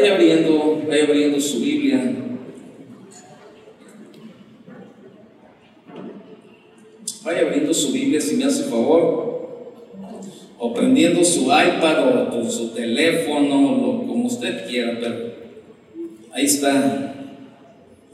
Vaya 0.00 0.14
abriendo, 0.14 0.82
vaya 0.88 1.04
abriendo 1.04 1.38
su 1.38 1.60
Biblia. 1.60 2.00
Vaya 7.22 7.40
abriendo 7.42 7.74
su 7.74 7.92
Biblia 7.92 8.18
si 8.18 8.36
me 8.36 8.46
hace 8.46 8.62
favor. 8.62 9.68
O 10.58 10.72
prendiendo 10.72 11.22
su 11.22 11.42
iPad 11.42 12.32
o 12.34 12.50
su 12.50 12.70
teléfono, 12.70 14.06
como 14.06 14.26
usted 14.26 14.66
quiera, 14.66 14.96
pero 14.98 15.34
ahí 16.32 16.46
está. 16.46 17.14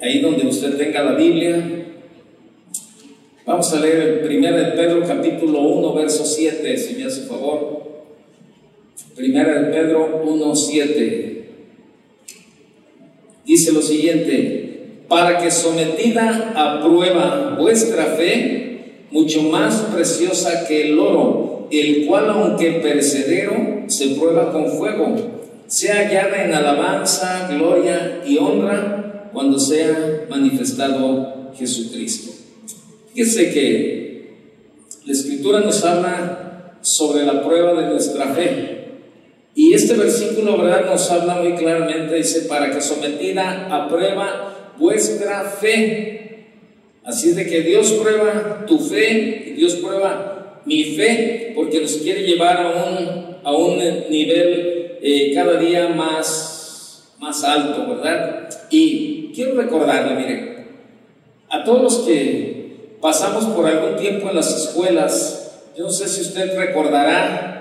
Ahí 0.00 0.18
donde 0.18 0.44
usted 0.44 0.76
tenga 0.76 1.04
la 1.04 1.12
Biblia. 1.12 1.86
Vamos 3.44 3.72
a 3.72 3.78
leer 3.78 4.24
el 4.24 4.36
1 4.38 4.56
de 4.56 4.64
Pedro 4.72 5.06
capítulo 5.06 5.60
1, 5.60 5.94
verso 5.94 6.24
7, 6.24 6.76
si 6.78 6.96
me 6.96 7.04
hace 7.04 7.26
favor. 7.26 8.10
Primera 9.14 9.62
de 9.62 9.72
Pedro 9.72 10.20
1, 10.24 10.56
7. 10.56 11.35
Dice 13.56 13.72
lo 13.72 13.80
siguiente, 13.80 15.04
para 15.08 15.38
que 15.38 15.50
sometida 15.50 16.52
a 16.54 16.84
prueba 16.84 17.56
vuestra 17.58 18.04
fe, 18.04 19.06
mucho 19.10 19.44
más 19.44 19.76
preciosa 19.94 20.66
que 20.68 20.90
el 20.90 20.98
oro, 20.98 21.66
el 21.70 22.04
cual 22.04 22.28
aunque 22.28 22.72
perecedero, 22.82 23.84
se 23.86 24.08
prueba 24.08 24.52
con 24.52 24.66
fuego, 24.72 25.16
sea 25.66 26.06
hallada 26.06 26.44
en 26.44 26.52
alabanza, 26.52 27.48
gloria 27.50 28.20
y 28.26 28.36
honra 28.36 29.30
cuando 29.32 29.58
sea 29.58 30.26
manifestado 30.28 31.52
Jesucristo. 31.56 32.32
Fíjese 33.14 33.54
que 33.54 34.34
la 35.06 35.12
escritura 35.14 35.60
nos 35.60 35.82
habla 35.82 36.76
sobre 36.82 37.24
la 37.24 37.42
prueba 37.42 37.72
de 37.72 37.86
nuestra 37.86 38.34
fe. 38.34 38.75
Y 39.56 39.72
este 39.72 39.94
versículo, 39.94 40.58
¿verdad?, 40.58 40.84
nos 40.84 41.10
habla 41.10 41.36
muy 41.36 41.54
claramente, 41.54 42.14
dice, 42.14 42.42
para 42.42 42.70
que 42.70 42.78
sometida 42.82 43.66
a 43.70 43.88
prueba 43.88 44.74
vuestra 44.76 45.44
fe. 45.44 46.44
Así 47.02 47.32
de 47.32 47.46
que 47.46 47.62
Dios 47.62 47.90
prueba 47.92 48.66
tu 48.66 48.78
fe 48.78 49.44
y 49.46 49.50
Dios 49.52 49.76
prueba 49.76 50.60
mi 50.66 50.84
fe, 50.94 51.52
porque 51.54 51.80
nos 51.80 51.92
quiere 51.96 52.24
llevar 52.24 52.58
a 52.58 52.68
un, 52.68 53.36
a 53.42 53.52
un 53.56 53.78
nivel 54.10 54.98
eh, 55.00 55.32
cada 55.34 55.58
día 55.58 55.88
más, 55.88 57.14
más 57.18 57.42
alto, 57.42 57.86
¿verdad? 57.88 58.50
Y 58.68 59.32
quiero 59.34 59.54
recordarle, 59.54 60.16
mire, 60.16 60.66
a 61.48 61.64
todos 61.64 61.82
los 61.82 61.98
que 62.00 62.98
pasamos 63.00 63.46
por 63.46 63.64
algún 63.64 63.96
tiempo 63.96 64.28
en 64.28 64.36
las 64.36 64.54
escuelas, 64.54 65.62
yo 65.78 65.84
no 65.84 65.90
sé 65.90 66.06
si 66.08 66.20
usted 66.20 66.58
recordará 66.58 67.55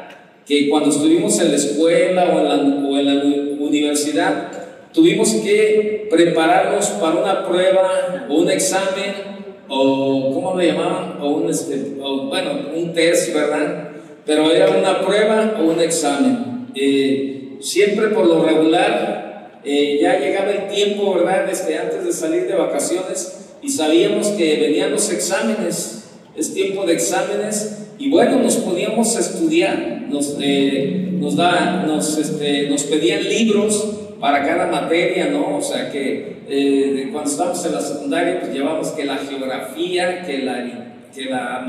que 0.45 0.69
cuando 0.69 0.89
estuvimos 0.89 1.39
en 1.39 1.49
la 1.49 1.57
escuela 1.57 2.25
o 2.33 2.39
en 2.39 2.45
la, 2.45 2.87
o 2.87 2.97
en 2.97 3.05
la 3.05 3.65
universidad, 3.65 4.51
tuvimos 4.93 5.33
que 5.35 6.07
prepararnos 6.09 6.87
para 6.91 7.19
una 7.19 7.47
prueba 7.47 8.27
o 8.29 8.35
un 8.35 8.49
examen 8.49 9.35
o, 9.67 10.31
¿cómo 10.33 10.53
lo 10.53 10.61
llamaban? 10.61 11.17
O 11.21 11.29
un, 11.37 11.49
este, 11.49 11.95
bueno, 11.97 12.51
un 12.75 12.93
test, 12.93 13.33
¿verdad? 13.33 13.89
Pero 14.25 14.51
era 14.51 14.69
una 14.69 15.01
prueba 15.01 15.55
o 15.59 15.65
un 15.65 15.79
examen. 15.79 16.67
Eh, 16.75 17.57
siempre 17.59 18.09
por 18.09 18.27
lo 18.27 18.43
regular, 18.43 19.59
eh, 19.63 19.99
ya 20.01 20.19
llegaba 20.19 20.51
el 20.51 20.67
tiempo, 20.67 21.15
¿verdad? 21.15 21.47
Desde 21.47 21.77
antes 21.77 22.05
de 22.05 22.13
salir 22.13 22.47
de 22.47 22.55
vacaciones 22.55 23.55
y 23.61 23.69
sabíamos 23.69 24.27
que 24.29 24.57
venían 24.57 24.91
los 24.91 25.11
exámenes. 25.11 26.03
Es 26.35 26.53
tiempo 26.53 26.85
de 26.85 26.93
exámenes 26.93 27.87
y 27.97 28.09
bueno, 28.09 28.39
nos 28.39 28.57
podíamos 28.57 29.17
estudiar, 29.17 29.94
nos, 30.09 30.37
eh, 30.39 31.09
nos, 31.13 31.35
da, 31.35 31.83
nos, 31.85 32.17
este, 32.17 32.69
nos 32.69 32.83
pedían 32.83 33.23
libros 33.23 33.91
para 34.19 34.45
cada 34.45 34.67
materia, 34.67 35.27
¿no? 35.27 35.57
O 35.57 35.61
sea, 35.61 35.91
que 35.91 36.37
eh, 36.47 37.09
cuando 37.11 37.29
estábamos 37.29 37.65
en 37.65 37.73
la 37.73 37.81
secundaria, 37.81 38.39
pues 38.39 38.53
llevamos 38.53 38.89
que 38.89 39.05
la 39.05 39.17
geografía, 39.17 40.23
que 40.23 40.39
la, 40.39 40.95
que 41.13 41.25
la 41.25 41.61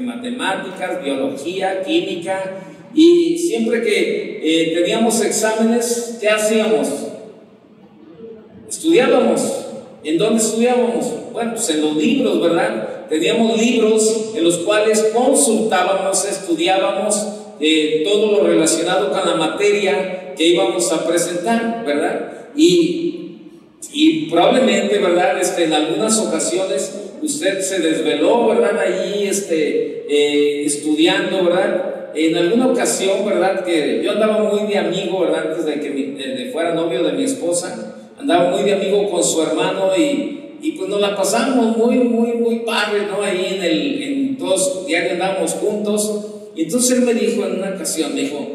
matemáticas, 0.00 1.02
biología, 1.02 1.82
química, 1.82 2.42
y 2.94 3.36
siempre 3.38 3.82
que 3.82 4.40
eh, 4.42 4.74
teníamos 4.74 5.20
exámenes, 5.22 6.18
¿qué 6.20 6.28
hacíamos? 6.28 6.88
Estudiábamos. 8.68 9.64
¿En 10.02 10.18
dónde 10.18 10.42
estudiábamos? 10.42 11.12
Bueno, 11.32 11.52
pues 11.52 11.68
en 11.70 11.82
los 11.82 11.96
libros, 11.96 12.40
¿verdad? 12.40 12.96
teníamos 13.08 13.58
libros 13.58 14.32
en 14.34 14.44
los 14.44 14.58
cuales 14.58 15.12
consultábamos, 15.14 16.24
estudiábamos 16.24 17.26
eh, 17.60 18.02
todo 18.04 18.32
lo 18.32 18.46
relacionado 18.46 19.10
con 19.10 19.28
la 19.28 19.36
materia 19.36 20.34
que 20.36 20.48
íbamos 20.48 20.90
a 20.92 21.06
presentar, 21.06 21.84
¿verdad? 21.86 22.30
Y, 22.56 23.38
y 23.92 24.30
probablemente, 24.30 24.98
¿verdad? 24.98 25.40
Este, 25.40 25.64
en 25.64 25.72
algunas 25.72 26.18
ocasiones 26.18 26.94
usted 27.22 27.60
se 27.60 27.80
desveló, 27.80 28.48
¿verdad? 28.48 28.78
Allí 28.78 29.26
este, 29.26 30.06
eh, 30.08 30.64
estudiando, 30.64 31.44
¿verdad? 31.44 32.10
En 32.14 32.36
alguna 32.36 32.68
ocasión, 32.68 33.26
¿verdad? 33.26 33.64
Que 33.64 34.00
yo 34.02 34.12
andaba 34.12 34.38
muy 34.38 34.70
de 34.70 34.78
amigo, 34.78 35.20
¿verdad? 35.20 35.50
Antes 35.50 35.64
de 35.66 35.80
que 35.80 35.90
de 35.90 36.50
fuera 36.52 36.74
novio 36.74 37.02
de 37.02 37.12
mi 37.12 37.24
esposa, 37.24 37.94
andaba 38.18 38.50
muy 38.50 38.62
de 38.64 38.74
amigo 38.74 39.10
con 39.10 39.22
su 39.22 39.42
hermano 39.42 39.96
y 39.96 40.36
y 40.60 40.72
pues 40.72 40.88
nos 40.88 41.00
la 41.00 41.14
pasamos 41.14 41.76
muy, 41.76 41.96
muy, 41.96 42.32
muy 42.32 42.60
padre, 42.60 43.06
¿no? 43.06 43.22
Ahí 43.22 43.56
en 43.56 43.62
el, 43.62 44.02
en 44.02 44.38
todos, 44.38 44.86
diario 44.86 45.12
andábamos 45.12 45.52
juntos. 45.52 46.24
Y 46.56 46.62
entonces 46.62 46.98
él 46.98 47.04
me 47.04 47.14
dijo 47.14 47.44
en 47.46 47.58
una 47.58 47.74
ocasión, 47.74 48.14
me 48.14 48.22
dijo, 48.22 48.48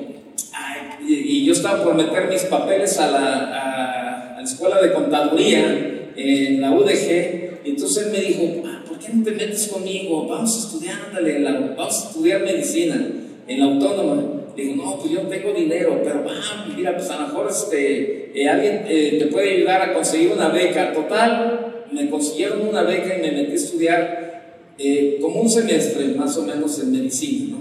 y, 1.08 1.46
yo 1.46 1.54
estaba 1.54 1.84
por 1.84 1.96
meter 1.96 2.30
mis 2.30 2.44
papeles 2.44 2.98
a 2.98 3.12
la, 3.12 4.34
a, 4.34 4.38
la 4.38 4.44
escuela 4.44 4.82
de 4.82 4.92
contaduría 4.92 6.10
en 6.16 6.62
la 6.62 6.72
UDG. 6.72 7.62
Y 7.64 7.70
entonces 7.70 8.06
él 8.08 8.12
me 8.12 8.20
dijo, 8.20 8.64
ah, 8.66 8.84
¿por 8.88 8.98
qué 8.98 9.14
no 9.14 9.24
te 9.24 9.32
metes 9.32 9.68
conmigo? 9.68 10.28
Vamos 10.28 10.56
a 10.56 10.60
estudiar, 10.68 10.98
ándale, 11.08 11.44
vamos 11.78 12.04
a 12.04 12.08
estudiar 12.08 12.42
medicina 12.42 13.08
en 13.48 13.60
la 13.60 13.66
autónoma. 13.66 14.24
Digo, 14.56 14.76
no, 14.76 14.98
pues 14.98 15.12
yo 15.12 15.24
no 15.24 15.30
tengo 15.30 15.54
dinero, 15.54 16.02
pero 16.04 16.26
va, 16.26 16.34
mira, 16.76 16.96
pues 16.96 17.10
a 17.10 17.22
lo 17.22 17.28
mejor 17.28 17.48
este, 17.50 18.32
eh, 18.36 18.50
alguien 18.50 18.84
eh, 18.88 19.18
te 19.20 19.28
puede 19.28 19.58
ayudar 19.58 19.82
a 19.82 19.94
conseguir 19.94 20.32
una 20.32 20.50
beca. 20.50 20.92
Total, 20.92 21.86
me 21.92 22.10
consiguieron 22.10 22.68
una 22.68 22.82
beca 22.82 23.16
y 23.18 23.22
me 23.22 23.32
metí 23.32 23.52
a 23.52 23.56
estudiar 23.56 24.44
eh, 24.78 25.20
como 25.22 25.42
un 25.42 25.50
semestre 25.50 26.08
más 26.16 26.36
o 26.38 26.44
menos 26.44 26.80
en 26.80 26.92
medicina. 26.92 27.61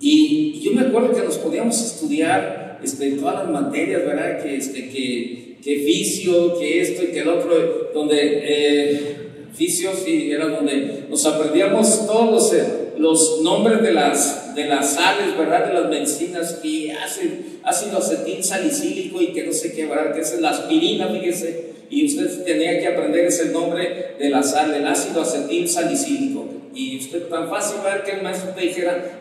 Y, 0.00 0.60
yo 0.60 0.72
me 0.72 0.82
acuerdo 0.82 1.12
que 1.12 1.22
nos 1.22 1.38
podíamos 1.38 1.80
estudiar 1.80 2.80
este, 2.82 3.12
todas 3.12 3.44
las 3.44 3.50
materias, 3.50 4.04
¿verdad? 4.04 4.42
Que, 4.42 4.56
este, 4.56 4.88
que, 4.88 5.56
que 5.62 5.84
fisio, 5.84 6.58
que 6.58 6.80
esto 6.80 7.02
y 7.02 7.08
que 7.08 7.20
el 7.20 7.28
otro, 7.28 7.90
donde 7.92 8.16
eh, 8.18 9.16
fisios 9.54 10.06
y 10.06 10.30
era 10.30 10.46
donde 10.46 11.04
nos 11.08 11.24
aprendíamos 11.26 12.06
todos 12.06 12.30
los, 12.30 12.52
eh, 12.54 12.92
los 12.98 13.40
nombres 13.42 13.82
de 13.82 13.92
las, 13.92 14.54
de 14.54 14.64
las 14.66 14.94
sales, 14.94 15.36
¿verdad? 15.36 15.66
De 15.66 15.74
las 15.74 15.88
medicinas, 15.88 16.60
y 16.62 16.90
ácido, 16.90 17.34
ácido 17.62 17.98
acetil 17.98 18.42
salicílico 18.42 19.20
y 19.20 19.28
que 19.28 19.44
no 19.44 19.52
sé 19.52 19.72
qué, 19.72 19.86
¿verdad? 19.86 20.14
Que 20.14 20.20
es 20.20 20.40
la 20.40 20.50
aspirina, 20.50 21.08
fíjese 21.08 21.70
y 21.90 22.06
usted 22.06 22.44
tenía 22.44 22.78
que 22.78 22.86
aprender 22.86 23.26
ese 23.26 23.46
nombre 23.46 24.14
de 24.18 24.30
la 24.30 24.42
sal, 24.42 24.70
del 24.70 24.86
ácido 24.86 25.22
acetil 25.22 25.68
salicílico. 25.68 26.46
Y 26.72 26.98
usted 26.98 27.24
tan 27.24 27.50
fácil 27.50 27.80
ver 27.84 28.04
que 28.04 28.12
el 28.12 28.22
maestro 28.22 28.52
te 28.54 28.60
dijera 28.60 29.19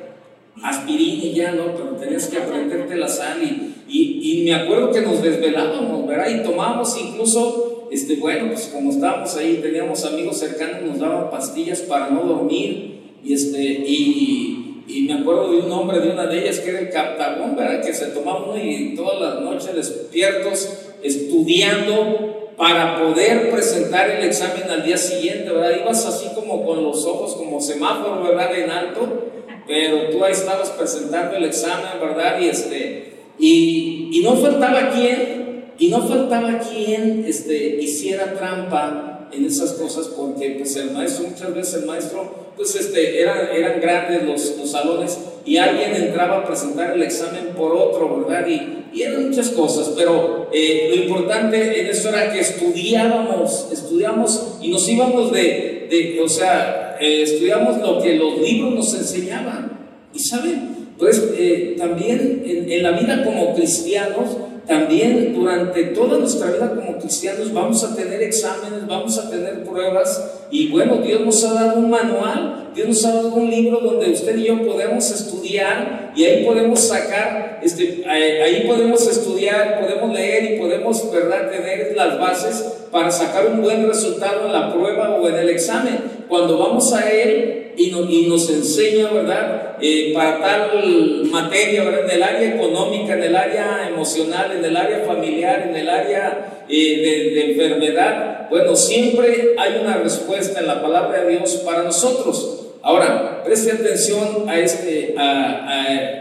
aspirina 0.64 1.24
y 1.24 1.34
ya, 1.34 1.52
¿no? 1.52 1.76
Pero 1.76 1.96
tenías 1.96 2.28
que 2.28 2.38
aprenderte 2.38 2.96
la 2.96 3.08
sal 3.08 3.40
y, 3.42 3.76
y, 3.88 4.44
me 4.44 4.54
acuerdo 4.54 4.92
que 4.92 5.02
nos 5.02 5.22
desvelábamos, 5.22 6.08
¿verdad? 6.08 6.30
Y 6.30 6.44
tomábamos 6.44 6.96
incluso, 7.00 7.88
este, 7.92 8.16
bueno, 8.18 8.48
pues 8.48 8.70
como 8.74 8.92
estábamos 8.92 9.36
ahí, 9.36 9.60
teníamos 9.62 10.04
amigos 10.06 10.38
cercanos, 10.38 10.84
nos 10.84 11.00
daban 11.00 11.30
pastillas 11.30 11.82
para 11.82 12.10
no 12.10 12.24
dormir 12.24 13.00
y 13.24 13.34
este, 13.34 13.62
y, 13.62 14.84
y 14.88 15.02
me 15.02 15.14
acuerdo 15.14 15.52
de 15.52 15.60
un 15.60 15.70
nombre 15.70 16.00
de 16.00 16.12
una 16.12 16.26
de 16.26 16.42
ellas 16.42 16.60
que 16.60 16.70
era 16.70 16.80
el 16.80 16.90
captagón, 16.90 17.56
¿verdad? 17.56 17.84
Que 17.84 17.94
se 17.94 18.08
tomaba 18.08 18.46
uno 18.46 18.64
y 18.64 18.96
todas 18.96 19.20
las 19.20 19.42
noches 19.42 19.76
despiertos 19.76 20.70
estudiando 21.04 22.54
para 22.58 23.00
poder 23.00 23.50
presentar 23.52 24.10
el 24.10 24.26
examen 24.26 24.70
al 24.70 24.84
día 24.84 24.98
siguiente, 24.98 25.50
¿verdad? 25.50 25.78
Ibas 25.82 26.06
así 26.06 26.28
como 26.36 26.66
con 26.66 26.84
los 26.84 27.06
ojos 27.06 27.36
como 27.36 27.62
semáforo, 27.62 28.22
¿verdad? 28.22 28.54
En 28.58 28.70
alto, 28.70 29.28
pero 29.70 30.10
tú 30.10 30.26
ahí 30.26 30.32
estabas 30.32 30.72
presentando 30.72 31.38
el 31.38 31.46
examen, 31.46 32.02
¿verdad? 32.02 32.40
Y 32.42 32.50
este, 32.50 33.14
y, 33.38 34.10
y 34.12 34.22
no 34.24 34.36
faltaba 34.36 34.90
quien, 34.90 35.66
y 35.78 35.90
no 35.90 36.08
faltaba 36.08 36.60
quien 36.60 37.24
este, 37.28 37.78
hiciera 37.80 38.34
trampa 38.34 39.30
en 39.32 39.46
esas 39.46 39.74
cosas, 39.74 40.08
porque 40.08 40.56
pues 40.58 40.76
el 40.76 40.90
maestro, 40.90 41.28
muchas 41.28 41.54
veces 41.54 41.74
el 41.76 41.86
maestro, 41.86 42.50
pues 42.58 42.76
este, 42.76 43.22
eran, 43.22 43.48
eran 43.56 43.80
grandes 43.80 44.24
los, 44.24 44.58
los 44.58 44.72
salones, 44.72 45.20
y 45.46 45.58
alguien 45.58 45.96
entraba 45.96 46.38
a 46.38 46.46
presentar 46.46 46.96
el 46.96 47.04
examen 47.04 47.50
por 47.56 47.72
otro, 47.72 48.26
¿verdad? 48.26 48.48
Y, 48.48 48.88
y 48.92 49.04
eran 49.04 49.28
muchas 49.30 49.50
cosas, 49.50 49.94
pero 49.96 50.50
eh, 50.52 50.88
lo 50.90 51.04
importante 51.04 51.80
en 51.80 51.86
eso 51.86 52.10
era 52.10 52.34
que 52.34 52.40
estudiábamos, 52.40 53.68
estudiamos 53.72 54.58
y 54.62 54.70
nos 54.70 54.90
íbamos 54.90 55.32
de, 55.32 55.88
de 55.92 56.22
o 56.24 56.28
sea, 56.28 56.89
eh, 57.00 57.24
estudiamos 57.24 57.78
lo 57.80 58.02
que 58.02 58.16
los 58.16 58.40
libros 58.40 58.74
nos 58.74 58.94
enseñaban. 58.94 59.72
Y 60.14 60.20
saben, 60.20 60.90
pues 60.98 61.32
eh, 61.38 61.76
también 61.78 62.44
en, 62.46 62.72
en, 62.72 62.84
la 62.84 62.92
vida 62.92 63.24
como 63.24 63.54
cristianos 63.54 64.38
también 64.70 65.34
durante 65.34 65.84
toda 65.86 66.20
nuestra 66.20 66.52
vida 66.52 66.70
como 66.70 67.00
cristianos 67.00 67.52
vamos 67.52 67.84
a 67.84 67.96
tener 67.96 68.22
exámenes, 68.22 68.86
vamos 68.86 69.18
a 69.18 69.28
tener 69.28 69.64
pruebas 69.64 70.46
y 70.52 70.70
bueno, 70.70 70.98
Dios 70.98 71.22
nos 71.22 71.44
ha 71.44 71.54
dado 71.56 71.80
un 71.80 71.90
manual, 71.90 72.70
Dios 72.76 72.88
nos 72.88 73.06
ha 73.06 73.16
dado 73.16 73.34
un 73.34 73.50
libro 73.50 73.80
donde 73.80 74.12
usted 74.12 74.38
y 74.38 74.46
yo 74.46 74.64
podemos 74.64 75.10
estudiar 75.10 76.14
y 76.16 76.24
ahí 76.24 76.46
podemos 76.46 76.80
sacar, 76.82 77.60
este, 77.64 78.04
ahí 78.08 78.66
podemos 78.68 79.08
estudiar, 79.08 79.80
podemos 79.82 80.14
leer 80.14 80.54
y 80.54 80.60
podemos, 80.60 81.12
¿verdad?, 81.12 81.50
tener 81.50 81.94
las 81.96 82.20
bases 82.20 82.64
para 82.92 83.10
sacar 83.10 83.48
un 83.48 83.64
buen 83.64 83.88
resultado 83.88 84.46
en 84.46 84.54
la 84.54 84.72
prueba 84.72 85.16
o 85.16 85.28
en 85.28 85.36
el 85.36 85.50
examen. 85.50 86.19
Cuando 86.30 86.60
vamos 86.60 86.94
a 86.94 87.12
Él 87.12 87.74
y, 87.76 88.28
nos 88.28 88.50
enseña, 88.50 89.12
¿verdad?, 89.12 89.78
eh, 89.82 90.12
para 90.14 90.40
tal 90.40 91.26
materia, 91.26 91.84
¿verdad?, 91.84 92.06
en 92.06 92.12
el 92.12 92.24
área 92.24 92.56
económica, 92.56 93.14
en 93.16 93.24
el 93.24 93.36
área 93.36 93.90
emocional, 93.90 94.52
en 94.52 94.64
el 94.64 94.78
área 94.78 95.06
familiar, 95.06 95.68
en 95.70 95.76
el 95.76 95.90
área 95.90 96.66
eh, 96.70 97.32
de, 97.34 97.52
enfermedad, 97.52 98.48
bueno, 98.50 98.76
siempre 98.76 99.56
hay 99.58 99.80
una 99.82 99.98
respuesta 99.98 100.60
en 100.60 100.68
la 100.68 100.82
palabra 100.84 101.24
de 101.24 101.38
Dios 101.38 101.56
para 101.66 101.84
nosotros. 101.84 102.68
Ahora, 102.84 103.44
preste 103.44 103.72
atención 103.72 104.48
a 104.48 104.60
este, 104.60 105.16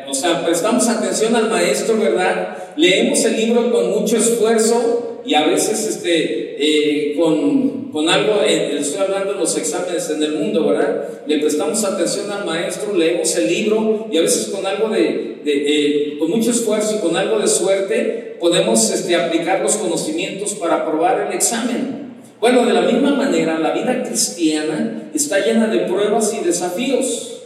o 0.09 0.15
sea, 0.15 0.45
prestamos 0.45 0.89
atención 0.89 1.37
al 1.37 1.51
maestro, 1.51 1.99
¿verdad? 1.99 2.57
Leemos 2.77 3.23
el 3.25 3.37
libro 3.37 3.71
con 3.71 3.91
mucho 3.91 4.17
esfuerzo 4.17 5.08
y 5.29 5.35
a 5.35 5.47
veces 5.47 5.87
este, 5.87 6.57
eh, 6.59 7.15
con, 7.15 7.91
con, 7.93 8.09
algo, 8.09 8.41
eh, 8.47 8.79
estoy 8.79 9.03
hablando 9.03 9.35
de 9.35 9.39
los 9.39 9.59
exámenes 9.59 10.09
en 10.09 10.23
el 10.23 10.37
mundo, 10.37 10.67
¿verdad? 10.67 11.07
Le 11.27 11.39
prestamos 11.39 11.85
atención 11.85 12.33
al 12.33 12.47
maestro, 12.47 12.97
leemos 12.97 13.37
el 13.37 13.47
libro 13.47 14.09
y 14.11 14.17
a 14.17 14.23
veces 14.23 14.47
con 14.47 14.65
algo 14.65 14.89
de, 14.89 15.43
de 15.45 16.17
con 16.19 16.31
mucho 16.31 16.51
esfuerzo 16.51 16.97
y 16.97 17.07
con 17.07 17.15
algo 17.15 17.39
de 17.39 17.47
suerte 17.47 18.37
podemos 18.41 18.91
este, 18.91 19.17
aplicar 19.17 19.61
los 19.61 19.77
conocimientos 19.77 20.55
para 20.55 20.77
aprobar 20.77 21.29
el 21.29 21.35
examen. 21.35 22.09
Bueno, 22.41 22.65
de 22.65 22.73
la 22.73 22.81
misma 22.81 23.11
manera, 23.11 23.59
la 23.59 23.73
vida 23.73 24.03
cristiana 24.05 25.11
está 25.13 25.41
llena 25.41 25.67
de 25.67 25.81
pruebas 25.81 26.35
y 26.41 26.43
desafíos. 26.43 27.43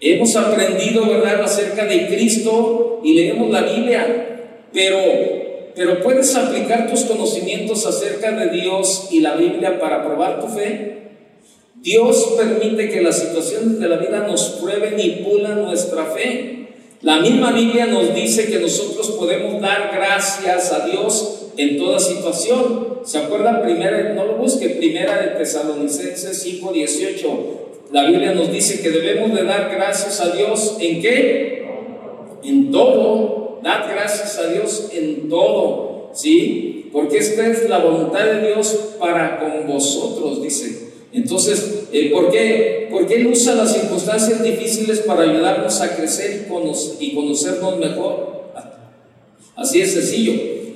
Hemos 0.00 0.34
aprendido, 0.36 1.06
¿verdad?, 1.06 1.42
acerca 1.42 1.84
de 1.84 2.06
Cristo 2.06 3.02
y 3.04 3.12
leemos 3.12 3.50
la 3.50 3.60
Biblia, 3.60 4.46
pero, 4.72 4.98
pero 5.74 6.02
¿puedes 6.02 6.34
aplicar 6.34 6.90
tus 6.90 7.02
conocimientos 7.02 7.86
acerca 7.86 8.32
de 8.32 8.50
Dios 8.50 9.08
y 9.10 9.20
la 9.20 9.36
Biblia 9.36 9.78
para 9.78 10.04
probar 10.04 10.40
tu 10.40 10.48
fe? 10.48 11.00
Dios 11.76 12.34
permite 12.36 12.90
que 12.90 13.00
las 13.00 13.18
situaciones 13.18 13.80
de 13.80 13.88
la 13.88 13.96
vida 13.96 14.26
nos 14.26 14.58
prueben 14.60 15.00
y 15.00 15.22
pulan 15.24 15.62
nuestra 15.62 16.04
fe. 16.06 16.68
La 17.00 17.20
misma 17.20 17.52
Biblia 17.52 17.86
nos 17.86 18.14
dice 18.14 18.46
que 18.50 18.58
nosotros 18.58 19.12
podemos 19.12 19.60
dar 19.62 19.90
gracias 19.94 20.72
a 20.72 20.86
Dios 20.86 21.46
en 21.56 21.78
toda 21.78 21.98
situación. 21.98 23.00
¿Se 23.04 23.18
acuerdan? 23.18 23.62
Primera, 23.62 24.12
no 24.12 24.26
lo 24.26 24.34
busque, 24.34 24.68
primera 24.68 25.22
de 25.22 25.28
Tesalonicenses 25.28 26.42
5:18. 26.42 27.60
La 27.92 28.04
Biblia 28.04 28.34
nos 28.34 28.52
dice 28.52 28.82
que 28.82 28.90
debemos 28.90 29.34
de 29.34 29.44
dar 29.44 29.70
gracias 29.74 30.20
a 30.20 30.30
Dios 30.36 30.76
en 30.80 31.00
qué? 31.00 31.66
En 32.44 32.70
todo. 32.70 33.39
Dad 33.62 33.90
gracias 33.90 34.38
a 34.38 34.48
Dios 34.48 34.88
en 34.92 35.28
todo. 35.28 36.10
¿Sí? 36.12 36.90
Porque 36.92 37.18
esta 37.18 37.46
es 37.46 37.68
la 37.68 37.78
voluntad 37.78 38.24
de 38.24 38.48
Dios 38.48 38.96
para 38.98 39.38
con 39.38 39.66
vosotros, 39.68 40.42
dice. 40.42 40.90
Entonces, 41.12 41.88
eh, 41.92 42.10
¿por 42.12 42.30
qué? 42.30 42.88
Porque 42.90 43.16
Él 43.16 43.26
usa 43.28 43.54
las 43.54 43.72
circunstancias 43.72 44.42
difíciles 44.42 45.00
para 45.00 45.22
ayudarnos 45.22 45.80
a 45.80 45.96
crecer 45.96 46.46
y 47.00 47.14
conocernos 47.14 47.78
mejor. 47.78 48.40
Así 49.56 49.80
es 49.80 49.92
sencillo. 49.92 50.32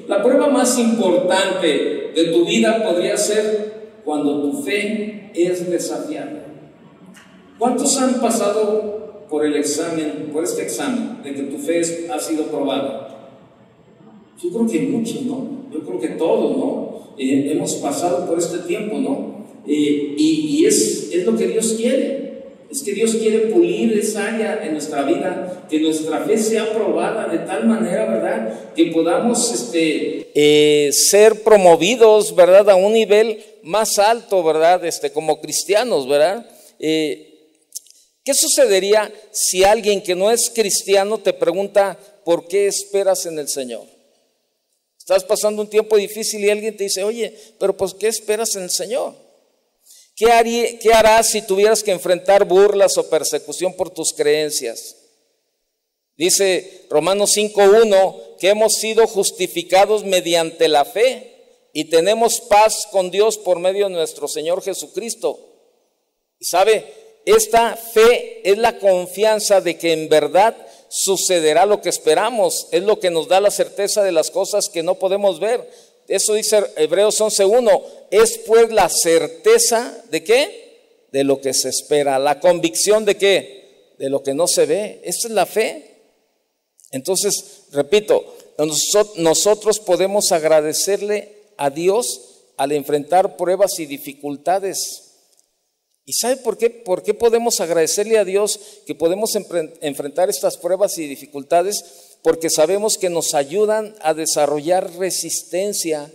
La 0.09 0.23
prueba 0.23 0.49
más 0.49 0.79
importante 0.79 2.13
de 2.15 2.25
tu 2.33 2.45
vida 2.45 2.85
podría 2.85 3.17
ser 3.17 3.73
cuando 4.05 4.43
tu 4.43 4.63
fe 4.63 5.31
es 5.35 5.71
desafiada. 5.71 6.45
¿Cuántos 7.59 7.97
han 7.99 8.21
pasado 8.21 9.04
por 9.29 9.44
el 9.44 9.56
examen, 9.56 10.31
por 10.32 10.44
este 10.44 10.62
examen, 10.62 11.23
de 11.23 11.35
que 11.35 11.43
tu 11.43 11.59
fe 11.59 11.81
ha 12.12 12.19
sido 12.19 12.47
probada? 12.47 13.32
Yo 14.43 14.50
creo 14.50 14.67
que 14.67 14.81
muchos, 14.81 15.23
¿no? 15.23 15.49
Yo 15.73 15.81
creo 15.81 16.00
que 16.00 16.09
todos, 16.09 16.56
¿no? 16.56 17.15
Eh, 17.19 17.53
hemos 17.53 17.75
pasado 17.75 18.26
por 18.26 18.38
este 18.38 18.59
tiempo, 18.59 18.99
¿no? 18.99 19.35
Eh, 19.67 20.15
y, 20.17 20.65
es, 20.67 21.11
es 21.12 21.25
lo 21.25 21.37
que 21.37 21.49
Dios 21.49 21.75
quiere. 21.75 22.25
Es 22.71 22.82
que 22.82 22.93
Dios 22.93 23.15
quiere 23.15 23.38
pulir 23.53 23.97
esa 23.97 24.35
área 24.35 24.65
en 24.65 24.73
nuestra 24.73 25.03
vida, 25.03 25.65
que 25.71 25.79
nuestra 25.79 26.21
fe 26.21 26.37
sea 26.37 26.73
probada 26.73 27.29
de 27.29 27.38
tal 27.38 27.67
manera, 27.67 28.06
¿verdad? 28.06 28.73
Que 28.75 28.87
podamos 28.87 29.53
este, 29.53 30.26
eh, 30.35 30.91
ser 30.93 31.44
promovidos, 31.44 32.35
¿verdad? 32.35 32.69
A 32.71 32.75
un 32.75 32.93
nivel 32.93 33.38
más 33.62 33.99
alto, 33.99 34.43
¿verdad? 34.43 34.85
Este, 34.85 35.12
como 35.12 35.41
cristianos, 35.41 36.09
¿verdad? 36.09 36.47
Eh, 36.81 37.34
¿Qué 38.25 38.32
sucedería 38.32 39.12
si 39.32 39.65
alguien 39.65 40.03
que 40.03 40.15
no 40.15 40.31
es 40.31 40.50
cristiano 40.50 41.19
te 41.19 41.35
pregunta, 41.35 41.99
¿por 42.25 42.49
qué 42.49 42.67
esperas 42.67 43.26
en 43.26 43.38
el 43.38 43.49
Señor? 43.49 43.87
Estás 44.99 45.25
pasando 45.25 45.61
un 45.61 45.69
tiempo 45.69 45.99
difícil 45.99 46.43
y 46.43 46.49
alguien 46.49 46.75
te 46.75 46.85
dice, 46.85 47.05
oye, 47.05 47.38
pero 47.61 47.76
pues 47.76 47.93
¿qué 47.93 48.09
esperas 48.09 48.56
en 48.56 48.62
el 48.62 48.71
Señor? 48.71 49.15
¿Qué, 50.17 50.79
¿Qué 50.81 50.93
harás 50.94 51.29
si 51.29 51.43
tuvieras 51.43 51.82
que 51.82 51.91
enfrentar 51.91 52.47
burlas 52.47 52.97
o 52.97 53.11
persecución 53.11 53.75
por 53.75 53.91
tus 53.91 54.15
creencias? 54.15 54.97
Dice 56.17 56.87
Romanos 56.88 57.37
5.1 57.37 58.37
que 58.38 58.49
hemos 58.49 58.75
sido 58.75 59.06
justificados 59.06 60.05
mediante 60.05 60.69
la 60.69 60.87
fe 60.87 61.69
y 61.75 61.91
tenemos 61.91 62.41
paz 62.41 62.87
con 62.91 63.11
Dios 63.11 63.37
por 63.37 63.59
medio 63.59 63.88
de 63.88 63.94
nuestro 63.94 64.29
Señor 64.29 64.62
Jesucristo. 64.62 65.38
Y 66.38 66.47
sabe, 66.47 67.04
esta 67.26 67.76
fe 67.76 68.49
es 68.49 68.59
la 68.59 68.79
confianza 68.79 69.61
de 69.61 69.76
que 69.79 69.93
en 69.93 70.09
verdad 70.09 70.56
sucederá 70.88 71.67
lo 71.67 71.81
que 71.81 71.88
esperamos, 71.88 72.69
es 72.71 72.82
lo 72.82 73.00
que 73.00 73.11
nos 73.11 73.29
da 73.29 73.41
la 73.41 73.50
certeza 73.50 74.03
de 74.03 74.12
las 74.12 74.31
cosas 74.31 74.69
que 74.69 74.82
no 74.82 74.97
podemos 74.97 75.41
ver. 75.41 75.69
Eso 76.06 76.35
dice 76.35 76.62
Hebreos 76.76 77.21
11.1. 77.21 77.82
Es 78.11 78.38
pues 78.47 78.71
la 78.71 78.88
certeza 78.88 80.05
de 80.11 80.23
qué? 80.23 81.06
De 81.12 81.25
lo 81.25 81.41
que 81.41 81.55
se 81.55 81.71
espera. 81.71 82.19
La 82.19 82.41
convicción 82.41 83.05
de 83.05 83.17
qué? 83.17 83.94
De 83.99 84.11
lo 84.11 84.23
que 84.23 84.35
no 84.35 84.47
se 84.47 84.67
ve. 84.67 85.00
Esa 85.03 85.29
es 85.29 85.35
la 85.35 85.47
fe. 85.47 85.94
Entonces, 86.93 87.65
repito, 87.73 88.37
nosotros 89.17 89.81
podemos 89.81 90.31
agradecerle 90.31 91.32
a 91.56 91.71
Dios 91.71 92.21
al 92.56 92.73
enfrentar 92.73 93.37
pruebas 93.37 93.78
y 93.78 93.87
dificultades. 93.87 95.03
¿Y 96.06 96.12
sabe 96.12 96.37
por 96.37 96.58
qué? 96.58 96.70
¿Por 96.70 97.02
qué 97.02 97.14
podemos 97.14 97.61
agradecerle 97.61 98.18
a 98.18 98.25
Dios 98.25 98.61
que 98.87 98.94
podemos 98.94 99.34
enfrentar 99.34 100.28
estas 100.28 100.58
pruebas 100.58 100.99
y 100.99 101.06
dificultades? 101.06 101.82
porque 102.25 102.49
sabemos 102.49 102.96
que 102.96 103.11
nos 103.11 103.34
ayudan 103.34 103.94
a 104.00 104.14
desarrollar 104.14 104.94
resistencia. 104.96 106.11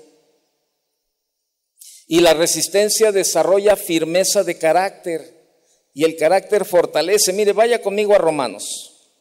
Y 2.07 2.21
la 2.21 2.33
resistencia 2.33 3.11
desarrolla 3.11 3.75
firmeza 3.75 4.43
de 4.43 4.57
carácter 4.57 5.31
y 5.93 6.05
el 6.05 6.17
carácter 6.17 6.65
fortalece. 6.65 7.31
Mire, 7.31 7.53
vaya 7.53 7.79
conmigo 7.79 8.15
a 8.15 8.17
Romanos, 8.17 9.11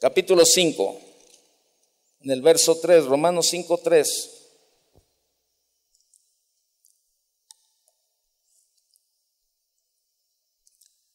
capítulo 0.00 0.44
5, 0.44 1.00
en 2.22 2.30
el 2.32 2.42
verso 2.42 2.76
3, 2.80 3.04
Romanos 3.04 3.46
5, 3.50 3.78
3. 3.78 4.39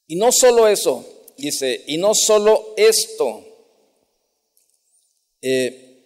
Y 0.07 0.15
no 0.15 0.31
solo 0.31 0.67
eso, 0.67 1.03
dice, 1.38 1.83
y 1.88 1.97
no 1.97 2.13
solo 2.13 2.74
esto, 2.77 3.43
eh, 5.41 6.03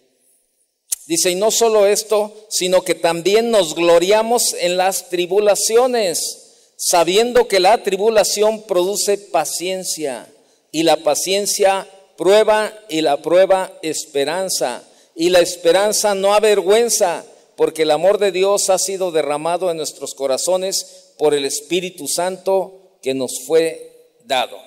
dice, 1.06 1.30
y 1.30 1.34
no 1.34 1.50
solo 1.50 1.86
esto, 1.86 2.46
sino 2.48 2.82
que 2.82 2.94
también 2.94 3.50
nos 3.50 3.74
gloriamos 3.74 4.54
en 4.58 4.76
las 4.76 5.10
tribulaciones, 5.10 6.72
sabiendo 6.76 7.46
que 7.46 7.60
la 7.60 7.82
tribulación 7.82 8.62
produce 8.62 9.18
paciencia, 9.18 10.32
y 10.72 10.82
la 10.84 10.96
paciencia 10.98 11.86
prueba, 12.16 12.72
y 12.88 13.02
la 13.02 13.20
prueba 13.20 13.78
esperanza, 13.82 14.82
y 15.14 15.28
la 15.28 15.40
esperanza 15.40 16.14
no 16.14 16.32
avergüenza, 16.32 17.26
porque 17.56 17.82
el 17.82 17.90
amor 17.90 18.16
de 18.18 18.32
Dios 18.32 18.70
ha 18.70 18.78
sido 18.78 19.10
derramado 19.10 19.70
en 19.70 19.76
nuestros 19.76 20.14
corazones 20.14 21.12
por 21.18 21.34
el 21.34 21.44
Espíritu 21.44 22.08
Santo 22.08 22.80
que 23.02 23.14
nos 23.14 23.42
fue 23.46 23.89
dado. 24.24 24.58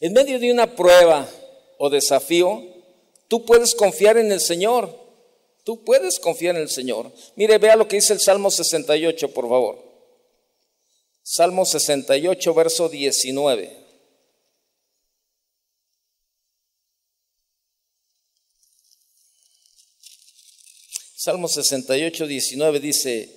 En 0.00 0.12
medio 0.12 0.38
de 0.38 0.52
una 0.52 0.74
prueba 0.74 1.28
o 1.78 1.90
desafío, 1.90 2.76
Tú 3.28 3.44
puedes 3.44 3.74
confiar 3.74 4.16
en 4.18 4.30
el 4.30 4.40
Señor. 4.40 5.04
Tú 5.64 5.82
puedes 5.84 6.20
confiar 6.20 6.54
en 6.56 6.62
el 6.62 6.70
Señor. 6.70 7.12
Mire, 7.34 7.58
vea 7.58 7.76
lo 7.76 7.88
que 7.88 7.96
dice 7.96 8.12
el 8.12 8.20
Salmo 8.20 8.50
68, 8.50 9.32
por 9.32 9.48
favor. 9.48 9.84
Salmo 11.22 11.64
68, 11.64 12.54
verso 12.54 12.88
19. 12.88 13.84
Salmo 21.16 21.48
68, 21.48 22.28
19 22.28 22.78
dice, 22.78 23.28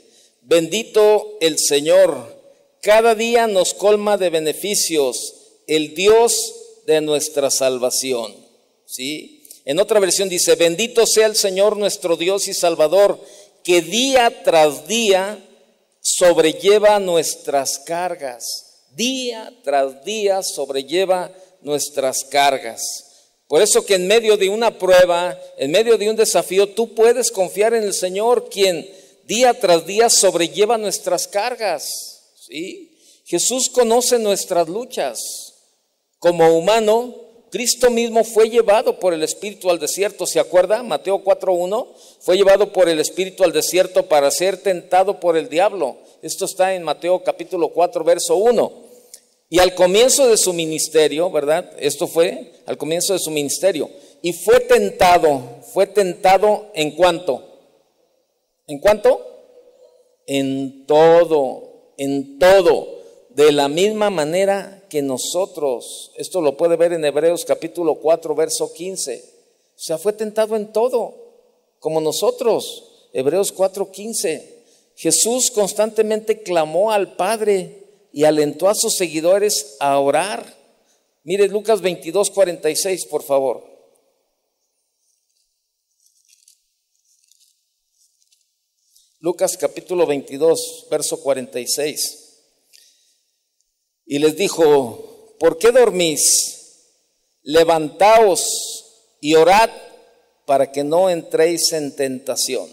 bendito 0.43 1.39
el 1.41 1.58
Señor, 1.58 2.38
cada 2.81 3.15
día 3.15 3.48
nos 3.48 3.74
colma 3.74 4.17
de 4.17 4.29
beneficios, 4.29 5.36
el 5.67 5.93
Dios 5.95 6.33
de 6.86 7.01
nuestra 7.01 7.51
salvación. 7.51 8.36
¿Sí? 8.86 9.43
En 9.65 9.79
otra 9.79 10.00
versión 10.00 10.29
dice, 10.29 10.55
bendito 10.55 11.05
sea 11.05 11.27
el 11.27 11.36
Señor 11.36 11.77
nuestro 11.77 12.15
Dios 12.15 12.48
y 12.48 12.53
Salvador, 12.53 13.19
que 13.63 13.81
día 13.81 14.43
tras 14.43 14.88
día 14.88 15.38
sobrelleva 16.01 17.00
nuestras 17.00 17.79
cargas. 17.79 18.45
Día 18.95 19.53
tras 19.63 20.03
día 20.03 20.41
sobrelleva 20.41 21.31
nuestras 21.62 22.24
cargas. 22.24 22.81
Por 23.48 23.62
eso 23.62 23.86
que 23.86 23.95
en 23.95 24.07
medio 24.07 24.38
de 24.38 24.50
una 24.50 24.77
prueba, 24.77 25.39
en 25.57 25.71
medio 25.71 25.98
de 25.98 26.09
un 26.09 26.15
desafío, 26.15 26.69
tú 26.69 26.93
puedes 26.95 27.31
confiar 27.31 27.74
en 27.74 27.83
el 27.83 27.93
Señor, 27.93 28.50
quien 28.50 28.89
día 29.25 29.53
tras 29.53 29.86
día 29.86 30.09
sobrelleva 30.09 30.77
nuestras 30.77 31.27
cargas. 31.27 32.08
¿Sí? 32.49 32.97
Jesús 33.25 33.69
conoce 33.69 34.17
nuestras 34.17 34.67
luchas. 34.67 35.19
Como 36.17 36.57
humano, 36.57 37.15
Cristo 37.51 37.89
mismo 37.89 38.23
fue 38.23 38.49
llevado 38.49 38.99
por 38.99 39.13
el 39.13 39.23
Espíritu 39.23 39.69
al 39.69 39.79
desierto, 39.79 40.25
¿se 40.25 40.39
acuerda? 40.39 40.83
Mateo 40.83 41.23
4.1, 41.23 41.87
fue 42.19 42.37
llevado 42.37 42.73
por 42.73 42.89
el 42.89 42.99
Espíritu 42.99 43.43
al 43.43 43.53
desierto 43.53 44.07
para 44.07 44.29
ser 44.31 44.57
tentado 44.57 45.19
por 45.19 45.37
el 45.37 45.47
diablo. 45.47 45.97
Esto 46.21 46.45
está 46.45 46.75
en 46.75 46.83
Mateo 46.83 47.23
capítulo 47.23 47.69
4, 47.69 48.03
verso 48.03 48.35
1. 48.35 48.89
Y 49.49 49.59
al 49.59 49.73
comienzo 49.73 50.27
de 50.27 50.37
su 50.37 50.53
ministerio, 50.53 51.31
¿verdad? 51.31 51.71
Esto 51.79 52.07
fue 52.07 52.53
al 52.65 52.77
comienzo 52.77 53.13
de 53.13 53.19
su 53.19 53.31
ministerio. 53.31 53.89
Y 54.21 54.33
fue 54.33 54.59
tentado, 54.59 55.41
fue 55.73 55.87
tentado 55.87 56.67
en 56.75 56.91
cuanto. 56.91 57.43
¿En 58.67 58.79
cuánto? 58.79 59.25
En 60.27 60.85
todo, 60.85 61.68
en 61.99 62.39
todo. 62.39 62.97
De 63.29 63.51
la 63.51 63.67
misma 63.67 64.09
manera 64.09 64.83
que 64.89 65.03
nosotros. 65.03 66.11
Esto 66.15 66.41
lo 66.41 66.57
puede 66.57 66.75
ver 66.75 66.93
en 66.93 67.05
Hebreos 67.05 67.45
capítulo 67.45 67.95
4, 67.95 68.33
verso 68.33 68.73
15. 68.73 69.23
O 69.75 69.79
sea, 69.79 69.97
fue 69.97 70.13
tentado 70.13 70.55
en 70.55 70.73
todo, 70.73 71.13
como 71.79 72.01
nosotros. 72.01 73.07
Hebreos 73.13 73.51
4, 73.51 73.91
15. 73.91 74.59
Jesús 74.95 75.51
constantemente 75.51 76.41
clamó 76.41 76.91
al 76.91 77.15
Padre 77.15 77.83
y 78.11 78.23
alentó 78.23 78.67
a 78.67 78.75
sus 78.75 78.95
seguidores 78.95 79.77
a 79.79 79.99
orar. 79.99 80.57
Mire 81.23 81.47
Lucas 81.47 81.81
22, 81.81 82.31
46, 82.31 83.05
por 83.05 83.23
favor. 83.23 83.63
Lucas 89.21 89.57
capítulo 89.57 90.05
22, 90.05 90.88
verso 90.89 91.21
46. 91.21 92.19
Y 94.05 94.17
les 94.19 94.38
dijo, 94.38 95.35
¿por 95.38 95.57
qué 95.57 95.71
dormís? 95.71 96.85
Levantaos 97.41 98.85
y 99.19 99.35
orad 99.35 99.69
para 100.45 100.71
que 100.71 100.85
no 100.85 101.09
entréis 101.09 101.73
en 101.73 101.97
tentación. 101.97 102.69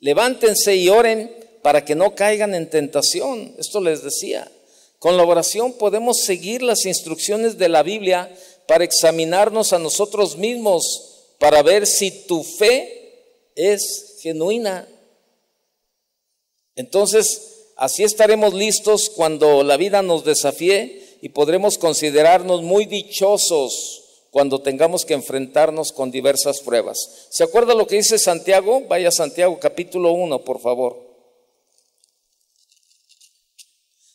Levántense 0.00 0.76
y 0.76 0.90
oren 0.90 1.34
para 1.62 1.86
que 1.86 1.94
no 1.94 2.14
caigan 2.14 2.54
en 2.54 2.68
tentación. 2.68 3.54
Esto 3.56 3.80
les 3.80 4.02
decía. 4.02 4.52
Con 4.98 5.16
la 5.16 5.24
oración 5.24 5.72
podemos 5.72 6.20
seguir 6.20 6.62
las 6.62 6.84
instrucciones 6.84 7.56
de 7.56 7.70
la 7.70 7.82
Biblia 7.82 8.30
para 8.68 8.84
examinarnos 8.84 9.72
a 9.72 9.78
nosotros 9.78 10.36
mismos, 10.36 11.32
para 11.38 11.62
ver 11.62 11.86
si 11.86 12.10
tu 12.10 12.44
fe 12.44 13.48
es 13.54 14.18
genuina. 14.20 14.86
Entonces, 16.76 17.72
así 17.76 18.04
estaremos 18.04 18.54
listos 18.54 19.10
cuando 19.10 19.64
la 19.64 19.76
vida 19.76 20.02
nos 20.02 20.24
desafíe 20.24 21.18
y 21.22 21.30
podremos 21.30 21.78
considerarnos 21.78 22.62
muy 22.62 22.84
dichosos 22.84 24.04
cuando 24.30 24.60
tengamos 24.60 25.06
que 25.06 25.14
enfrentarnos 25.14 25.92
con 25.92 26.10
diversas 26.10 26.60
pruebas. 26.60 26.98
¿Se 27.30 27.42
acuerda 27.42 27.74
lo 27.74 27.86
que 27.86 27.96
dice 27.96 28.18
Santiago? 28.18 28.82
Vaya 28.82 29.10
Santiago 29.10 29.58
capítulo 29.58 30.12
1, 30.12 30.44
por 30.44 30.60
favor. 30.60 31.02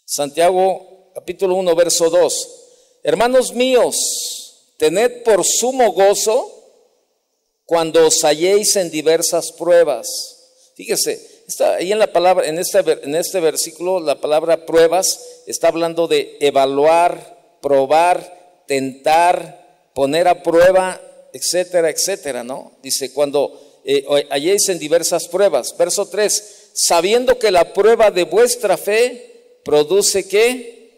Santiago 0.05 1.11
capítulo 1.15 1.55
1, 1.55 1.75
verso 1.75 2.09
2. 2.09 2.49
Hermanos 3.03 3.53
míos, 3.53 3.95
tened 4.77 5.23
por 5.23 5.43
sumo 5.43 5.91
gozo 5.93 6.51
cuando 7.65 8.05
os 8.05 8.23
halléis 8.23 8.75
en 8.75 8.91
diversas 8.91 9.51
pruebas. 9.53 10.07
Fíjese, 10.75 11.30
ahí 11.59 11.91
en 11.91 11.99
la 11.99 12.13
palabra, 12.13 12.47
en 12.47 12.59
este, 12.59 12.79
en 12.79 13.15
este 13.15 13.39
versículo, 13.39 13.99
la 13.99 14.21
palabra 14.21 14.65
pruebas 14.65 15.43
está 15.47 15.67
hablando 15.67 16.07
de 16.07 16.37
evaluar, 16.39 17.57
probar, 17.61 18.63
tentar, 18.67 19.89
poner 19.93 20.27
a 20.27 20.43
prueba, 20.43 21.01
etcétera, 21.33 21.89
etcétera, 21.89 22.43
¿no? 22.43 22.73
Dice, 22.81 23.11
cuando 23.11 23.81
eh, 23.83 24.05
halléis 24.29 24.69
en 24.69 24.79
diversas 24.79 25.27
pruebas. 25.27 25.75
Verso 25.77 26.07
3, 26.07 26.71
sabiendo 26.73 27.39
que 27.39 27.51
la 27.51 27.73
prueba 27.73 28.11
de 28.11 28.23
vuestra 28.23 28.77
fe 28.77 29.59
produce 29.63 30.27
qué? 30.27 30.91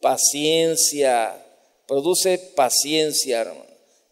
Paciencia, 0.00 1.44
produce 1.86 2.38
paciencia, 2.38 3.40
hermano. 3.40 3.66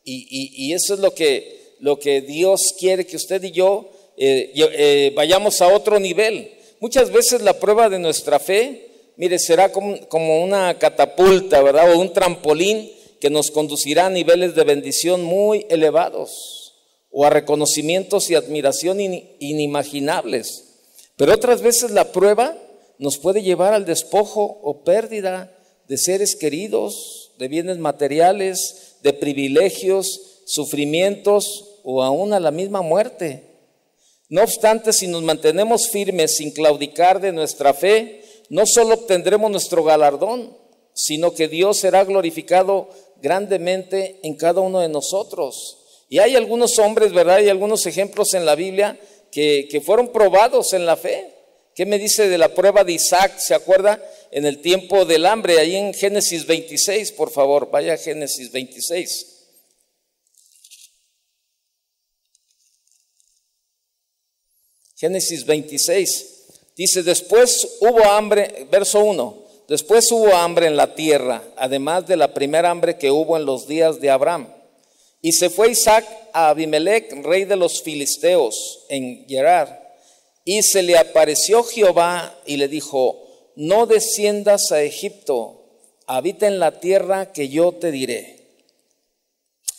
Y, 0.09 0.73
eso 0.73 0.95
es 0.95 1.01
lo 1.01 1.13
que, 1.15 1.75
lo 1.81 1.99
que 1.99 2.21
Dios 2.21 2.75
quiere 2.79 3.07
que 3.07 3.17
usted 3.17 3.43
y 3.43 3.51
yo 3.51 3.91
eh, 4.17 4.53
eh, 4.55 5.13
vayamos 5.15 5.61
a 5.61 5.69
otro 5.69 5.99
nivel. 5.99 6.51
Muchas 6.81 7.11
veces 7.11 7.43
la 7.43 7.59
prueba 7.59 7.89
de 7.89 7.99
nuestra 7.99 8.39
fe, 8.39 9.13
mire, 9.17 9.39
será 9.39 9.73
como, 9.73 9.99
como 10.09 10.43
una 10.43 10.79
catapulta, 10.79 11.63
¿verdad? 11.63 11.93
O 11.93 11.99
un 11.99 12.13
trampolín 12.13 12.91
que 13.21 13.31
nos 13.31 13.51
conducirá 13.51 14.07
a 14.07 14.11
niveles 14.11 14.55
de 14.55 14.65
bendición 14.65 15.23
muy 15.23 15.67
elevados 15.71 16.75
o 17.11 17.25
a 17.25 17.31
reconocimientos 17.31 18.31
y 18.31 18.35
admiración 18.35 19.01
inimaginables. 19.01 20.65
Pero 21.17 21.33
otras 21.33 21.63
veces 21.63 21.91
la 21.91 22.13
prueba 22.13 22.57
nos 22.99 23.19
puede 23.19 23.43
llevar 23.43 23.73
al 23.73 23.87
despojo 23.87 24.61
o 24.63 24.85
pérdida 24.85 25.51
de 25.89 25.97
seres 25.97 26.37
queridos, 26.37 27.33
de 27.39 27.49
bienes 27.49 27.79
materiales, 27.79 28.97
de 29.03 29.13
privilegios, 29.13 30.43
sufrimientos 30.47 31.81
o 31.85 32.03
aún 32.03 32.33
a 32.33 32.41
la 32.41 32.51
misma 32.51 32.83
muerte. 32.83 33.56
No 34.29 34.43
obstante, 34.43 34.93
si 34.93 35.07
nos 35.07 35.23
mantenemos 35.23 35.89
firmes 35.89 36.37
sin 36.37 36.51
claudicar 36.51 37.21
de 37.21 37.33
nuestra 37.33 37.73
fe, 37.73 38.23
no 38.49 38.67
solo 38.67 38.95
obtendremos 38.95 39.51
nuestro 39.51 39.85
galardón, 39.85 40.57
sino 40.93 41.33
que 41.35 41.47
Dios 41.47 41.79
será 41.79 42.05
glorificado 42.05 42.89
grandemente 43.23 44.19
en 44.25 44.35
cada 44.35 44.61
uno 44.61 44.81
de 44.81 44.89
nosotros. 44.89 45.79
Y 46.09 46.19
hay 46.19 46.35
algunos 46.35 46.79
hombres, 46.79 47.13
¿verdad? 47.13 47.37
Hay 47.37 47.49
algunos 47.49 47.87
ejemplos 47.87 48.35
en 48.35 48.47
la 48.47 48.55
Biblia 48.55 48.99
que, 49.31 49.69
que 49.71 49.81
fueron 49.81 50.09
probados 50.09 50.73
en 50.73 50.87
la 50.87 50.97
fe. 50.97 51.33
¿Qué 51.75 51.87
me 51.87 51.99
dice 51.99 52.29
de 52.29 52.39
la 52.39 52.55
prueba 52.55 52.83
de 52.83 52.93
Isaac? 52.93 53.39
¿Se 53.39 53.55
acuerda? 53.55 54.03
En 54.33 54.45
el 54.45 54.61
tiempo 54.61 55.05
del 55.05 55.27
hambre, 55.27 55.59
ahí 55.59 55.77
en 55.77 55.95
Génesis 55.95 56.47
26, 56.47 57.13
por 57.13 57.31
favor, 57.31 57.71
vaya 57.71 57.95
a 57.95 57.99
Génesis 57.99 58.51
26. 58.51 59.36
Génesis 64.97 65.47
26. 65.47 66.33
Dice, 66.77 67.03
después 67.03 67.79
hubo 67.81 68.05
hambre, 68.05 68.67
verso 68.71 69.01
1, 69.01 69.45
después 69.69 70.11
hubo 70.11 70.35
hambre 70.35 70.67
en 70.67 70.77
la 70.77 70.95
tierra, 70.95 71.43
además 71.57 72.07
de 72.07 72.17
la 72.17 72.35
primera 72.35 72.71
hambre 72.71 72.99
que 72.99 73.11
hubo 73.11 73.37
en 73.37 73.47
los 73.47 73.69
días 73.69 74.01
de 74.01 74.11
Abraham. 74.11 74.49
Y 75.23 75.33
se 75.33 75.51
fue 75.51 75.71
Isaac 75.71 76.07
a 76.33 76.49
Abimelech, 76.49 77.13
rey 77.25 77.45
de 77.45 77.57
los 77.57 77.83
filisteos, 77.83 78.85
en 78.89 79.27
Gerar 79.29 79.87
y 80.49 80.63
se 80.63 80.85
le 80.85 80.97
apareció 80.97 81.65
Jehová 81.65 82.33
y 82.47 82.57
le 82.57 82.69
dijo, 82.69 83.21
no 83.57 83.87
desciendas 83.87 84.71
a 84.71 84.81
Egipto, 84.81 85.65
habita 86.07 86.47
en 86.47 86.61
la 86.61 86.79
tierra 86.79 87.33
que 87.33 87.49
yo 87.49 87.73
te 87.73 87.91
diré. 87.91 88.37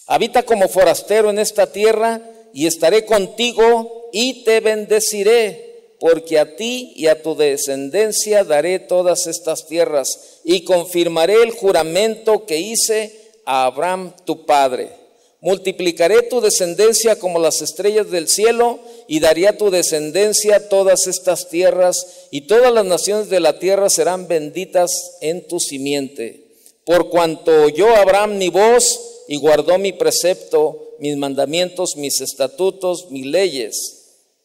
Habita 0.07 0.43
como 0.43 0.67
forastero 0.67 1.29
en 1.29 1.39
esta 1.39 1.71
tierra 1.71 2.21
y 2.53 2.67
estaré 2.67 3.05
contigo 3.05 3.96
y 4.11 4.43
te 4.43 4.59
bendeciré, 4.59 5.95
porque 5.99 6.39
a 6.39 6.55
ti 6.55 6.93
y 6.95 7.07
a 7.07 7.21
tu 7.21 7.35
descendencia 7.35 8.43
daré 8.43 8.79
todas 8.79 9.27
estas 9.27 9.67
tierras 9.67 10.39
y 10.43 10.63
confirmaré 10.63 11.41
el 11.41 11.51
juramento 11.51 12.45
que 12.45 12.59
hice 12.59 13.13
a 13.45 13.65
Abraham 13.65 14.13
tu 14.25 14.45
padre 14.45 15.07
multiplicaré 15.39 16.23
tu 16.23 16.41
descendencia 16.41 17.17
como 17.19 17.39
las 17.39 17.61
estrellas 17.61 18.09
del 18.09 18.27
cielo 18.27 18.79
y 19.07 19.19
daría 19.19 19.51
a 19.51 19.57
tu 19.57 19.69
descendencia 19.69 20.69
todas 20.69 21.07
estas 21.07 21.49
tierras 21.49 22.27
y 22.31 22.41
todas 22.41 22.73
las 22.73 22.85
naciones 22.85 23.29
de 23.29 23.39
la 23.39 23.59
tierra 23.59 23.89
serán 23.89 24.27
benditas 24.27 25.17
en 25.21 25.47
tu 25.47 25.59
simiente. 25.59 26.47
Por 26.85 27.09
cuanto 27.09 27.63
oyó 27.63 27.95
Abraham 27.95 28.37
mi 28.37 28.49
voz 28.49 28.99
y 29.27 29.37
guardó 29.37 29.77
mi 29.77 29.93
precepto, 29.93 30.95
mis 30.99 31.17
mandamientos, 31.17 31.95
mis 31.97 32.21
estatutos, 32.21 33.11
mis 33.11 33.25
leyes. 33.25 33.96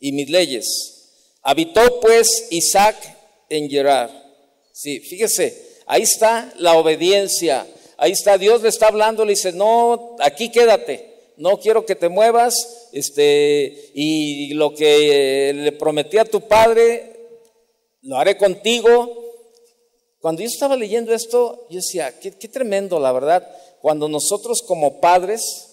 Y 0.02 0.12
mis 0.12 0.28
leyes. 0.28 0.66
Habitó 1.42 2.00
pues 2.00 2.48
Isaac 2.50 2.96
en 3.48 3.70
Gerar. 3.70 4.10
Sí, 4.72 4.98
fíjese, 4.98 5.78
ahí 5.86 6.02
está 6.02 6.52
la 6.58 6.74
obediencia. 6.74 7.66
Ahí 7.96 8.10
está, 8.10 8.36
Dios 8.36 8.62
le 8.62 8.68
está 8.68 8.88
hablando, 8.88 9.24
le 9.24 9.30
dice, 9.30 9.52
no, 9.52 10.16
aquí 10.18 10.50
quédate, 10.50 11.34
no 11.36 11.60
quiero 11.60 11.86
que 11.86 11.94
te 11.94 12.08
muevas, 12.08 12.88
este, 12.90 13.92
y 13.94 14.54
lo 14.54 14.74
que 14.74 15.52
le 15.54 15.70
prometí 15.70 16.18
a 16.18 16.24
tu 16.24 16.48
padre, 16.48 17.12
lo 18.02 18.16
haré 18.16 18.36
contigo. 18.36 19.22
Cuando 20.20 20.42
yo 20.42 20.48
estaba 20.48 20.74
leyendo 20.76 21.14
esto, 21.14 21.68
yo 21.70 21.76
decía, 21.76 22.18
qué, 22.18 22.32
qué 22.32 22.48
tremendo, 22.48 22.98
la 22.98 23.12
verdad, 23.12 23.48
cuando 23.80 24.08
nosotros 24.08 24.62
como 24.62 24.98
padres, 24.98 25.68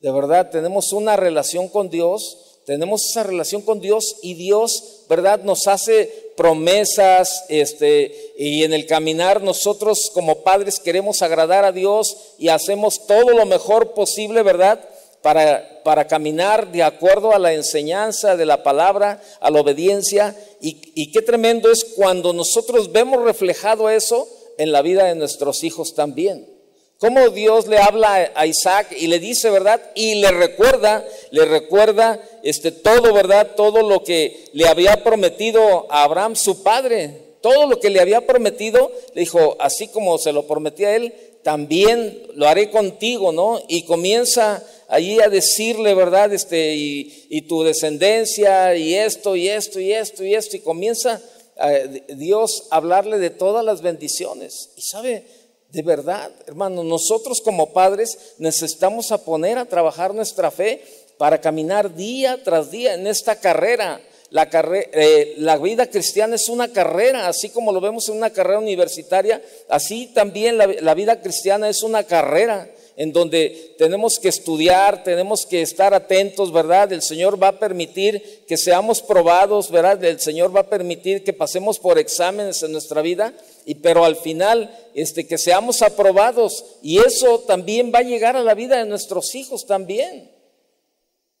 de 0.00 0.10
verdad, 0.10 0.50
tenemos 0.50 0.92
una 0.92 1.14
relación 1.14 1.68
con 1.68 1.90
Dios, 1.90 2.47
tenemos 2.68 3.08
esa 3.08 3.22
relación 3.22 3.62
con 3.62 3.80
Dios 3.80 4.16
y 4.20 4.34
Dios, 4.34 5.04
¿verdad? 5.08 5.42
Nos 5.42 5.66
hace 5.68 6.32
promesas, 6.36 7.46
este, 7.48 8.34
y 8.36 8.62
en 8.62 8.74
el 8.74 8.84
caminar 8.84 9.40
nosotros 9.40 10.10
como 10.12 10.42
padres 10.42 10.78
queremos 10.78 11.22
agradar 11.22 11.64
a 11.64 11.72
Dios 11.72 12.34
y 12.36 12.48
hacemos 12.48 13.06
todo 13.06 13.30
lo 13.30 13.46
mejor 13.46 13.94
posible, 13.94 14.42
¿verdad? 14.42 14.86
Para, 15.22 15.82
para 15.82 16.06
caminar 16.06 16.70
de 16.70 16.82
acuerdo 16.82 17.32
a 17.32 17.38
la 17.38 17.54
enseñanza 17.54 18.36
de 18.36 18.44
la 18.44 18.62
palabra, 18.62 19.22
a 19.40 19.50
la 19.50 19.62
obediencia. 19.62 20.36
Y, 20.60 20.92
y 20.94 21.10
qué 21.10 21.22
tremendo 21.22 21.70
es 21.70 21.86
cuando 21.96 22.34
nosotros 22.34 22.92
vemos 22.92 23.22
reflejado 23.22 23.88
eso 23.88 24.28
en 24.58 24.72
la 24.72 24.82
vida 24.82 25.04
de 25.04 25.14
nuestros 25.14 25.64
hijos 25.64 25.94
también 25.94 26.57
cómo 26.98 27.30
Dios 27.30 27.66
le 27.66 27.78
habla 27.78 28.32
a 28.34 28.46
Isaac 28.46 28.94
y 28.98 29.06
le 29.06 29.18
dice, 29.18 29.50
¿verdad? 29.50 29.80
Y 29.94 30.16
le 30.16 30.30
recuerda, 30.30 31.04
le 31.30 31.44
recuerda 31.44 32.20
este 32.42 32.72
todo, 32.72 33.12
¿verdad? 33.12 33.54
Todo 33.56 33.88
lo 33.88 34.02
que 34.02 34.48
le 34.52 34.66
había 34.68 35.02
prometido 35.02 35.86
a 35.90 36.02
Abraham 36.02 36.36
su 36.36 36.62
padre. 36.62 37.28
Todo 37.40 37.66
lo 37.66 37.78
que 37.78 37.90
le 37.90 38.00
había 38.00 38.26
prometido, 38.26 38.90
le 39.14 39.20
dijo, 39.20 39.56
así 39.60 39.86
como 39.88 40.18
se 40.18 40.32
lo 40.32 40.48
prometía 40.48 40.88
a 40.88 40.96
él, 40.96 41.14
también 41.44 42.20
lo 42.34 42.48
haré 42.48 42.68
contigo, 42.70 43.30
¿no? 43.30 43.60
Y 43.68 43.84
comienza 43.84 44.62
allí 44.88 45.20
a 45.20 45.28
decirle, 45.28 45.94
¿verdad? 45.94 46.32
Este, 46.32 46.74
y, 46.74 47.26
y 47.30 47.42
tu 47.42 47.62
descendencia, 47.62 48.74
y 48.74 48.94
esto, 48.94 49.36
y 49.36 49.48
esto, 49.48 49.78
y 49.78 49.92
esto, 49.92 50.24
y 50.24 50.34
esto, 50.34 50.56
y 50.56 50.60
comienza 50.60 51.22
eh, 51.60 52.04
Dios 52.08 52.68
a 52.70 52.76
hablarle 52.76 53.18
de 53.18 53.30
todas 53.30 53.64
las 53.64 53.82
bendiciones. 53.82 54.70
Y 54.76 54.82
sabe, 54.82 55.24
de 55.70 55.82
verdad, 55.82 56.30
hermano, 56.46 56.82
nosotros 56.82 57.40
como 57.42 57.72
padres 57.72 58.34
necesitamos 58.38 59.12
a 59.12 59.18
poner 59.18 59.58
a 59.58 59.66
trabajar 59.66 60.14
nuestra 60.14 60.50
fe 60.50 60.82
para 61.18 61.40
caminar 61.40 61.94
día 61.94 62.42
tras 62.42 62.70
día 62.70 62.94
en 62.94 63.06
esta 63.06 63.36
carrera. 63.36 64.00
La, 64.30 64.48
eh, 64.52 65.34
la, 65.38 65.56
vida 65.56 65.86
cristiana 65.86 66.36
es 66.36 66.48
una 66.48 66.68
carrera, 66.68 67.28
así 67.28 67.48
como 67.48 67.72
lo 67.72 67.80
vemos 67.80 68.08
en 68.08 68.16
una 68.16 68.30
carrera 68.30 68.58
universitaria, 68.58 69.42
así 69.68 70.06
también 70.08 70.58
la, 70.58 70.66
la 70.66 70.94
vida 70.94 71.20
cristiana 71.20 71.68
es 71.68 71.82
una 71.82 72.04
carrera 72.04 72.68
en 72.98 73.12
donde 73.12 73.76
tenemos 73.78 74.18
que 74.18 74.28
estudiar, 74.28 75.04
tenemos 75.04 75.46
que 75.46 75.62
estar 75.62 75.94
atentos, 75.94 76.52
¿verdad? 76.52 76.92
El 76.92 77.00
Señor 77.00 77.40
va 77.40 77.48
a 77.48 77.58
permitir 77.60 78.42
que 78.48 78.56
seamos 78.56 79.02
probados, 79.02 79.70
¿verdad? 79.70 80.02
El 80.02 80.18
Señor 80.18 80.54
va 80.54 80.62
a 80.62 80.68
permitir 80.68 81.22
que 81.22 81.32
pasemos 81.32 81.78
por 81.78 81.96
exámenes 81.96 82.60
en 82.64 82.72
nuestra 82.72 83.00
vida, 83.00 83.32
y 83.64 83.76
pero 83.76 84.04
al 84.04 84.16
final 84.16 84.76
este 84.94 85.28
que 85.28 85.38
seamos 85.38 85.80
aprobados 85.80 86.64
y 86.82 86.98
eso 86.98 87.38
también 87.46 87.92
va 87.94 88.00
a 88.00 88.02
llegar 88.02 88.36
a 88.36 88.42
la 88.42 88.54
vida 88.54 88.78
de 88.78 88.86
nuestros 88.86 89.32
hijos 89.36 89.64
también. 89.64 90.37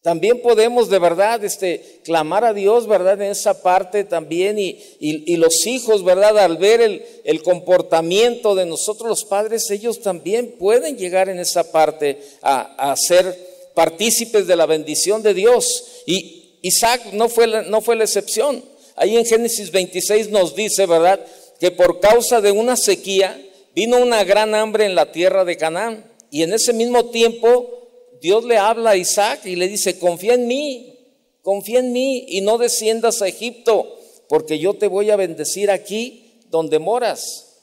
También 0.02 0.40
podemos 0.42 0.88
de 0.88 1.00
verdad 1.00 1.44
este, 1.44 2.00
clamar 2.04 2.44
a 2.44 2.54
Dios, 2.54 2.86
¿verdad? 2.86 3.20
En 3.20 3.32
esa 3.32 3.62
parte 3.62 4.04
también 4.04 4.58
y, 4.58 4.78
y, 5.00 5.36
los 5.36 5.66
hijos, 5.66 6.04
¿verdad? 6.04 6.38
Al 6.38 6.56
ver 6.56 6.80
el, 6.80 7.04
el, 7.24 7.42
comportamiento 7.42 8.54
de 8.54 8.64
nosotros 8.64 9.08
los 9.08 9.24
padres, 9.24 9.68
ellos 9.70 10.00
también 10.00 10.54
pueden 10.56 10.96
llegar 10.96 11.28
en 11.28 11.40
esa 11.40 11.72
parte 11.72 12.22
a, 12.42 12.92
a 12.92 12.96
ser 12.96 13.36
partícipes 13.74 14.46
de 14.46 14.54
la 14.54 14.66
bendición 14.66 15.22
de 15.22 15.34
Dios. 15.34 16.02
Y 16.06 16.58
Isaac 16.62 17.12
no 17.12 17.28
fue, 17.28 17.48
la, 17.48 17.62
no 17.62 17.80
fue 17.80 17.96
la 17.96 18.04
excepción. 18.04 18.64
Ahí 18.94 19.16
en 19.16 19.26
Génesis 19.26 19.72
26 19.72 20.30
nos 20.30 20.54
dice, 20.54 20.86
¿verdad? 20.86 21.20
Que 21.58 21.72
por 21.72 21.98
causa 21.98 22.40
de 22.40 22.52
una 22.52 22.76
sequía 22.76 23.40
vino 23.74 23.96
una 23.96 24.22
gran 24.22 24.54
hambre 24.54 24.84
en 24.84 24.94
la 24.94 25.10
tierra 25.10 25.44
de 25.44 25.56
Canaán. 25.56 26.04
Y 26.30 26.42
en 26.44 26.52
ese 26.52 26.72
mismo 26.72 27.06
tiempo 27.06 27.77
Dios 28.20 28.44
le 28.44 28.58
habla 28.58 28.90
a 28.90 28.96
Isaac 28.96 29.46
y 29.46 29.56
le 29.56 29.68
dice, 29.68 29.98
confía 29.98 30.34
en 30.34 30.46
mí, 30.46 30.98
confía 31.42 31.80
en 31.80 31.92
mí 31.92 32.26
y 32.28 32.40
no 32.40 32.58
desciendas 32.58 33.22
a 33.22 33.28
Egipto, 33.28 33.98
porque 34.28 34.58
yo 34.58 34.74
te 34.74 34.88
voy 34.88 35.10
a 35.10 35.16
bendecir 35.16 35.70
aquí 35.70 36.40
donde 36.50 36.78
moras. 36.78 37.60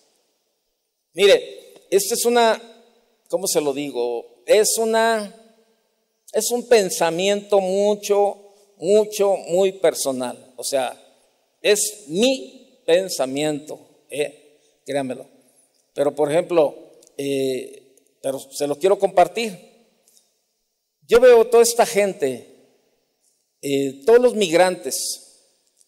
Mire, 1.13 1.73
esta 1.89 2.13
es 2.13 2.25
una, 2.25 2.61
¿cómo 3.29 3.47
se 3.47 3.61
lo 3.61 3.73
digo? 3.73 4.43
Es 4.45 4.77
una, 4.77 5.35
es 6.33 6.51
un 6.51 6.67
pensamiento 6.67 7.59
mucho, 7.59 8.37
mucho, 8.77 9.37
muy 9.49 9.73
personal. 9.73 10.53
O 10.57 10.63
sea, 10.63 11.01
es 11.61 12.05
mi 12.07 12.81
pensamiento, 12.85 13.79
¿eh? 14.09 14.59
créanmelo. 14.85 15.25
Pero 15.93 16.13
por 16.13 16.29
ejemplo, 16.29 16.75
eh, 17.17 17.85
pero 18.21 18.39
se 18.39 18.67
lo 18.67 18.77
quiero 18.77 18.99
compartir. 18.99 19.74
Yo 21.07 21.19
veo 21.19 21.45
toda 21.45 21.61
esta 21.61 21.85
gente, 21.85 22.55
eh, 23.61 24.01
todos 24.05 24.19
los 24.19 24.35
migrantes, 24.35 25.21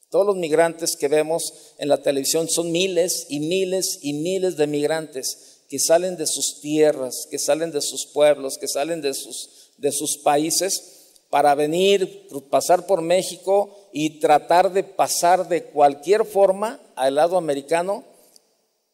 todos 0.10 0.26
los 0.26 0.36
migrantes 0.36 0.96
que 0.96 1.08
vemos 1.08 1.74
en 1.80 1.90
la 1.90 2.02
televisión 2.02 2.48
son 2.48 2.72
miles 2.72 3.26
y 3.30 3.40
miles 3.40 4.00
y 4.02 4.14
miles 4.14 4.58
de 4.58 4.68
migrantes 4.68 5.64
que 5.70 5.80
salen 5.80 6.18
de 6.18 6.28
sus 6.28 6.62
tierras, 6.62 7.28
que 7.30 7.40
salen 7.40 7.72
de 7.72 7.82
sus 7.82 8.06
pueblos, 8.06 8.58
que 8.58 8.68
salen 8.68 9.02
de 9.02 9.14
sus, 9.14 9.74
de 9.78 9.92
sus 9.92 10.18
países 10.20 11.16
para 11.30 11.56
venir, 11.56 12.30
pasar 12.50 12.86
por 12.86 13.02
México 13.02 13.90
y 13.92 14.20
tratar 14.20 14.72
de 14.72 14.84
pasar 14.84 15.50
de 15.50 15.66
cualquier 15.66 16.26
forma 16.26 16.80
al 16.96 17.16
lado 17.16 17.38
americano 17.38 18.06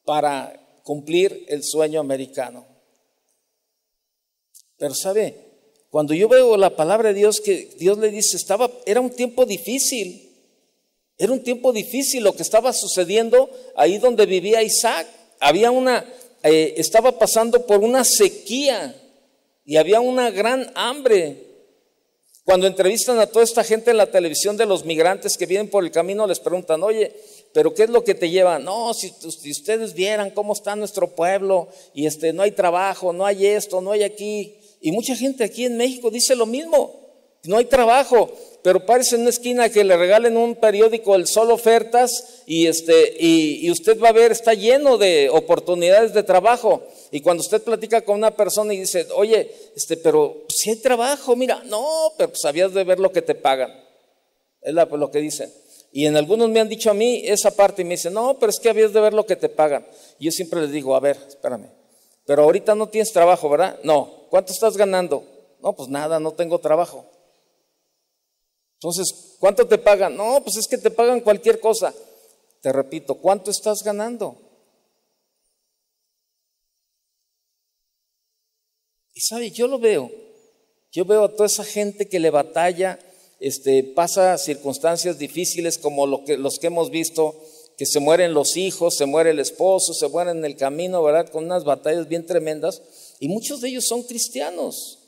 para 0.04 0.82
cumplir 0.84 1.46
el 1.48 1.64
sueño 1.64 2.00
americano. 2.00 2.66
Pero 4.78 4.96
sabe, 4.96 5.43
cuando 5.94 6.16
yo 6.16 6.28
veo 6.28 6.58
la 6.58 6.76
palabra 6.76 7.10
de 7.10 7.20
Dios 7.20 7.40
que 7.40 7.70
Dios 7.78 8.00
le 8.00 8.10
dice, 8.10 8.36
estaba, 8.36 8.72
era 8.88 9.00
un 9.00 9.12
tiempo 9.12 9.46
difícil, 9.46 10.28
era 11.20 11.32
un 11.32 11.44
tiempo 11.44 11.72
difícil 11.72 12.24
lo 12.24 12.34
que 12.34 12.42
estaba 12.42 12.74
sucediendo 12.74 13.48
ahí 13.76 14.00
donde 14.00 14.26
vivía 14.26 14.64
Isaac. 14.64 15.06
Había 15.40 15.70
una, 15.70 16.04
eh, 16.42 16.74
estaba 16.78 17.20
pasando 17.20 17.68
por 17.68 17.82
una 17.82 18.04
sequía 18.04 19.00
y 19.66 19.76
había 19.76 20.00
una 20.02 20.32
gran 20.32 20.72
hambre. 20.74 21.46
Cuando 22.44 22.66
entrevistan 22.66 23.20
a 23.20 23.28
toda 23.28 23.46
esta 23.46 23.64
gente 23.64 23.92
en 23.92 23.98
la 23.98 24.10
televisión 24.10 24.58
de 24.58 24.66
los 24.66 24.86
migrantes 24.86 25.38
que 25.38 25.46
vienen 25.46 25.70
por 25.70 25.84
el 25.84 25.92
camino, 25.92 26.26
les 26.26 26.40
preguntan, 26.40 26.82
oye, 26.82 27.16
pero 27.54 27.72
¿qué 27.76 27.84
es 27.84 27.92
lo 27.92 28.04
que 28.04 28.16
te 28.16 28.32
lleva? 28.32 28.58
No, 28.58 28.96
si, 28.96 29.14
si, 29.30 29.52
ustedes 29.52 29.94
vieran 29.94 30.32
cómo 30.32 30.54
está 30.54 30.76
nuestro 30.76 31.14
pueblo 31.14 31.68
y 31.94 32.08
este, 32.08 32.34
no 32.34 32.42
hay 32.42 32.52
trabajo, 32.54 33.14
no 33.14 33.28
hay 33.28 33.46
esto, 33.46 33.80
no 33.80 33.92
hay 33.92 34.02
aquí. 34.02 34.58
Y 34.86 34.92
mucha 34.92 35.16
gente 35.16 35.46
aquí 35.46 35.64
en 35.64 35.78
México 35.78 36.12
dice 36.12 36.36
lo 36.36 36.46
mismo. 36.46 37.00
No 37.46 37.58
hay 37.58 37.64
trabajo, 37.66 38.30
pero 38.62 38.86
parece 38.86 39.16
en 39.16 39.22
una 39.22 39.30
esquina 39.30 39.70
que 39.70 39.86
le 39.86 39.96
regalen 39.96 40.36
un 40.36 40.56
periódico 40.56 41.16
el 41.16 41.26
sol 41.26 41.52
ofertas 41.52 42.44
y 42.46 42.68
este 42.68 43.16
y, 43.18 43.72
usted 43.72 43.98
va 43.98 44.10
a 44.10 44.12
ver 44.12 44.34
está 44.34 44.54
lleno 44.54 44.98
de 44.98 45.30
oportunidades 45.32 46.14
de 46.14 46.24
trabajo. 46.24 46.84
Y 47.12 47.22
cuando 47.22 47.42
usted 47.42 47.64
platica 47.64 48.02
con 48.02 48.18
una 48.18 48.36
persona 48.36 48.74
y 48.74 48.80
dice, 48.80 49.08
oye, 49.16 49.50
este, 49.74 49.96
pero 49.96 50.44
si 50.50 50.72
hay 50.72 50.76
trabajo, 50.76 51.34
mira, 51.38 51.64
no, 51.66 52.12
pero 52.18 52.32
pues 52.32 52.44
habías 52.44 52.74
de 52.74 52.84
ver 52.84 53.00
lo 53.00 53.14
que 53.14 53.22
te 53.22 53.36
pagan. 53.36 53.72
Es 54.62 54.74
lo 54.74 55.12
que 55.12 55.20
dicen. 55.20 55.50
Y 55.94 56.08
en 56.08 56.18
algunos 56.18 56.50
me 56.50 56.60
han 56.60 56.68
dicho 56.68 56.92
a 56.92 56.94
mí 56.94 57.22
esa 57.24 57.56
parte 57.56 57.84
y 57.84 57.86
me 57.86 57.92
dicen, 57.92 58.14
no, 58.14 58.38
pero 58.38 58.50
es 58.50 58.60
que 58.60 58.68
habías 58.68 58.92
de 58.92 59.00
ver 59.00 59.14
lo 59.14 59.26
que 59.26 59.38
te 59.38 59.48
pagan. 59.48 59.86
Y 60.20 60.26
yo 60.26 60.32
siempre 60.32 60.60
les 60.60 60.72
digo, 60.72 60.94
a 60.94 61.00
ver, 61.00 61.18
espérame, 61.30 61.70
pero 62.26 62.44
ahorita 62.44 62.76
no 62.76 62.88
tienes 62.88 63.12
trabajo, 63.12 63.50
¿verdad? 63.50 63.80
No. 63.84 64.28
¿Cuánto 64.30 64.54
estás 64.54 64.78
ganando? 64.78 65.24
No, 65.62 65.74
pues 65.74 65.90
nada, 65.90 66.20
no 66.20 66.32
tengo 66.34 66.60
trabajo. 66.60 67.06
Entonces, 68.76 69.38
¿cuánto 69.40 69.68
te 69.68 69.78
pagan? 69.78 70.16
No, 70.18 70.42
pues 70.44 70.58
es 70.58 70.68
que 70.68 70.78
te 70.78 70.92
pagan 70.92 71.22
cualquier 71.22 71.60
cosa. 71.60 71.94
Te 72.62 72.72
repito, 72.72 73.16
¿cuánto 73.16 73.52
estás 73.52 73.84
ganando? 73.84 74.38
Y 79.14 79.22
sabe, 79.22 79.52
yo 79.52 79.68
lo 79.68 79.80
veo. 79.80 80.12
Yo 80.92 81.06
veo 81.06 81.26
a 81.26 81.32
toda 81.32 81.48
esa 81.48 81.64
gente 81.64 82.08
que 82.08 82.20
le 82.20 82.30
batalla, 82.30 83.00
este, 83.40 83.84
pasa 83.84 84.38
circunstancias 84.38 85.18
difíciles 85.18 85.78
como 85.78 86.08
lo 86.08 86.24
que, 86.24 86.38
los 86.38 86.58
que 86.60 86.68
hemos 86.68 86.90
visto 86.90 87.36
que 87.84 87.88
se 87.88 88.00
mueren 88.00 88.34
los 88.34 88.56
hijos, 88.56 88.96
se 88.96 89.06
muere 89.06 89.32
el 89.32 89.40
esposo, 89.40 89.94
se 89.94 90.08
mueren 90.08 90.38
en 90.38 90.46
el 90.46 90.56
camino, 90.56 91.04
¿verdad? 91.04 91.28
Con 91.28 91.44
unas 91.44 91.66
batallas 91.66 92.08
bien 92.08 92.26
tremendas. 92.26 92.82
Y 93.20 93.28
muchos 93.28 93.60
de 93.60 93.68
ellos 93.68 93.84
son 93.86 94.04
cristianos. 94.04 95.00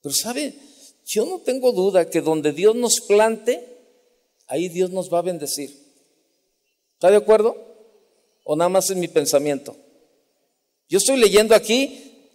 Pero 0.00 0.14
sabe, 0.14 0.54
yo 1.04 1.26
no 1.26 1.40
tengo 1.40 1.72
duda 1.72 2.08
que 2.08 2.20
donde 2.20 2.52
Dios 2.52 2.76
nos 2.76 3.00
plante, 3.00 3.66
ahí 4.46 4.68
Dios 4.68 4.90
nos 4.90 5.12
va 5.12 5.18
a 5.18 5.22
bendecir. 5.22 5.68
¿Está 6.94 7.10
de 7.10 7.16
acuerdo? 7.16 7.56
¿O 8.44 8.54
nada 8.54 8.68
más 8.68 8.88
es 8.88 8.96
mi 8.96 9.08
pensamiento? 9.08 9.76
Yo 10.88 10.98
estoy 10.98 11.16
leyendo 11.16 11.56
aquí 11.56 12.28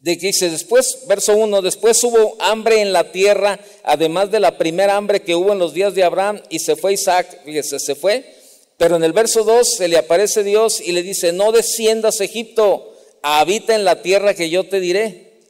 de 0.00 0.16
que 0.16 0.28
dice 0.28 0.48
después, 0.48 1.00
verso 1.06 1.36
1, 1.36 1.60
después 1.60 2.02
hubo 2.02 2.40
hambre 2.40 2.80
en 2.80 2.94
la 2.94 3.12
tierra, 3.12 3.60
además 3.84 4.30
de 4.30 4.40
la 4.40 4.56
primera 4.56 4.96
hambre 4.96 5.20
que 5.20 5.34
hubo 5.34 5.52
en 5.52 5.58
los 5.58 5.74
días 5.74 5.94
de 5.94 6.02
Abraham, 6.02 6.40
y 6.48 6.60
se 6.60 6.76
fue 6.76 6.94
Isaac, 6.94 7.42
fíjese, 7.44 7.78
se 7.78 7.94
fue, 7.94 8.40
pero 8.78 8.96
en 8.96 9.04
el 9.04 9.12
verso 9.12 9.44
2 9.44 9.76
se 9.76 9.88
le 9.88 9.96
aparece 9.96 10.42
Dios 10.42 10.80
y 10.80 10.92
le 10.92 11.02
dice, 11.02 11.32
no 11.32 11.52
desciendas 11.52 12.20
a 12.20 12.24
Egipto, 12.24 12.94
habita 13.22 13.74
en 13.74 13.84
la 13.84 14.02
tierra 14.02 14.34
que 14.34 14.50
yo 14.50 14.68
te 14.68 14.80
diré. 14.80 15.40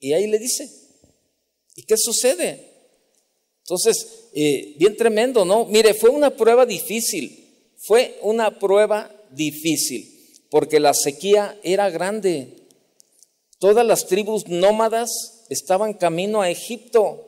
Y 0.00 0.12
ahí 0.12 0.26
le 0.26 0.38
dice, 0.38 0.70
¿y 1.74 1.82
qué 1.82 1.96
sucede? 1.96 2.68
Entonces, 3.60 4.28
eh, 4.34 4.74
bien 4.78 4.96
tremendo, 4.96 5.44
¿no? 5.44 5.66
Mire, 5.66 5.94
fue 5.94 6.10
una 6.10 6.30
prueba 6.30 6.64
difícil, 6.64 7.72
fue 7.76 8.18
una 8.22 8.58
prueba 8.58 9.10
difícil, 9.30 10.08
porque 10.50 10.80
la 10.80 10.94
sequía 10.94 11.58
era 11.62 11.90
grande. 11.90 12.66
Todas 13.58 13.84
las 13.84 14.06
tribus 14.06 14.46
nómadas 14.46 15.44
estaban 15.50 15.94
camino 15.94 16.40
a 16.40 16.50
Egipto. 16.50 17.27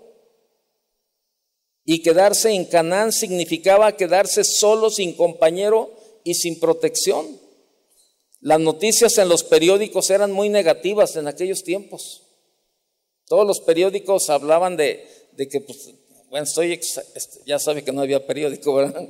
Y 1.90 2.02
quedarse 2.02 2.52
en 2.52 2.66
Canaán 2.66 3.10
significaba 3.10 3.96
quedarse 3.96 4.44
solo, 4.44 4.90
sin 4.90 5.12
compañero 5.16 5.90
y 6.22 6.34
sin 6.34 6.60
protección. 6.60 7.26
Las 8.38 8.60
noticias 8.60 9.18
en 9.18 9.28
los 9.28 9.42
periódicos 9.42 10.08
eran 10.10 10.30
muy 10.30 10.50
negativas 10.50 11.16
en 11.16 11.26
aquellos 11.26 11.64
tiempos. 11.64 12.22
Todos 13.26 13.44
los 13.44 13.58
periódicos 13.62 14.30
hablaban 14.30 14.76
de, 14.76 15.04
que, 15.36 15.60
pues, 15.62 15.90
bueno, 16.28 16.44
estoy, 16.44 16.74
este, 16.74 17.40
ya 17.44 17.58
sabe 17.58 17.82
que 17.82 17.90
no 17.90 18.02
había 18.02 18.24
periódico, 18.24 18.72
¿verdad? 18.76 19.08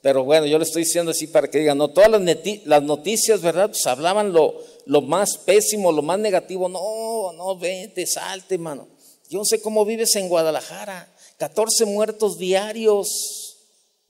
Pero 0.00 0.24
bueno, 0.24 0.46
yo 0.46 0.56
le 0.56 0.64
estoy 0.64 0.84
diciendo 0.84 1.10
así 1.10 1.26
para 1.26 1.50
que 1.50 1.58
digan, 1.58 1.76
no, 1.76 1.88
todas 1.88 2.10
las, 2.10 2.82
noticias, 2.82 3.42
¿verdad? 3.42 3.68
Pues 3.68 3.84
hablaban 3.86 4.32
lo, 4.32 4.62
más 5.02 5.36
pésimo, 5.44 5.92
lo 5.92 6.00
más 6.00 6.18
negativo. 6.18 6.70
No, 6.70 7.34
no, 7.34 7.58
vente, 7.58 8.06
salte, 8.06 8.56
mano. 8.56 8.88
Yo 9.28 9.40
no 9.40 9.44
sé 9.44 9.60
cómo 9.60 9.84
vives 9.84 10.16
en 10.16 10.30
Guadalajara. 10.30 11.13
14 11.38 11.84
muertos 11.86 12.38
diarios. 12.38 13.56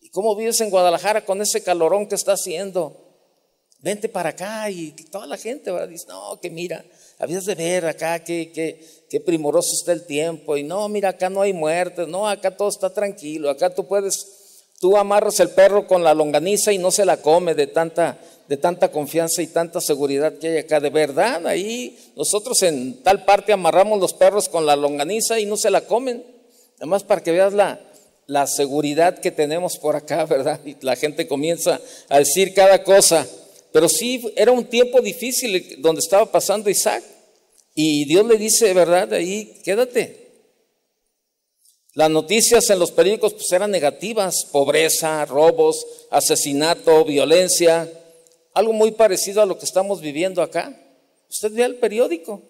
¿Y 0.01 0.11
cómo 0.11 0.37
vives 0.37 0.61
en 0.61 0.71
Guadalajara 0.71 1.25
con 1.25 1.41
ese 1.43 1.63
calorón 1.63 2.09
que 2.09 2.15
está 2.15 2.33
haciendo? 2.33 3.01
Vente 3.81 4.09
para 4.09 4.31
acá 4.31 4.71
y 4.71 4.93
toda 5.11 5.27
la 5.27 5.37
gente 5.37 5.71
¿verdad? 5.71 5.89
dice, 5.89 6.07
no, 6.09 6.41
que 6.41 6.49
mira, 6.51 6.85
habías 7.19 7.45
de 7.45 7.55
ver 7.55 7.87
acá 7.87 8.25
qué, 8.25 8.51
qué, 8.53 8.83
qué 9.11 9.21
primoroso 9.21 9.73
está 9.75 9.93
el 9.93 10.07
tiempo. 10.07 10.57
Y 10.57 10.63
no, 10.63 10.89
mira, 10.89 11.11
acá 11.11 11.29
no 11.29 11.43
hay 11.43 11.53
muertes, 11.53 12.09
no, 12.09 12.27
acá 12.27 12.57
todo 12.57 12.69
está 12.69 12.93
tranquilo, 12.93 13.51
acá 13.51 13.75
tú 13.75 13.87
puedes 13.87 14.43
Tú 14.85 14.99
amarras 14.99 15.41
el 15.41 15.49
perro 15.49 15.87
con 15.87 16.05
la 16.05 16.13
longaniza 16.13 16.71
y 16.71 16.77
no 16.77 16.91
se 16.91 17.07
la 17.07 17.17
come 17.17 17.55
de 17.55 17.69
tanta, 17.69 18.19
de 18.49 18.57
tanta 18.59 18.91
confianza 18.91 19.41
y 19.41 19.47
tanta 19.47 19.81
seguridad 19.81 20.37
que 20.39 20.49
hay 20.49 20.59
acá. 20.59 20.79
De 20.79 20.91
verdad, 20.91 21.47
ahí 21.47 21.99
nosotros 22.17 22.63
en 22.63 23.03
tal 23.03 23.25
parte 23.25 23.55
amarramos 23.55 23.99
los 23.99 24.13
perros 24.13 24.49
con 24.49 24.67
la 24.67 24.77
longaniza 24.77 25.39
y 25.41 25.47
no 25.47 25.57
se 25.57 25.71
la 25.71 25.83
comen. 25.83 26.23
Además, 26.85 27.03
para 27.03 27.23
que 27.23 27.33
veas 27.33 27.55
la, 27.55 28.47
seguridad 28.47 29.19
que 29.19 29.31
tenemos 29.31 29.79
por 29.79 29.97
acá, 29.97 30.27
¿verdad? 30.27 30.61
Y 30.67 30.77
la 30.83 30.97
gente 30.97 31.27
comienza 31.27 31.81
a 32.11 32.19
decir 32.19 32.53
cada 32.53 32.85
cosa. 32.85 33.27
Pero 33.73 33.89
sí, 33.89 34.31
era 34.37 34.53
un 34.53 34.67
tiempo 34.67 35.01
difícil 35.01 35.77
donde 35.79 36.01
estaba 36.01 36.31
pasando 36.31 36.69
Isaac. 36.69 37.03
Y 37.75 38.05
Dios 38.05 38.27
le 38.27 38.37
dice, 38.37 38.75
¿verdad? 38.75 39.15
Ahí, 39.15 39.63
quédate. 39.65 40.29
Las 41.95 42.11
noticias 42.11 42.69
en 42.69 42.79
los 42.79 42.91
periódicos 42.91 43.33
pues, 43.33 43.51
eran 43.53 43.71
negativas, 43.71 44.45
pobreza, 44.53 45.25
robos, 45.25 45.87
asesinato, 46.11 47.07
violencia, 47.07 47.91
algo 48.53 48.75
muy 48.75 48.91
parecido 48.91 49.41
a 49.41 49.47
lo 49.47 49.59
que 49.59 49.65
estamos 49.65 50.03
viviendo 50.03 50.43
acá. 50.43 50.79
Usted 51.31 51.51
ve 51.51 51.63
el 51.63 51.77
periódico. 51.77 52.43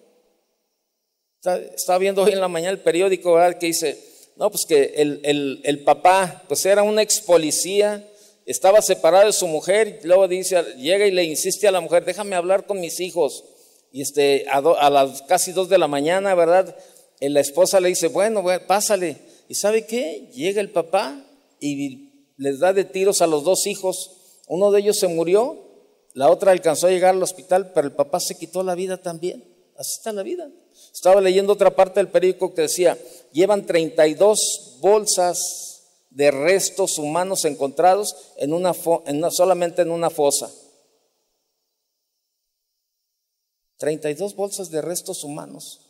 Estaba 1.77 1.99
viendo 2.01 2.25
hoy 2.25 2.33
en 2.33 2.41
la 2.41 2.49
mañana 2.49 2.73
el 2.73 2.81
periódico, 2.81 3.35
¿verdad? 3.35 3.61
Que 3.61 3.67
dice, 3.67 4.14
no, 4.37 4.51
pues 4.51 4.65
que 4.67 4.95
el, 4.97 5.61
el, 5.65 5.85
papá, 5.85 6.43
pues 6.49 6.65
era 6.67 6.83
un 6.83 6.99
ex 6.99 7.21
policía, 7.21 8.09
estaba 8.47 8.83
separado 8.83 9.27
de 9.27 9.33
su 9.33 9.47
mujer, 9.47 10.01
y 10.03 10.07
luego 10.07 10.27
dice, 10.27 10.61
llega 10.77 11.07
y 11.07 11.13
le 11.13 11.25
insiste 11.25 11.69
a 11.69 11.73
la 11.73 11.81
mujer, 11.81 12.05
déjame 12.05 12.35
hablar 12.35 12.67
con 12.67 12.81
mis 12.81 13.01
hijos. 13.01 13.45
Y 13.93 14.03
este, 14.03 14.47
a, 14.51 14.91
las 14.91 15.23
casi 15.23 15.53
dos 15.53 15.69
de 15.69 15.79
la 15.79 15.87
mañana, 15.87 16.35
¿verdad? 16.35 16.77
Eh, 17.21 17.31
la 17.31 17.41
esposa 17.41 17.79
le 17.79 17.91
dice, 17.91 18.09
bueno, 18.09 18.45
pásale. 18.67 19.19
¿Y 19.49 19.55
sabe 19.55 19.87
qué? 19.87 20.31
Llega 20.35 20.61
el 20.61 20.71
papá 20.71 21.25
y 21.61 22.11
les 22.37 22.59
da 22.59 22.73
de 22.73 22.85
tiros 22.85 23.23
a 23.23 23.29
los 23.29 23.45
dos 23.45 23.69
hijos. 23.69 24.41
Uno 24.49 24.73
de 24.73 24.81
ellos 24.81 24.99
se 24.99 25.07
murió, 25.07 25.65
la 26.13 26.29
otra 26.29 26.51
alcanzó 26.51 26.89
a 26.89 26.91
llegar 26.91 27.15
al 27.15 27.23
hospital, 27.23 27.73
pero 27.73 27.87
el 27.87 27.93
papá 27.93 28.19
se 28.19 28.37
quitó 28.37 28.65
la 28.65 28.75
vida 28.75 29.01
también. 29.01 29.45
Así 29.77 29.93
está 29.99 30.13
la 30.13 30.25
vida. 30.25 30.51
Estaba 30.95 31.21
leyendo 31.21 31.53
otra 31.53 31.75
parte 31.75 31.99
del 31.99 32.09
periódico 32.09 32.55
que 32.55 32.63
decía, 32.63 32.97
llevan 33.33 33.67
32 33.67 34.79
bolsas 34.81 35.83
de 36.11 36.31
restos 36.31 36.99
humanos 36.99 37.45
encontrados 37.45 38.15
en 38.37 38.53
una, 38.53 38.73
en 39.07 39.31
solamente 39.33 39.83
en 39.83 39.91
una 39.91 40.09
fosa. 40.09 40.53
32 43.79 44.37
bolsas 44.37 44.71
de 44.71 44.81
restos 44.81 45.25
humanos. 45.25 45.81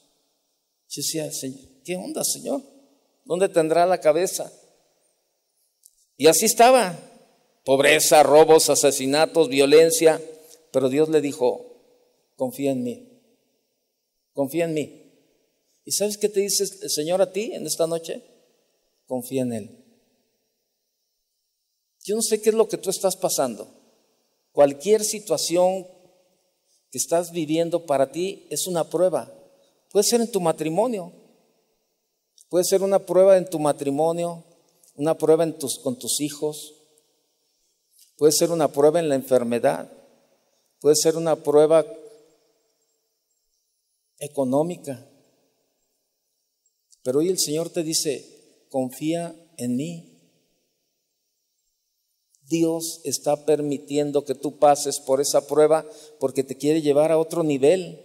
Yo 0.88 1.02
decía, 1.02 1.30
¿qué 1.84 1.96
onda, 1.96 2.24
Señor? 2.24 2.62
¿Dónde 3.24 3.50
tendrá 3.50 3.84
la 3.84 4.00
cabeza? 4.00 4.50
Y 6.16 6.28
así 6.28 6.46
estaba. 6.46 6.98
Pobreza, 7.64 8.22
robos, 8.22 8.70
asesinatos, 8.70 9.48
violencia. 9.48 10.20
Pero 10.72 10.88
Dios 10.88 11.10
le 11.10 11.20
dijo, 11.20 11.66
confía 12.36 12.72
en 12.72 12.82
mí. 12.82 13.03
Confía 14.34 14.66
en 14.66 14.74
mí. 14.74 15.00
¿Y 15.86 15.92
sabes 15.92 16.18
qué 16.18 16.28
te 16.28 16.40
dice 16.40 16.64
el 16.64 16.90
Señor 16.90 17.22
a 17.22 17.32
ti 17.32 17.52
en 17.54 17.66
esta 17.66 17.86
noche? 17.86 18.22
Confía 19.06 19.42
en 19.42 19.52
Él. 19.54 19.84
Yo 22.04 22.14
no 22.14 22.20
sé 22.20 22.42
qué 22.42 22.50
es 22.50 22.54
lo 22.54 22.68
que 22.68 22.76
tú 22.76 22.90
estás 22.90 23.16
pasando. 23.16 23.66
Cualquier 24.52 25.02
situación 25.02 25.86
que 26.90 26.98
estás 26.98 27.32
viviendo 27.32 27.86
para 27.86 28.12
ti 28.12 28.46
es 28.50 28.66
una 28.66 28.90
prueba. 28.90 29.32
Puede 29.90 30.04
ser 30.04 30.20
en 30.20 30.30
tu 30.30 30.40
matrimonio, 30.40 31.24
Puede 32.54 32.66
ser 32.66 32.84
una 32.84 33.00
prueba 33.00 33.36
en 33.36 33.50
tu 33.50 33.58
matrimonio, 33.58 34.44
una 34.94 35.18
prueba 35.18 35.44
con 35.82 35.98
tus 35.98 36.20
hijos, 36.20 36.72
puede 38.16 38.30
ser 38.30 38.52
una 38.52 38.68
prueba 38.68 39.00
en 39.00 39.08
la 39.08 39.16
enfermedad, 39.16 39.90
puede 40.80 40.94
ser 40.94 41.16
una 41.16 41.34
prueba 41.34 41.84
económica. 44.24 45.06
Pero 47.02 47.18
hoy 47.18 47.28
el 47.28 47.38
Señor 47.38 47.70
te 47.70 47.82
dice, 47.82 48.66
confía 48.70 49.34
en 49.58 49.76
mí. 49.76 50.10
Dios 52.46 53.00
está 53.04 53.44
permitiendo 53.44 54.24
que 54.24 54.34
tú 54.34 54.58
pases 54.58 55.00
por 55.00 55.20
esa 55.20 55.46
prueba 55.46 55.86
porque 56.18 56.42
te 56.42 56.56
quiere 56.56 56.82
llevar 56.82 57.12
a 57.12 57.18
otro 57.18 57.42
nivel. 57.42 58.00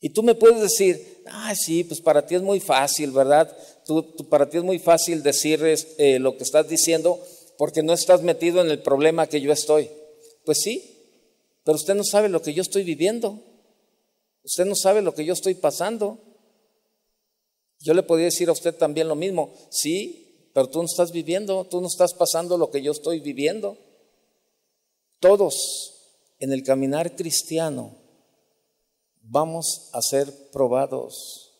Y 0.00 0.10
tú 0.10 0.22
me 0.22 0.34
puedes 0.34 0.60
decir, 0.60 1.22
ah, 1.26 1.54
sí, 1.54 1.82
pues 1.84 2.00
para 2.00 2.26
ti 2.26 2.34
es 2.34 2.42
muy 2.42 2.60
fácil, 2.60 3.10
¿verdad? 3.10 3.56
Tú, 3.84 4.14
para 4.28 4.48
ti 4.48 4.58
es 4.58 4.62
muy 4.62 4.78
fácil 4.78 5.22
decir 5.22 5.60
eh, 5.64 6.18
lo 6.18 6.36
que 6.36 6.44
estás 6.44 6.68
diciendo 6.68 7.20
porque 7.58 7.82
no 7.82 7.92
estás 7.92 8.22
metido 8.22 8.60
en 8.60 8.70
el 8.70 8.82
problema 8.82 9.26
que 9.26 9.40
yo 9.40 9.52
estoy. 9.52 9.90
Pues 10.44 10.58
sí, 10.62 10.96
pero 11.64 11.76
usted 11.76 11.94
no 11.94 12.04
sabe 12.04 12.28
lo 12.28 12.42
que 12.42 12.54
yo 12.54 12.62
estoy 12.62 12.84
viviendo. 12.84 13.40
Usted 14.46 14.64
no 14.64 14.76
sabe 14.76 15.02
lo 15.02 15.12
que 15.12 15.24
yo 15.24 15.32
estoy 15.32 15.54
pasando. 15.54 16.20
Yo 17.80 17.94
le 17.94 18.04
podría 18.04 18.26
decir 18.26 18.48
a 18.48 18.52
usted 18.52 18.76
también 18.76 19.08
lo 19.08 19.16
mismo, 19.16 19.52
sí, 19.70 20.50
pero 20.54 20.70
tú 20.70 20.78
no 20.78 20.86
estás 20.86 21.10
viviendo, 21.10 21.64
tú 21.64 21.80
no 21.80 21.88
estás 21.88 22.14
pasando 22.14 22.56
lo 22.56 22.70
que 22.70 22.80
yo 22.80 22.92
estoy 22.92 23.18
viviendo. 23.18 23.76
Todos 25.18 26.22
en 26.38 26.52
el 26.52 26.62
caminar 26.62 27.16
cristiano 27.16 27.96
vamos 29.20 29.90
a 29.92 30.00
ser 30.00 30.32
probados. 30.52 31.52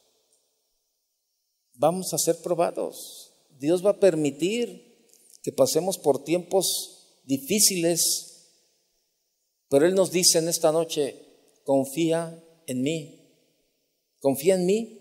Vamos 1.75 2.15
a 2.15 2.19
ser 2.19 2.41
probados. 2.41 3.33
Dios 3.59 3.85
va 3.85 3.91
a 3.91 4.01
permitir 4.01 5.11
que 5.43 5.51
pasemos 5.51 5.99
por 5.99 6.23
tiempos 6.23 7.19
difíciles, 7.25 8.53
pero 9.69 9.87
Él 9.87 9.97
nos 9.97 10.13
dice 10.13 10.39
en 10.39 10.49
esta 10.49 10.71
noche, 10.71 11.21
confía 11.65 12.43
en 12.67 12.83
mí, 12.83 13.21
confía 14.21 14.55
en 14.55 14.67
mí. 14.67 15.01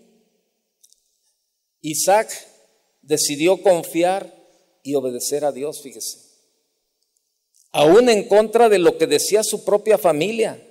Isaac 1.80 2.30
decidió 3.02 3.62
confiar 3.62 4.34
y 4.82 4.94
obedecer 4.94 5.44
a 5.44 5.52
Dios, 5.52 5.82
fíjese, 5.82 6.18
aún 7.72 8.08
en 8.08 8.28
contra 8.28 8.68
de 8.68 8.78
lo 8.78 8.98
que 8.98 9.06
decía 9.06 9.42
su 9.42 9.64
propia 9.64 9.98
familia 9.98 10.62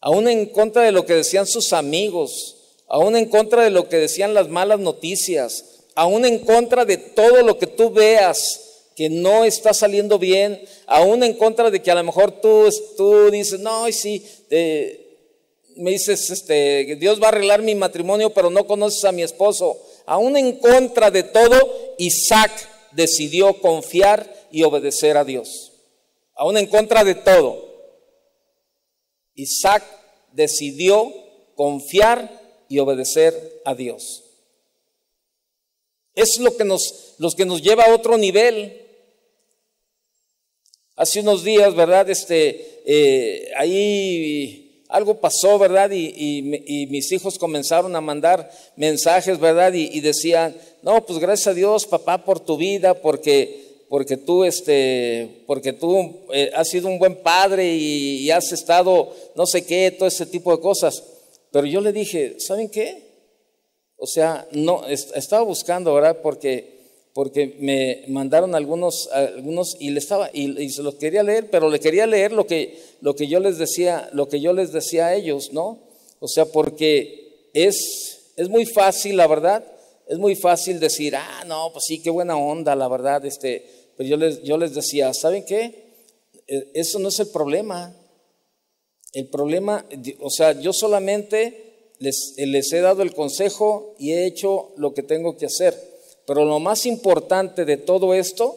aún 0.00 0.28
en 0.28 0.46
contra 0.46 0.82
de 0.82 0.92
lo 0.92 1.04
que 1.04 1.14
decían 1.14 1.46
sus 1.46 1.72
amigos, 1.72 2.56
aún 2.88 3.16
en 3.16 3.26
contra 3.26 3.64
de 3.64 3.70
lo 3.70 3.88
que 3.88 3.96
decían 3.96 4.34
las 4.34 4.48
malas 4.48 4.80
noticias, 4.80 5.86
aún 5.94 6.24
en 6.24 6.38
contra 6.38 6.84
de 6.84 6.96
todo 6.96 7.42
lo 7.42 7.58
que 7.58 7.66
tú 7.66 7.90
veas 7.90 8.64
que 8.96 9.08
no 9.08 9.44
está 9.44 9.74
saliendo 9.74 10.18
bien, 10.18 10.60
aún 10.86 11.22
en 11.22 11.34
contra 11.34 11.70
de 11.70 11.80
que 11.80 11.90
a 11.90 11.94
lo 11.94 12.04
mejor 12.04 12.40
tú, 12.40 12.68
tú 12.96 13.30
dices, 13.30 13.60
no, 13.60 13.88
y 13.88 13.92
sí, 13.92 14.24
me 15.78 15.92
dices, 15.92 16.28
este, 16.30 16.96
Dios 16.96 17.22
va 17.22 17.26
a 17.26 17.28
arreglar 17.28 17.62
mi 17.62 17.74
matrimonio, 17.74 18.30
pero 18.30 18.50
no 18.50 18.66
conoces 18.66 19.04
a 19.04 19.12
mi 19.12 19.22
esposo. 19.22 19.80
Aún 20.06 20.36
en 20.36 20.58
contra 20.58 21.10
de 21.10 21.22
todo, 21.22 21.56
Isaac 21.98 22.50
decidió 22.92 23.60
confiar 23.60 24.48
y 24.50 24.64
obedecer 24.64 25.16
a 25.16 25.24
Dios. 25.24 25.72
Aún 26.34 26.56
en 26.56 26.66
contra 26.66 27.04
de 27.04 27.14
todo, 27.14 27.64
Isaac 29.34 29.84
decidió 30.32 31.12
confiar 31.54 32.28
y 32.68 32.80
obedecer 32.80 33.62
a 33.64 33.74
Dios. 33.74 34.24
Es 36.14 36.38
lo 36.40 36.56
que 36.56 36.64
nos, 36.64 37.14
los 37.18 37.36
que 37.36 37.44
nos 37.44 37.62
lleva 37.62 37.84
a 37.84 37.94
otro 37.94 38.18
nivel. 38.18 38.84
Hace 40.96 41.20
unos 41.20 41.44
días, 41.44 41.76
¿verdad? 41.76 42.10
Este, 42.10 42.82
eh, 42.84 43.52
ahí 43.56 44.67
algo 44.88 45.20
pasó, 45.20 45.58
¿verdad? 45.58 45.90
Y, 45.92 46.86
mis 46.90 47.12
hijos 47.12 47.38
comenzaron 47.38 47.94
a 47.94 48.00
mandar 48.00 48.50
mensajes, 48.76 49.38
¿verdad? 49.38 49.72
Y, 49.74 50.00
decían, 50.00 50.56
no, 50.82 51.04
pues 51.04 51.18
gracias 51.18 51.48
a 51.48 51.54
Dios, 51.54 51.86
papá, 51.86 52.24
por 52.24 52.40
tu 52.40 52.56
vida, 52.56 52.94
porque, 52.94 53.84
porque 53.88 54.16
tú, 54.16 54.44
este, 54.44 55.42
porque 55.46 55.72
tú 55.72 56.16
eh, 56.32 56.50
has 56.54 56.68
sido 56.68 56.88
un 56.88 56.98
buen 56.98 57.16
padre 57.16 57.74
y, 57.74 58.18
y 58.18 58.30
has 58.30 58.52
estado, 58.52 59.14
no 59.34 59.46
sé 59.46 59.64
qué, 59.64 59.90
todo 59.90 60.08
ese 60.08 60.26
tipo 60.26 60.54
de 60.54 60.62
cosas. 60.62 61.02
Pero 61.50 61.66
yo 61.66 61.80
le 61.80 61.92
dije, 61.92 62.36
¿saben 62.38 62.68
qué? 62.68 63.08
O 63.96 64.06
sea, 64.06 64.46
no, 64.52 64.86
estaba 64.86 65.42
buscando, 65.42 65.92
¿verdad? 65.94 66.18
Porque, 66.22 66.77
porque 67.18 67.56
me 67.58 68.04
mandaron 68.06 68.54
algunos, 68.54 69.08
algunos 69.08 69.76
y 69.80 69.90
le 69.90 69.98
estaba, 69.98 70.30
y, 70.32 70.70
se 70.70 70.84
los 70.84 70.94
quería 70.94 71.24
leer, 71.24 71.50
pero 71.50 71.68
le 71.68 71.80
quería 71.80 72.06
leer 72.06 72.30
lo 72.30 72.46
que, 72.46 72.78
lo 73.00 73.16
que 73.16 73.26
yo 73.26 73.40
les 73.40 73.58
decía, 73.58 74.08
lo 74.12 74.28
que 74.28 74.40
yo 74.40 74.52
les 74.52 74.70
decía 74.70 75.08
a 75.08 75.16
ellos, 75.16 75.52
¿no? 75.52 75.80
O 76.20 76.28
sea, 76.28 76.44
porque 76.44 77.50
es, 77.54 78.34
es 78.36 78.48
muy 78.48 78.66
fácil, 78.66 79.16
la 79.16 79.26
verdad, 79.26 79.64
es 80.06 80.16
muy 80.16 80.36
fácil 80.36 80.78
decir, 80.78 81.16
ah, 81.16 81.42
no, 81.44 81.72
pues 81.72 81.86
sí, 81.88 82.00
qué 82.00 82.10
buena 82.10 82.36
onda, 82.36 82.76
la 82.76 82.86
verdad, 82.86 83.26
este, 83.26 83.66
pero 83.96 84.08
yo 84.08 84.16
les, 84.16 84.44
yo 84.44 84.56
les 84.56 84.72
decía, 84.76 85.12
¿saben 85.12 85.44
qué? 85.44 85.88
E, 86.46 86.70
eso 86.74 87.00
no 87.00 87.08
es 87.08 87.18
el 87.18 87.30
problema. 87.30 87.96
El 89.12 89.26
problema, 89.26 89.84
o 90.20 90.30
sea, 90.30 90.52
yo 90.52 90.72
solamente 90.72 91.94
les, 91.98 92.34
les 92.36 92.72
he 92.72 92.80
dado 92.80 93.02
el 93.02 93.12
consejo 93.12 93.96
y 93.98 94.12
he 94.12 94.24
hecho 94.24 94.70
lo 94.76 94.94
que 94.94 95.02
tengo 95.02 95.36
que 95.36 95.46
hacer. 95.46 95.97
Pero 96.28 96.44
lo 96.44 96.60
más 96.60 96.84
importante 96.84 97.64
de 97.64 97.78
todo 97.78 98.12
esto 98.12 98.54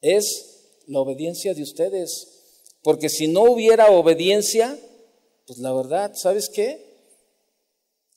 es 0.00 0.80
la 0.88 0.98
obediencia 0.98 1.54
de 1.54 1.62
ustedes. 1.62 2.26
Porque 2.82 3.08
si 3.08 3.28
no 3.28 3.42
hubiera 3.42 3.92
obediencia, 3.92 4.76
pues 5.46 5.60
la 5.60 5.72
verdad, 5.72 6.10
¿sabes 6.16 6.48
qué? 6.48 6.84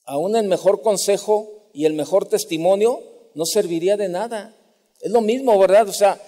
Aún 0.04 0.36
el 0.36 0.48
mejor 0.48 0.82
consejo 0.82 1.70
y 1.74 1.86
el 1.86 1.94
mejor 1.94 2.28
testimonio 2.28 3.04
no 3.36 3.46
serviría 3.46 3.98
de 3.98 4.10
nada. 4.10 4.56
Es 5.00 5.12
lo 5.12 5.22
mismo, 5.22 5.60
¿verdad? 5.60 5.88
O 5.88 5.94
sea, 5.94 6.20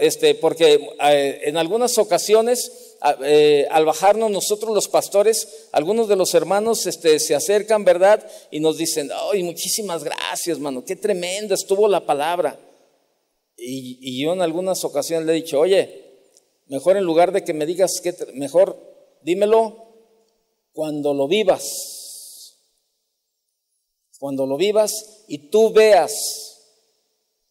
este, 0.00 0.34
porque 0.34 0.88
eh, 1.00 1.40
en 1.44 1.56
algunas 1.56 1.98
ocasiones 1.98 2.85
eh, 3.22 3.66
al 3.70 3.84
bajarnos 3.84 4.30
nosotros 4.30 4.74
los 4.74 4.88
pastores, 4.88 5.68
algunos 5.72 6.08
de 6.08 6.16
los 6.16 6.34
hermanos 6.34 6.86
este, 6.86 7.18
se 7.18 7.34
acercan, 7.34 7.84
¿verdad? 7.84 8.26
Y 8.50 8.60
nos 8.60 8.78
dicen, 8.78 9.10
ay, 9.32 9.42
muchísimas 9.42 10.02
gracias, 10.02 10.58
mano, 10.58 10.84
qué 10.84 10.96
tremenda 10.96 11.54
estuvo 11.54 11.88
la 11.88 12.06
palabra. 12.06 12.58
Y, 13.56 13.98
y, 14.00 14.22
yo 14.22 14.32
en 14.32 14.42
algunas 14.42 14.84
ocasiones 14.84 15.26
le 15.26 15.32
he 15.32 15.36
dicho, 15.36 15.60
oye, 15.60 16.04
mejor 16.66 16.96
en 16.96 17.04
lugar 17.04 17.32
de 17.32 17.44
que 17.44 17.54
me 17.54 17.66
digas, 17.66 18.00
que 18.02 18.14
mejor 18.34 18.78
dímelo 19.22 19.86
cuando 20.72 21.14
lo 21.14 21.28
vivas. 21.28 22.56
Cuando 24.18 24.46
lo 24.46 24.56
vivas 24.56 25.24
y 25.28 25.50
tú 25.50 25.72
veas 25.72 26.12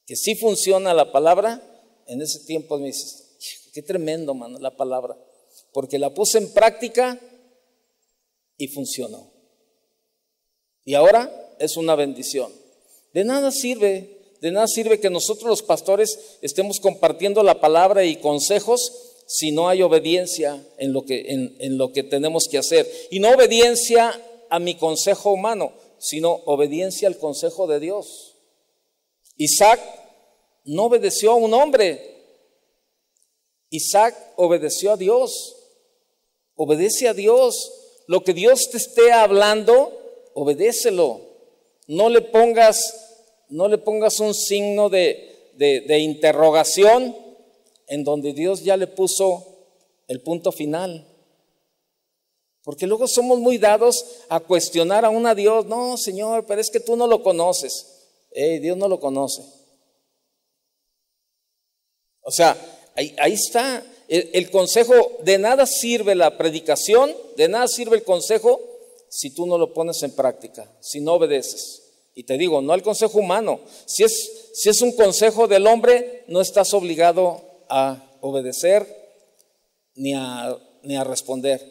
que 0.07 0.15
sí 0.15 0.35
funciona 0.35 0.93
la 0.93 1.11
palabra, 1.11 1.61
en 2.07 2.21
ese 2.21 2.45
tiempo 2.45 2.77
me 2.77 2.87
dices, 2.87 3.37
qué 3.73 3.83
tremendo, 3.83 4.33
mano, 4.33 4.59
la 4.59 4.75
palabra 4.75 5.15
porque 5.75 5.99
la 5.99 6.13
puse 6.13 6.37
en 6.37 6.53
práctica 6.53 7.19
y 8.55 8.69
funcionó. 8.69 9.29
Y 10.85 10.93
ahora 10.93 11.53
es 11.59 11.75
una 11.75 11.95
bendición. 11.95 12.49
De 13.13 13.25
nada 13.25 13.51
sirve, 13.51 14.37
de 14.39 14.51
nada 14.51 14.67
sirve 14.67 15.01
que 15.01 15.09
nosotros 15.09 15.49
los 15.49 15.63
pastores 15.63 16.37
estemos 16.41 16.79
compartiendo 16.79 17.43
la 17.43 17.59
palabra 17.59 18.05
y 18.05 18.15
consejos 18.21 18.89
si 19.27 19.51
no 19.51 19.67
hay 19.67 19.81
obediencia 19.81 20.65
en 20.77 20.93
lo 20.93 21.03
que, 21.03 21.25
en, 21.27 21.77
lo 21.77 21.91
que 21.91 22.03
tenemos 22.03 22.47
que 22.49 22.57
hacer. 22.57 22.89
Y 23.11 23.19
no 23.19 23.31
obediencia 23.31 24.13
a 24.49 24.59
mi 24.59 24.75
consejo 24.75 25.33
humano, 25.33 25.73
sino 25.99 26.31
obediencia 26.45 27.09
al 27.09 27.17
consejo 27.17 27.67
de 27.67 27.81
Dios. 27.81 28.37
Isaac 29.35 29.81
no 30.63 30.85
obedeció 30.85 31.33
a 31.33 31.35
un 31.35 31.53
hombre, 31.53 32.15
Isaac 33.71 34.15
obedeció 34.37 34.93
a 34.93 34.97
Dios. 34.97 35.54
Obedece 36.55 37.07
a 37.07 37.13
Dios. 37.13 37.71
Lo 38.07 38.23
que 38.23 38.33
Dios 38.33 38.69
te 38.69 38.77
esté 38.77 39.11
hablando, 39.11 39.91
obedécelo. 40.33 41.21
No 41.87 42.09
le 42.09 42.21
pongas, 42.21 42.79
no 43.49 43.67
le 43.67 43.77
pongas 43.77 44.19
un 44.19 44.33
signo 44.33 44.89
de, 44.89 45.51
de 45.57 45.99
interrogación 45.99 47.15
en 47.87 48.03
donde 48.03 48.33
Dios 48.33 48.63
ya 48.63 48.77
le 48.77 48.87
puso 48.87 49.45
el 50.07 50.21
punto 50.21 50.51
final. 50.51 51.05
Porque 52.63 52.87
luego 52.87 53.07
somos 53.07 53.39
muy 53.39 53.59
dados 53.59 54.03
a 54.27 54.39
cuestionar 54.39 55.05
a 55.05 55.09
un 55.09 55.33
Dios. 55.35 55.67
No, 55.67 55.97
Señor, 55.97 56.45
pero 56.47 56.59
es 56.59 56.71
que 56.71 56.79
tú 56.79 56.95
no 56.95 57.05
lo 57.05 57.21
conoces. 57.21 57.95
Dios 58.59 58.75
no 58.75 58.87
lo 58.87 58.99
conoce. 58.99 59.43
O 62.21 62.31
sea, 62.31 62.57
ahí, 62.95 63.15
ahí 63.19 63.33
está 63.33 63.85
el, 64.07 64.51
consejo, 64.51 64.93
de 65.23 65.37
nada 65.37 65.65
sirve 65.65 66.15
la 66.15 66.37
predicación, 66.37 67.15
de 67.37 67.47
nada 67.47 67.67
sirve 67.67 67.97
el 67.97 68.03
consejo 68.03 68.59
si 69.09 69.31
tú 69.31 69.45
no 69.45 69.57
lo 69.57 69.73
pones 69.73 70.03
en 70.03 70.11
práctica, 70.11 70.71
si 70.79 71.01
no 71.01 71.13
obedeces. 71.13 71.83
Y 72.13 72.23
te 72.23 72.37
digo, 72.37 72.61
no 72.61 72.73
al 72.73 72.83
consejo 72.83 73.19
humano. 73.19 73.59
Si 73.85 74.03
es, 74.03 74.51
si 74.53 74.69
es 74.69 74.81
un 74.81 74.93
consejo 74.93 75.47
del 75.47 75.67
hombre, 75.67 76.23
no 76.27 76.41
estás 76.41 76.73
obligado 76.73 77.41
a 77.69 78.17
obedecer 78.21 78.85
ni 79.95 80.13
a, 80.13 80.57
ni 80.83 80.95
a 80.95 81.03
responder. 81.03 81.61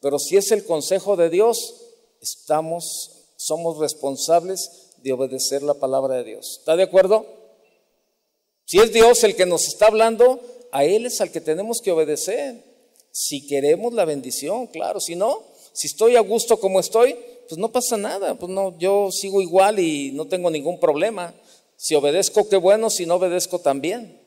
Pero 0.00 0.18
si 0.18 0.36
es 0.36 0.52
el 0.52 0.64
consejo 0.64 1.16
de 1.16 1.30
Dios, 1.30 1.74
estamos, 2.20 3.26
somos 3.36 3.78
responsables 3.78 4.90
de 4.98 5.12
obedecer 5.12 5.62
la 5.62 5.74
palabra 5.74 6.16
de 6.16 6.24
Dios. 6.24 6.58
¿Está 6.60 6.76
de 6.76 6.82
acuerdo? 6.82 7.26
Si 8.64 8.78
es 8.78 8.92
Dios 8.92 9.24
el 9.24 9.34
que 9.34 9.46
nos 9.46 9.66
está 9.66 9.86
hablando, 9.86 10.40
a 10.72 10.84
Él 10.84 11.06
es 11.06 11.20
al 11.20 11.30
que 11.30 11.40
tenemos 11.40 11.80
que 11.80 11.90
obedecer. 11.90 12.64
Si 13.10 13.46
queremos 13.46 13.94
la 13.94 14.04
bendición, 14.04 14.66
claro. 14.68 15.00
Si 15.00 15.16
no, 15.16 15.42
si 15.72 15.86
estoy 15.86 16.16
a 16.16 16.20
gusto 16.20 16.60
como 16.60 16.80
estoy, 16.80 17.16
pues 17.48 17.58
no 17.58 17.72
pasa 17.72 17.96
nada. 17.96 18.38
Pues 18.38 18.50
no, 18.50 18.78
yo 18.78 19.10
sigo 19.10 19.40
igual 19.40 19.78
y 19.78 20.12
no 20.12 20.26
tengo 20.26 20.50
ningún 20.50 20.78
problema. 20.78 21.34
Si 21.76 21.94
obedezco, 21.94 22.48
qué 22.48 22.56
bueno. 22.56 22.90
Si 22.90 23.06
no 23.06 23.16
obedezco, 23.16 23.58
también. 23.58 24.20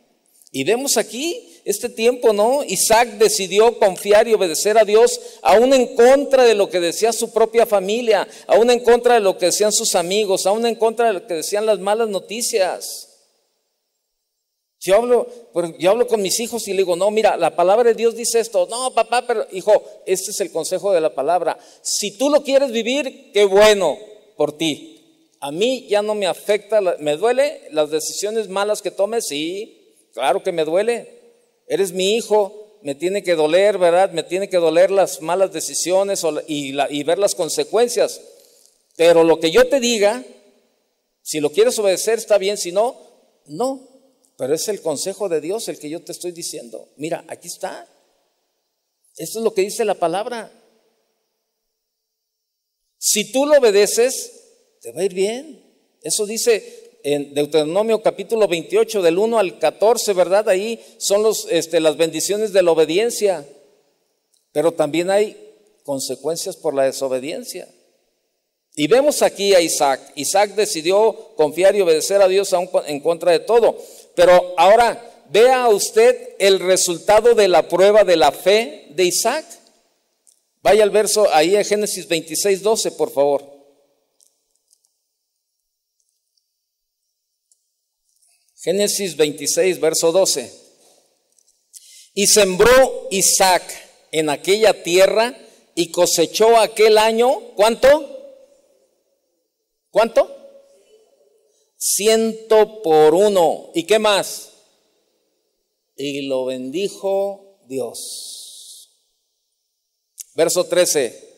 Y 0.51 0.65
vemos 0.65 0.97
aquí 0.97 1.61
este 1.63 1.87
tiempo, 1.87 2.33
¿no? 2.33 2.63
Isaac 2.65 3.17
decidió 3.17 3.79
confiar 3.79 4.27
y 4.27 4.33
obedecer 4.33 4.77
a 4.77 4.83
Dios, 4.83 5.19
aún 5.41 5.73
en 5.73 5.95
contra 5.95 6.43
de 6.43 6.55
lo 6.55 6.69
que 6.69 6.81
decía 6.81 7.13
su 7.13 7.31
propia 7.31 7.65
familia, 7.65 8.27
aún 8.47 8.69
en 8.69 8.81
contra 8.81 9.13
de 9.13 9.21
lo 9.21 9.37
que 9.37 9.45
decían 9.45 9.71
sus 9.71 9.95
amigos, 9.95 10.45
aún 10.45 10.65
en 10.65 10.75
contra 10.75 11.07
de 11.07 11.13
lo 11.13 11.27
que 11.27 11.35
decían 11.35 11.65
las 11.65 11.79
malas 11.79 12.09
noticias. 12.09 13.10
Yo 14.83 14.95
hablo, 14.95 15.27
yo 15.77 15.91
hablo 15.91 16.07
con 16.07 16.23
mis 16.23 16.39
hijos 16.39 16.67
y 16.67 16.71
le 16.71 16.77
digo, 16.77 16.95
no, 16.95 17.11
mira, 17.11 17.37
la 17.37 17.55
palabra 17.55 17.89
de 17.89 17.93
Dios 17.93 18.15
dice 18.15 18.39
esto. 18.39 18.65
No, 18.67 18.91
papá, 18.95 19.27
pero 19.27 19.45
hijo, 19.51 19.83
este 20.07 20.31
es 20.31 20.39
el 20.39 20.51
consejo 20.51 20.91
de 20.91 20.99
la 20.99 21.13
palabra. 21.13 21.59
Si 21.83 22.17
tú 22.17 22.31
lo 22.31 22.41
quieres 22.41 22.71
vivir, 22.71 23.31
qué 23.31 23.45
bueno 23.45 23.99
por 24.35 24.57
ti. 24.57 25.35
A 25.39 25.51
mí 25.51 25.85
ya 25.87 26.01
no 26.01 26.15
me 26.15 26.25
afecta, 26.25 26.81
me 26.97 27.15
duele 27.15 27.61
las 27.69 27.91
decisiones 27.91 28.49
malas 28.49 28.81
que 28.81 28.89
tomes, 28.89 29.27
sí, 29.27 29.95
claro 30.13 30.41
que 30.41 30.51
me 30.51 30.65
duele. 30.65 31.19
Eres 31.67 31.91
mi 31.91 32.15
hijo, 32.15 32.79
me 32.81 32.95
tiene 32.95 33.21
que 33.21 33.35
doler, 33.35 33.77
¿verdad? 33.77 34.09
Me 34.11 34.23
tiene 34.23 34.49
que 34.49 34.57
doler 34.57 34.89
las 34.89 35.21
malas 35.21 35.53
decisiones 35.53 36.23
y, 36.47 36.75
y 36.89 37.03
ver 37.03 37.19
las 37.19 37.35
consecuencias. 37.35 38.19
Pero 38.97 39.23
lo 39.23 39.39
que 39.39 39.51
yo 39.51 39.67
te 39.67 39.79
diga, 39.79 40.23
si 41.21 41.39
lo 41.39 41.51
quieres 41.51 41.77
obedecer, 41.77 42.17
está 42.17 42.39
bien, 42.39 42.57
si 42.57 42.71
no, 42.71 42.95
no. 43.45 43.90
Pero 44.41 44.55
es 44.55 44.67
el 44.69 44.81
consejo 44.81 45.29
de 45.29 45.39
Dios 45.39 45.67
el 45.67 45.77
que 45.77 45.87
yo 45.87 46.01
te 46.01 46.13
estoy 46.13 46.31
diciendo. 46.31 46.89
Mira, 46.97 47.23
aquí 47.27 47.47
está. 47.47 47.87
Esto 49.15 49.37
es 49.37 49.43
lo 49.43 49.53
que 49.53 49.61
dice 49.61 49.85
la 49.85 49.93
palabra. 49.93 50.51
Si 52.97 53.31
tú 53.31 53.45
lo 53.45 53.59
obedeces, 53.59 54.31
te 54.81 54.93
va 54.93 55.01
a 55.01 55.03
ir 55.03 55.13
bien. 55.13 55.63
Eso 56.01 56.25
dice, 56.25 56.97
en 57.03 57.35
Deuteronomio 57.35 58.01
capítulo 58.01 58.47
28, 58.47 59.03
del 59.03 59.19
1 59.19 59.37
al 59.37 59.59
14, 59.59 60.11
¿verdad? 60.13 60.49
Ahí 60.49 60.83
son 60.97 61.23
este, 61.51 61.79
las 61.79 61.95
bendiciones 61.95 62.51
de 62.51 62.63
la 62.63 62.71
obediencia, 62.71 63.47
pero 64.51 64.71
también 64.71 65.11
hay 65.11 65.37
consecuencias 65.83 66.57
por 66.57 66.73
la 66.73 66.85
desobediencia. 66.85 67.67
Y 68.75 68.87
vemos 68.87 69.21
aquí 69.21 69.53
a 69.53 69.61
Isaac. 69.61 70.01
Isaac 70.15 70.55
decidió 70.55 71.35
confiar 71.35 71.75
y 71.75 71.81
obedecer 71.81 72.23
a 72.23 72.27
Dios 72.27 72.53
aún 72.53 72.69
en 72.87 73.01
contra 73.01 73.33
de 73.33 73.39
todo. 73.39 73.77
Pero 74.21 74.53
ahora 74.55 75.25
vea 75.31 75.67
usted 75.69 76.35
el 76.37 76.59
resultado 76.59 77.33
de 77.33 77.47
la 77.47 77.67
prueba 77.67 78.03
de 78.03 78.15
la 78.15 78.31
fe 78.31 78.89
de 78.91 79.05
Isaac. 79.05 79.43
Vaya 80.61 80.83
al 80.83 80.91
verso 80.91 81.27
ahí 81.33 81.55
en 81.55 81.65
Génesis 81.65 82.07
26, 82.07 82.61
12, 82.61 82.91
por 82.91 83.11
favor. 83.11 83.43
Génesis 88.57 89.17
26, 89.17 89.79
verso 89.79 90.11
12. 90.11 90.53
Y 92.13 92.27
sembró 92.27 93.07
Isaac 93.09 93.63
en 94.11 94.29
aquella 94.29 94.83
tierra 94.83 95.35
y 95.73 95.89
cosechó 95.89 96.59
aquel 96.59 96.99
año, 96.99 97.55
¿cuánto? 97.55 98.37
¿Cuánto? 99.89 100.40
Ciento 101.83 102.83
por 102.83 103.15
uno. 103.15 103.71
¿Y 103.73 103.85
qué 103.85 103.97
más? 103.97 104.51
Y 105.95 106.27
lo 106.27 106.45
bendijo 106.45 107.57
Dios. 107.65 108.91
Verso 110.35 110.65
13. 110.65 111.29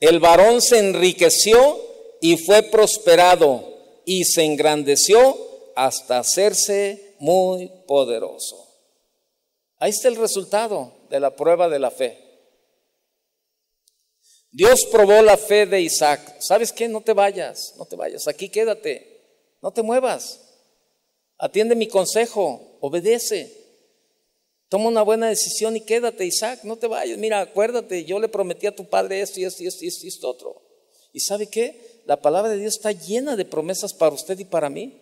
El 0.00 0.18
varón 0.18 0.60
se 0.60 0.80
enriqueció 0.80 1.80
y 2.20 2.36
fue 2.36 2.64
prosperado 2.64 4.02
y 4.04 4.24
se 4.24 4.42
engrandeció 4.42 5.38
hasta 5.76 6.18
hacerse 6.18 7.14
muy 7.20 7.70
poderoso. 7.86 8.56
Ahí 9.76 9.90
está 9.90 10.08
el 10.08 10.16
resultado 10.16 10.92
de 11.10 11.20
la 11.20 11.36
prueba 11.36 11.68
de 11.68 11.78
la 11.78 11.92
fe. 11.92 12.18
Dios 14.50 14.84
probó 14.90 15.22
la 15.22 15.36
fe 15.36 15.64
de 15.64 15.80
Isaac. 15.80 16.40
¿Sabes 16.40 16.72
qué? 16.72 16.88
No 16.88 17.02
te 17.02 17.12
vayas, 17.12 17.74
no 17.78 17.86
te 17.86 17.94
vayas. 17.94 18.26
Aquí 18.26 18.48
quédate, 18.48 19.11
no 19.62 19.72
te 19.72 19.82
muevas. 19.82 20.40
Atiende 21.38 21.74
mi 21.74 21.86
consejo, 21.86 22.78
obedece. 22.80 23.60
Toma 24.68 24.88
una 24.88 25.02
buena 25.02 25.28
decisión 25.28 25.76
y 25.76 25.80
quédate, 25.80 26.26
Isaac, 26.26 26.60
no 26.64 26.76
te 26.76 26.86
vayas. 26.86 27.18
Mira, 27.18 27.40
acuérdate, 27.40 28.04
yo 28.04 28.18
le 28.18 28.28
prometí 28.28 28.66
a 28.66 28.74
tu 28.74 28.88
padre 28.88 29.20
esto 29.20 29.40
y 29.40 29.44
esto 29.44 29.62
y 29.62 29.66
esto 29.66 29.84
y 29.84 29.88
esto 29.88 30.06
y 30.06 30.08
esto 30.08 30.28
otro. 30.28 30.62
¿Y 31.12 31.20
sabe 31.20 31.46
qué? 31.46 32.02
La 32.06 32.20
palabra 32.20 32.50
de 32.50 32.58
Dios 32.58 32.76
está 32.76 32.92
llena 32.92 33.36
de 33.36 33.44
promesas 33.44 33.92
para 33.92 34.14
usted 34.14 34.38
y 34.38 34.44
para 34.44 34.70
mí. 34.70 34.98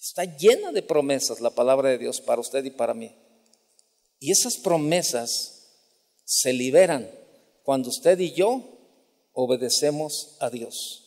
Está 0.00 0.24
llena 0.24 0.72
de 0.72 0.82
promesas 0.82 1.40
la 1.40 1.50
palabra 1.50 1.90
de 1.90 1.98
Dios 1.98 2.20
para 2.20 2.40
usted 2.40 2.64
y 2.64 2.70
para 2.70 2.94
mí. 2.94 3.14
Y 4.20 4.30
esas 4.30 4.56
promesas 4.56 5.56
se 6.24 6.52
liberan 6.52 7.10
cuando 7.64 7.90
usted 7.90 8.18
y 8.20 8.32
yo 8.32 8.62
obedecemos 9.32 10.36
a 10.40 10.48
Dios. 10.48 11.05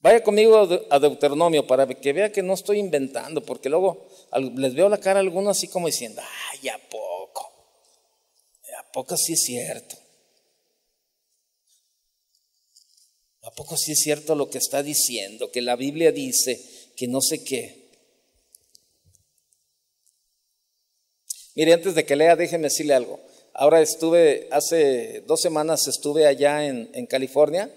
Vaya 0.00 0.22
conmigo 0.22 0.68
a 0.90 0.98
Deuteronomio 0.98 1.66
para 1.66 1.86
que 1.86 2.12
vea 2.12 2.32
que 2.32 2.42
no 2.42 2.54
estoy 2.54 2.78
inventando, 2.78 3.42
porque 3.42 3.68
luego 3.68 4.08
les 4.56 4.74
veo 4.74 4.88
la 4.88 4.98
cara 4.98 5.20
a 5.20 5.22
algunos 5.22 5.56
así 5.56 5.68
como 5.68 5.86
diciendo, 5.88 6.22
ay, 6.52 6.68
¿a 6.68 6.78
poco? 6.88 7.52
¿A 8.78 8.92
poco 8.92 9.16
sí 9.16 9.34
es 9.34 9.42
cierto? 9.42 9.96
¿A 13.42 13.50
poco 13.52 13.76
sí 13.76 13.92
es 13.92 14.00
cierto 14.00 14.34
lo 14.34 14.48
que 14.48 14.58
está 14.58 14.82
diciendo? 14.82 15.50
Que 15.50 15.60
la 15.60 15.76
Biblia 15.76 16.12
dice 16.12 16.60
que 16.96 17.08
no 17.08 17.20
sé 17.20 17.42
qué. 17.42 17.80
Mire, 21.54 21.72
antes 21.72 21.94
de 21.94 22.04
que 22.04 22.16
lea, 22.16 22.36
déjeme 22.36 22.64
decirle 22.64 22.94
algo. 22.94 23.20
Ahora 23.54 23.80
estuve, 23.80 24.48
hace 24.52 25.22
dos 25.26 25.40
semanas 25.40 25.88
estuve 25.88 26.26
allá 26.26 26.66
en, 26.66 27.06
California, 27.06 27.70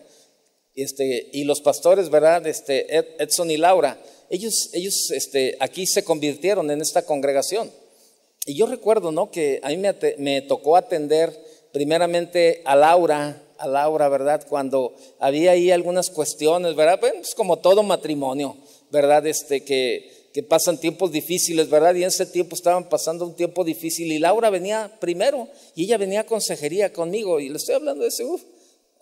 este, 0.75 1.29
y 1.33 1.43
los 1.43 1.61
pastores, 1.61 2.09
¿verdad? 2.09 2.45
Este, 2.47 2.87
Edson 3.21 3.51
y 3.51 3.57
Laura, 3.57 4.01
ellos, 4.29 4.69
ellos 4.73 5.11
este, 5.11 5.55
aquí 5.59 5.85
se 5.85 6.03
convirtieron 6.03 6.71
en 6.71 6.81
esta 6.81 7.05
congregación. 7.05 7.71
Y 8.45 8.55
yo 8.55 8.65
recuerdo, 8.65 9.11
¿no? 9.11 9.31
Que 9.31 9.59
a 9.63 9.69
mí 9.69 9.77
me, 9.77 9.95
me 10.17 10.41
tocó 10.41 10.75
atender 10.75 11.37
primeramente 11.71 12.61
a 12.65 12.75
Laura, 12.75 13.41
a 13.57 13.67
Laura, 13.67 14.09
¿verdad? 14.09 14.45
Cuando 14.49 14.95
había 15.19 15.51
ahí 15.51 15.71
algunas 15.71 16.09
cuestiones, 16.09 16.75
¿verdad? 16.75 16.99
Pues 16.99 17.33
como 17.35 17.59
todo 17.59 17.83
matrimonio, 17.83 18.57
¿verdad? 18.91 19.25
Este, 19.27 19.63
que, 19.63 20.29
que 20.33 20.43
pasan 20.43 20.79
tiempos 20.79 21.11
difíciles, 21.11 21.69
¿verdad? 21.69 21.95
Y 21.95 22.01
en 22.01 22.09
ese 22.09 22.25
tiempo 22.25 22.55
estaban 22.55 22.89
pasando 22.89 23.25
un 23.25 23.35
tiempo 23.35 23.63
difícil 23.63 24.11
y 24.11 24.19
Laura 24.19 24.49
venía 24.49 24.97
primero 24.99 25.47
y 25.75 25.85
ella 25.85 25.97
venía 25.97 26.21
a 26.21 26.25
consejería 26.25 26.91
conmigo 26.91 27.39
y 27.39 27.49
le 27.49 27.57
estoy 27.57 27.75
hablando 27.75 28.03
de 28.03 28.09
ese, 28.09 28.25
uf, 28.25 28.41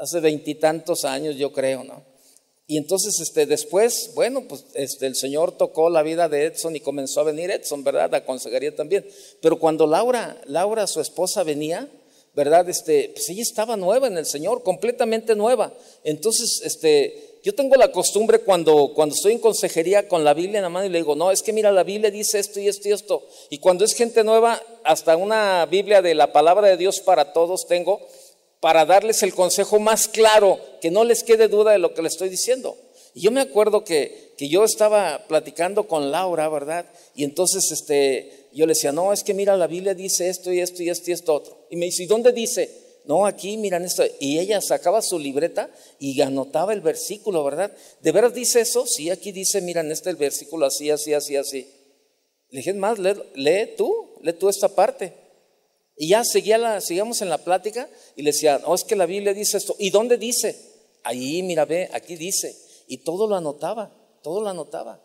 hace 0.02 0.20
veintitantos 0.20 1.06
años 1.06 1.36
yo 1.36 1.54
creo, 1.54 1.84
¿no? 1.84 2.04
Y 2.66 2.78
entonces 2.78 3.20
este, 3.20 3.46
después, 3.46 4.12
bueno, 4.16 4.46
pues 4.48 4.66
este, 4.74 5.06
el 5.06 5.16
Señor 5.16 5.58
tocó 5.58 5.90
la 5.90 6.02
vida 6.04 6.28
de 6.28 6.46
Edson 6.46 6.76
y 6.76 6.80
comenzó 6.80 7.20
a 7.20 7.26
venir 7.26 7.52
Edson, 7.52 7.84
¿verdad? 7.84 8.16
A 8.16 8.26
consejería 8.26 8.76
también. 8.76 9.06
Pero 9.42 9.60
cuando 9.60 9.86
Laura, 9.86 10.42
Laura, 10.46 10.88
su 10.88 11.02
esposa, 11.02 11.44
venía, 11.44 11.88
¿verdad? 12.34 12.68
Este, 12.70 13.12
pues 13.14 13.30
ella 13.30 13.42
estaba 13.42 13.76
nueva 13.76 14.08
en 14.08 14.18
el 14.18 14.26
Señor, 14.26 14.64
completamente 14.64 15.36
nueva. 15.36 15.74
Entonces, 16.04 16.62
este, 16.64 17.40
yo 17.44 17.54
tengo 17.54 17.76
la 17.76 17.92
costumbre 17.92 18.40
cuando, 18.40 18.94
cuando 18.96 19.14
estoy 19.14 19.34
en 19.34 19.40
consejería 19.40 20.08
con 20.08 20.24
la 20.24 20.34
Biblia 20.34 20.60
en 20.60 20.64
la 20.64 20.70
mano 20.70 20.86
y 20.86 20.90
le 20.90 21.00
digo, 21.00 21.16
no, 21.16 21.30
es 21.30 21.44
que 21.44 21.54
mira, 21.54 21.72
la 21.72 21.84
Biblia 21.84 22.10
dice 22.10 22.40
esto 22.40 22.60
y 22.60 22.70
esto 22.70 22.88
y 22.88 22.94
esto. 22.94 23.28
Y 23.50 23.58
cuando 23.58 23.84
es 23.84 23.94
gente 23.94 24.24
nueva, 24.24 24.62
hasta 24.84 25.18
una 25.18 25.66
Biblia 25.66 26.02
de 26.02 26.16
la 26.16 26.32
palabra 26.32 26.70
de 26.70 26.78
Dios 26.78 27.02
para 27.02 27.34
todos 27.34 27.68
tengo 27.68 28.00
para 28.62 28.86
darles 28.86 29.24
el 29.24 29.34
consejo 29.34 29.80
más 29.80 30.08
claro, 30.08 30.60
que 30.80 30.92
no 30.92 31.04
les 31.04 31.24
quede 31.24 31.48
duda 31.48 31.72
de 31.72 31.80
lo 31.80 31.94
que 31.94 32.04
les 32.04 32.14
estoy 32.14 32.30
diciendo. 32.30 32.78
Y 33.14 33.22
yo 33.22 33.32
me 33.32 33.42
acuerdo 33.42 33.84
que, 33.84 34.34
que 34.38 34.48
yo 34.48 34.64
estaba 34.64 35.26
platicando 35.28 35.88
con 35.88 36.12
Laura, 36.12 36.48
¿verdad? 36.48 36.86
Y 37.16 37.24
entonces 37.24 37.72
este, 37.72 38.48
yo 38.54 38.66
le 38.66 38.72
decía, 38.72 38.92
no, 38.92 39.12
es 39.12 39.24
que 39.24 39.34
mira, 39.34 39.58
la 39.58 39.68
Biblia 39.68 39.96
dice 39.96 40.30
esto 40.30 40.54
y 40.54 40.60
esto 40.62 40.84
y 40.84 40.90
esto 40.90 41.10
y 41.10 41.14
esto 41.14 41.34
otro. 41.34 41.68
Y 41.70 41.76
me 41.76 41.88
dice, 41.88 42.04
¿y 42.04 42.06
dónde 42.06 42.32
dice? 42.32 42.70
No, 43.06 43.26
aquí 43.26 43.58
miran 43.58 43.84
esto. 43.84 44.04
Y 44.20 44.38
ella 44.38 44.62
sacaba 44.62 45.02
su 45.02 45.18
libreta 45.18 45.72
y 46.00 46.22
anotaba 46.22 46.72
el 46.72 46.82
versículo, 46.82 47.44
¿verdad? 47.44 47.76
¿De 48.00 48.12
veras 48.12 48.34
dice 48.34 48.62
eso? 48.62 48.86
Sí, 48.86 49.10
aquí 49.10 49.32
dice, 49.32 49.60
miran 49.62 49.92
este 49.92 50.12
el 50.12 50.18
versículo 50.18 50.68
así, 50.68 50.92
así, 50.92 51.14
así, 51.14 51.36
así. 51.36 51.68
Le 52.50 52.60
dije, 52.60 52.74
más, 52.74 53.00
lee, 53.00 53.16
lee 53.34 53.74
tú, 53.76 54.12
lee 54.22 54.34
tú 54.34 54.50
esta 54.50 54.70
parte. 54.70 55.21
Y 56.02 56.08
ya 56.08 56.24
seguía 56.24 56.58
la, 56.58 56.82
seguíamos 56.82 57.22
en 57.22 57.30
la 57.30 57.38
plática 57.38 57.88
y 58.16 58.24
le 58.24 58.32
decía, 58.32 58.58
no, 58.58 58.74
es 58.74 58.84
que 58.84 58.96
la 58.96 59.06
Biblia 59.06 59.36
dice 59.36 59.58
esto. 59.58 59.76
¿Y 59.78 59.92
dónde 59.92 60.18
dice? 60.18 60.58
Ahí, 61.04 61.44
mira, 61.44 61.66
ve, 61.66 61.92
aquí 61.94 62.16
dice. 62.16 62.58
Y 62.88 63.04
todo 63.04 63.28
lo 63.28 63.36
anotaba, 63.36 63.92
todo 64.24 64.42
lo 64.42 64.50
anotaba. 64.50 65.00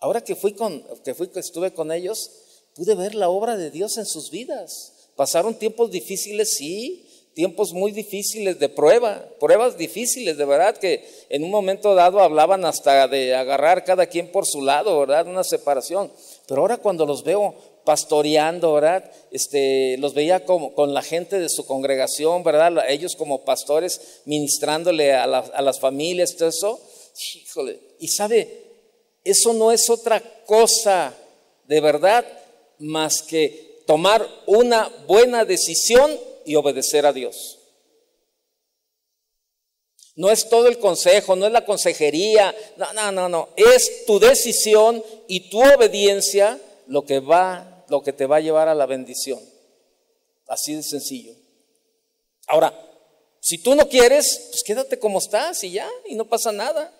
Ahora 0.00 0.20
que 0.20 0.34
fui 0.34 0.54
con, 0.54 0.84
que 1.04 1.14
fui, 1.14 1.28
que 1.28 1.38
estuve 1.38 1.72
con 1.72 1.92
ellos, 1.92 2.32
pude 2.74 2.96
ver 2.96 3.14
la 3.14 3.28
obra 3.28 3.56
de 3.56 3.70
Dios 3.70 3.96
en 3.96 4.04
sus 4.04 4.32
vidas. 4.32 4.92
Pasaron 5.14 5.54
tiempos 5.54 5.92
difíciles, 5.92 6.50
sí, 6.56 7.06
tiempos 7.34 7.72
muy 7.72 7.92
difíciles 7.92 8.58
de 8.58 8.68
prueba, 8.68 9.24
pruebas 9.38 9.78
difíciles, 9.78 10.36
de 10.36 10.44
verdad, 10.44 10.76
que 10.76 11.08
en 11.28 11.44
un 11.44 11.50
momento 11.52 11.94
dado 11.94 12.18
hablaban 12.18 12.64
hasta 12.64 13.06
de 13.06 13.36
agarrar 13.36 13.84
cada 13.84 14.06
quien 14.06 14.32
por 14.32 14.46
su 14.48 14.62
lado, 14.62 14.98
¿verdad? 14.98 15.28
Una 15.28 15.44
separación. 15.44 16.10
Pero 16.48 16.62
ahora 16.62 16.78
cuando 16.78 17.06
los 17.06 17.22
veo 17.22 17.54
pastoreando, 17.84 18.74
¿verdad? 18.74 19.10
Este, 19.30 19.96
los 19.98 20.14
veía 20.14 20.44
como, 20.44 20.74
con 20.74 20.94
la 20.94 21.02
gente 21.02 21.38
de 21.38 21.48
su 21.48 21.66
congregación, 21.66 22.42
¿verdad? 22.42 22.88
Ellos 22.88 23.16
como 23.16 23.44
pastores 23.44 24.20
ministrándole 24.24 25.12
a, 25.14 25.24
a 25.24 25.62
las 25.62 25.80
familias, 25.80 26.36
todo 26.36 26.48
eso. 26.48 26.80
Híjole, 27.34 27.78
y 27.98 28.08
sabe, 28.08 28.62
eso 29.24 29.52
no 29.52 29.72
es 29.72 29.88
otra 29.90 30.20
cosa 30.46 31.14
de 31.66 31.80
verdad 31.80 32.24
más 32.78 33.22
que 33.22 33.82
tomar 33.86 34.26
una 34.46 34.90
buena 35.06 35.44
decisión 35.44 36.18
y 36.44 36.54
obedecer 36.56 37.06
a 37.06 37.12
Dios. 37.12 37.58
No 40.14 40.30
es 40.30 40.48
todo 40.48 40.66
el 40.68 40.78
consejo, 40.78 41.36
no 41.36 41.46
es 41.46 41.52
la 41.52 41.64
consejería, 41.64 42.54
no, 42.76 42.92
no, 42.92 43.12
no, 43.12 43.28
no, 43.28 43.48
es 43.56 44.04
tu 44.04 44.18
decisión 44.18 45.02
y 45.26 45.48
tu 45.48 45.62
obediencia 45.62 46.60
lo 46.86 47.04
que 47.06 47.20
va, 47.20 47.71
lo 47.92 48.02
que 48.02 48.12
te 48.12 48.26
va 48.26 48.36
a 48.36 48.40
llevar 48.40 48.68
a 48.68 48.74
la 48.74 48.86
bendición. 48.86 49.38
Así 50.48 50.74
de 50.74 50.82
sencillo. 50.82 51.34
Ahora, 52.48 52.74
si 53.40 53.62
tú 53.62 53.76
no 53.76 53.88
quieres, 53.88 54.48
pues 54.50 54.64
quédate 54.64 54.98
como 54.98 55.18
estás 55.18 55.62
y 55.62 55.70
ya, 55.70 55.88
y 56.06 56.16
no 56.16 56.28
pasa 56.28 56.50
nada 56.50 56.92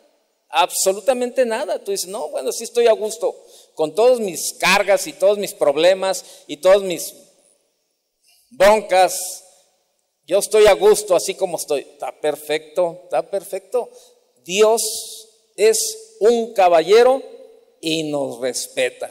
absolutamente 0.52 1.44
nada. 1.44 1.82
Tú 1.82 1.90
dices, 1.90 2.08
no, 2.08 2.28
bueno, 2.28 2.52
sí 2.52 2.64
estoy 2.64 2.86
a 2.86 2.92
gusto 2.92 3.34
con 3.74 3.94
todas 3.94 4.20
mis 4.20 4.52
cargas 4.60 5.06
y 5.06 5.14
todos 5.14 5.38
mis 5.38 5.54
problemas 5.54 6.24
y 6.46 6.58
todas 6.58 6.82
mis 6.82 7.14
broncas. 8.50 9.44
Yo 10.26 10.38
estoy 10.38 10.66
a 10.66 10.74
gusto 10.74 11.16
así 11.16 11.34
como 11.34 11.56
estoy. 11.56 11.80
Está 11.80 12.12
perfecto, 12.20 13.00
está 13.04 13.28
perfecto. 13.28 13.90
Dios 14.44 14.82
es 15.56 15.78
un 16.20 16.52
caballero 16.52 17.22
y 17.80 18.04
nos 18.04 18.38
respeta. 18.40 19.10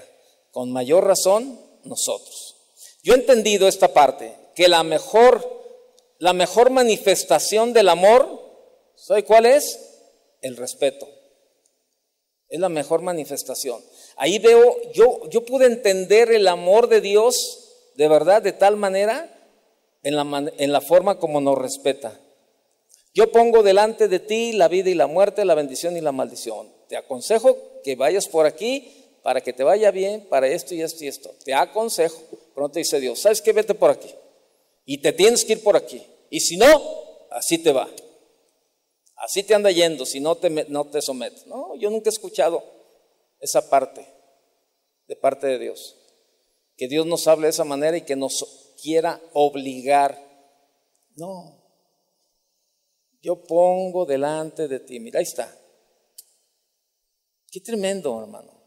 Con 0.52 0.72
mayor 0.72 1.06
razón 1.06 1.60
nosotros. 1.84 2.56
Yo 3.04 3.14
he 3.14 3.18
entendido 3.18 3.68
esta 3.68 3.94
parte, 3.94 4.36
que 4.56 4.68
la 4.68 4.84
mejor, 4.84 5.48
la 6.20 6.34
mejor 6.34 6.70
manifestación 6.70 7.74
del 7.74 7.90
amor, 7.90 8.40
¿sabe 8.96 9.24
cuál 9.24 9.46
es? 9.46 9.80
El 10.42 10.58
respeto. 10.58 11.08
Es 12.48 12.60
la 12.60 12.70
mejor 12.70 13.02
manifestación. 13.02 13.82
Ahí 14.18 14.38
veo, 14.40 14.92
yo, 14.92 15.28
yo 15.30 15.46
pude 15.46 15.66
entender 15.66 16.32
el 16.32 16.48
amor 16.48 16.88
de 16.90 17.02
Dios 17.02 17.92
de 17.96 18.08
verdad 18.08 18.42
de 18.42 18.52
tal 18.52 18.76
manera 18.76 19.34
en 20.04 20.16
la, 20.16 20.52
en 20.58 20.72
la 20.72 20.82
forma 20.82 21.18
como 21.18 21.42
nos 21.42 21.58
respeta. 21.58 22.20
Yo 23.14 23.32
pongo 23.32 23.64
delante 23.64 24.08
de 24.08 24.20
ti 24.20 24.54
la 24.54 24.68
vida 24.68 24.90
y 24.90 24.96
la 24.96 25.08
muerte, 25.08 25.44
la 25.44 25.56
bendición 25.56 25.98
y 25.98 26.02
la 26.02 26.12
maldición. 26.12 26.72
Te 26.88 26.98
aconsejo 26.98 27.58
que 27.84 27.96
vayas 27.96 28.28
por 28.28 28.46
aquí 28.46 29.01
para 29.24 29.42
que 29.42 29.54
te 29.54 29.64
vaya 29.64 29.92
bien, 29.92 30.28
para 30.30 30.48
esto 30.48 30.74
y 30.74 30.82
esto 30.82 31.04
y 31.04 31.08
esto. 31.08 31.34
Te 31.44 31.54
aconsejo. 31.54 32.20
Pronto 32.54 32.80
dice 32.80 33.00
Dios, 33.00 33.20
¿sabes 33.20 33.42
qué? 33.42 33.54
Vete 33.54 33.74
por 33.74 33.92
aquí. 33.92 34.10
Y 34.86 35.00
te 35.02 35.14
tienes 35.14 35.46
que 35.46 35.54
ir 35.54 35.64
por 35.64 35.76
aquí. 35.76 36.02
Y 36.30 36.40
si 36.40 36.58
no, 36.58 36.68
así 37.30 37.58
te 37.58 37.72
va. 37.72 37.90
Así 39.16 39.44
te 39.44 39.54
anda 39.54 39.70
yendo 39.72 40.06
si 40.06 40.20
no 40.20 40.36
te, 40.36 40.50
no 40.50 40.90
te 40.90 41.02
sometes. 41.02 41.46
No, 41.46 41.76
yo 41.76 41.90
nunca 41.90 42.10
he 42.10 42.14
escuchado 42.14 42.64
esa 43.40 43.70
parte 43.70 44.08
de 45.08 45.16
parte 45.16 45.48
de 45.48 45.60
Dios. 45.60 45.98
Que 46.76 46.88
Dios 46.88 47.06
nos 47.06 47.28
hable 47.28 47.48
de 47.48 47.52
esa 47.52 47.64
manera 47.64 47.98
y 47.98 48.02
que 48.02 48.16
nos 48.16 48.76
quiera 48.82 49.22
obligar. 49.34 50.18
No. 51.16 51.62
Yo 53.22 53.44
pongo 53.44 54.06
delante 54.06 54.68
de 54.68 54.80
ti. 54.80 55.00
Mira, 55.00 55.20
ahí 55.20 55.24
está. 55.24 55.56
Qué 57.52 57.60
tremendo, 57.60 58.20
hermano. 58.20 58.61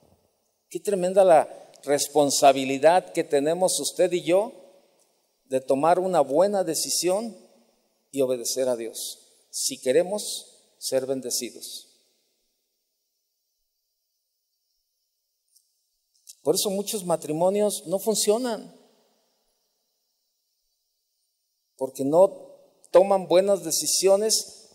Qué 0.74 0.80
tremenda 0.80 1.22
la 1.22 1.70
responsabilidad 1.84 3.12
que 3.12 3.22
tenemos 3.22 3.78
usted 3.78 4.10
y 4.10 4.24
yo 4.24 4.52
de 5.44 5.60
tomar 5.60 6.00
una 6.00 6.20
buena 6.20 6.64
decisión 6.64 7.38
y 8.10 8.22
obedecer 8.22 8.68
a 8.68 8.74
Dios, 8.74 9.20
si 9.50 9.80
queremos 9.80 10.74
ser 10.78 11.06
bendecidos. 11.06 11.86
Por 16.42 16.56
eso 16.56 16.70
muchos 16.70 17.04
matrimonios 17.04 17.86
no 17.86 18.00
funcionan, 18.00 18.76
porque 21.76 22.04
no 22.04 22.58
toman 22.90 23.28
buenas 23.28 23.62
decisiones 23.62 24.70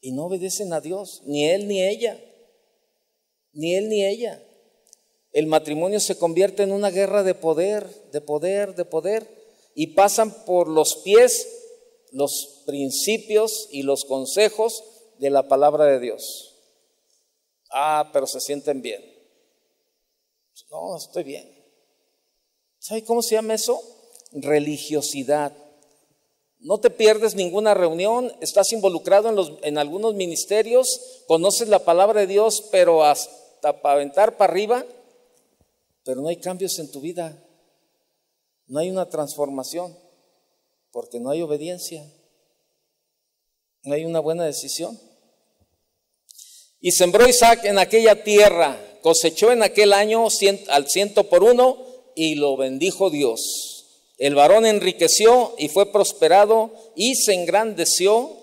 y 0.00 0.12
no 0.12 0.26
obedecen 0.26 0.72
a 0.72 0.80
Dios, 0.80 1.22
ni 1.24 1.48
él 1.48 1.66
ni 1.66 1.82
ella, 1.82 2.20
ni 3.52 3.74
él 3.74 3.88
ni 3.88 4.04
ella 4.04 4.46
el 5.32 5.46
matrimonio 5.46 6.00
se 6.00 6.18
convierte 6.18 6.62
en 6.62 6.72
una 6.72 6.90
guerra 6.90 7.22
de 7.22 7.34
poder, 7.34 8.10
de 8.12 8.20
poder, 8.20 8.74
de 8.74 8.84
poder, 8.84 9.28
y 9.74 9.88
pasan 9.88 10.44
por 10.44 10.68
los 10.68 10.96
pies 11.04 11.46
los 12.12 12.62
principios 12.66 13.68
y 13.70 13.82
los 13.82 14.04
consejos 14.04 14.82
de 15.18 15.30
la 15.30 15.46
palabra 15.48 15.84
de 15.84 16.00
Dios. 16.00 16.56
Ah, 17.70 18.10
pero 18.12 18.26
se 18.26 18.40
sienten 18.40 18.82
bien. 18.82 19.04
No, 20.70 20.96
estoy 20.96 21.22
bien. 21.24 21.48
¿Sabe 22.78 23.04
cómo 23.04 23.22
se 23.22 23.34
llama 23.34 23.54
eso? 23.54 23.80
Religiosidad. 24.32 25.52
No 26.58 26.78
te 26.78 26.90
pierdes 26.90 27.34
ninguna 27.34 27.74
reunión, 27.74 28.32
estás 28.40 28.72
involucrado 28.72 29.30
en, 29.30 29.36
los, 29.36 29.52
en 29.62 29.78
algunos 29.78 30.14
ministerios, 30.14 31.24
conoces 31.26 31.68
la 31.68 31.84
palabra 31.84 32.20
de 32.20 32.26
Dios, 32.26 32.68
pero 32.70 33.02
hasta 33.02 33.80
para 33.80 33.94
aventar 33.94 34.36
para 34.36 34.52
arriba, 34.52 34.84
pero 36.04 36.20
no 36.20 36.28
hay 36.28 36.36
cambios 36.36 36.78
en 36.78 36.90
tu 36.90 37.00
vida, 37.00 37.42
no 38.66 38.78
hay 38.78 38.90
una 38.90 39.08
transformación, 39.08 39.96
porque 40.92 41.20
no 41.20 41.30
hay 41.30 41.42
obediencia, 41.42 42.04
no 43.82 43.94
hay 43.94 44.04
una 44.04 44.20
buena 44.20 44.44
decisión. 44.44 44.98
Y 46.80 46.92
sembró 46.92 47.28
Isaac 47.28 47.64
en 47.64 47.78
aquella 47.78 48.24
tierra, 48.24 48.78
cosechó 49.02 49.52
en 49.52 49.62
aquel 49.62 49.92
año 49.92 50.26
al 50.68 50.88
ciento 50.88 51.28
por 51.28 51.42
uno 51.42 51.78
y 52.14 52.36
lo 52.36 52.56
bendijo 52.56 53.10
Dios. 53.10 53.80
El 54.18 54.34
varón 54.34 54.66
enriqueció 54.66 55.54
y 55.58 55.68
fue 55.68 55.90
prosperado 55.92 56.72
y 56.94 57.14
se 57.16 57.34
engrandeció 57.34 58.36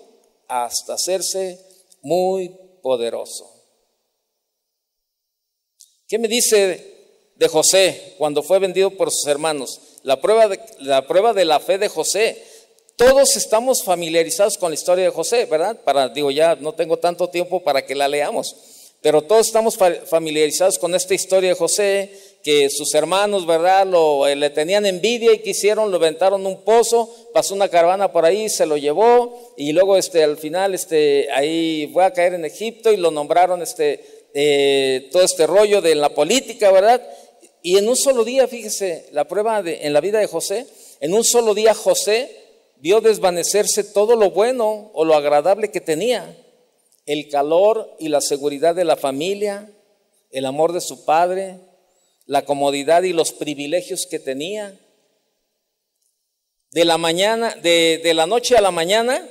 hasta 0.48 0.94
hacerse 0.94 1.60
muy 2.02 2.50
poderoso. 2.82 3.54
¿Qué 6.08 6.18
me 6.18 6.26
dice 6.26 6.97
de 7.38 7.48
José 7.48 8.14
cuando 8.18 8.42
fue 8.42 8.58
vendido 8.58 8.90
por 8.90 9.10
sus 9.10 9.26
hermanos, 9.26 9.80
la 10.02 10.20
prueba 10.20 10.48
de 10.48 10.60
la, 10.80 11.06
prueba 11.06 11.32
de 11.32 11.44
la 11.44 11.60
fe 11.60 11.78
de 11.78 11.88
José. 11.88 12.42
Todos 12.96 13.36
estamos 13.36 13.84
familiarizados 13.84 14.58
con 14.58 14.72
la 14.72 14.74
historia 14.74 15.04
de 15.04 15.10
José, 15.10 15.44
¿verdad? 15.44 15.76
Para, 15.84 16.08
digo, 16.08 16.32
ya 16.32 16.56
no 16.56 16.74
tengo 16.74 16.98
tanto 16.98 17.28
tiempo 17.28 17.62
para 17.62 17.86
que 17.86 17.94
la 17.94 18.08
leamos, 18.08 18.56
pero 19.00 19.22
todos 19.22 19.46
estamos 19.46 19.78
familiarizados 20.06 20.80
con 20.80 20.92
esta 20.96 21.14
historia 21.14 21.50
de 21.50 21.54
José, 21.54 22.10
que 22.42 22.68
sus 22.70 22.92
hermanos, 22.94 23.46
¿verdad? 23.46 23.86
Lo, 23.86 24.26
eh, 24.26 24.34
le 24.34 24.50
tenían 24.50 24.84
envidia 24.84 25.32
y 25.32 25.38
quisieron, 25.38 25.92
lo 25.92 25.98
aventaron 25.98 26.44
un 26.44 26.64
pozo, 26.64 27.08
pasó 27.32 27.54
una 27.54 27.68
caravana 27.68 28.10
por 28.10 28.24
ahí, 28.24 28.48
se 28.48 28.66
lo 28.66 28.76
llevó 28.76 29.54
y 29.56 29.72
luego 29.72 29.96
este, 29.96 30.24
al 30.24 30.36
final 30.36 30.74
este, 30.74 31.28
ahí 31.32 31.88
fue 31.92 32.04
a 32.04 32.12
caer 32.12 32.34
en 32.34 32.44
Egipto 32.44 32.90
y 32.90 32.96
lo 32.96 33.12
nombraron 33.12 33.62
este, 33.62 34.04
eh, 34.34 35.08
todo 35.12 35.22
este 35.22 35.46
rollo 35.46 35.80
de 35.80 35.94
la 35.94 36.10
política, 36.10 36.70
¿verdad? 36.70 37.02
Y 37.62 37.76
en 37.76 37.88
un 37.88 37.96
solo 37.96 38.24
día, 38.24 38.46
fíjese, 38.46 39.08
la 39.12 39.26
prueba 39.26 39.62
de, 39.62 39.86
en 39.86 39.92
la 39.92 40.00
vida 40.00 40.18
de 40.18 40.26
José, 40.26 40.66
en 41.00 41.14
un 41.14 41.24
solo 41.24 41.54
día 41.54 41.74
José 41.74 42.34
vio 42.76 43.00
desvanecerse 43.00 43.84
todo 43.84 44.16
lo 44.16 44.30
bueno 44.30 44.90
o 44.94 45.04
lo 45.04 45.14
agradable 45.14 45.70
que 45.70 45.80
tenía, 45.80 46.36
el 47.06 47.28
calor 47.28 47.96
y 47.98 48.08
la 48.08 48.20
seguridad 48.20 48.74
de 48.74 48.84
la 48.84 48.96
familia, 48.96 49.70
el 50.30 50.44
amor 50.44 50.72
de 50.72 50.80
su 50.80 51.04
padre, 51.04 51.58
la 52.26 52.44
comodidad 52.44 53.02
y 53.02 53.12
los 53.12 53.32
privilegios 53.32 54.06
que 54.06 54.18
tenía. 54.18 54.78
De 56.70 56.84
la 56.84 56.98
mañana, 56.98 57.54
de, 57.62 58.00
de 58.04 58.14
la 58.14 58.26
noche 58.26 58.56
a 58.56 58.60
la 58.60 58.70
mañana, 58.70 59.26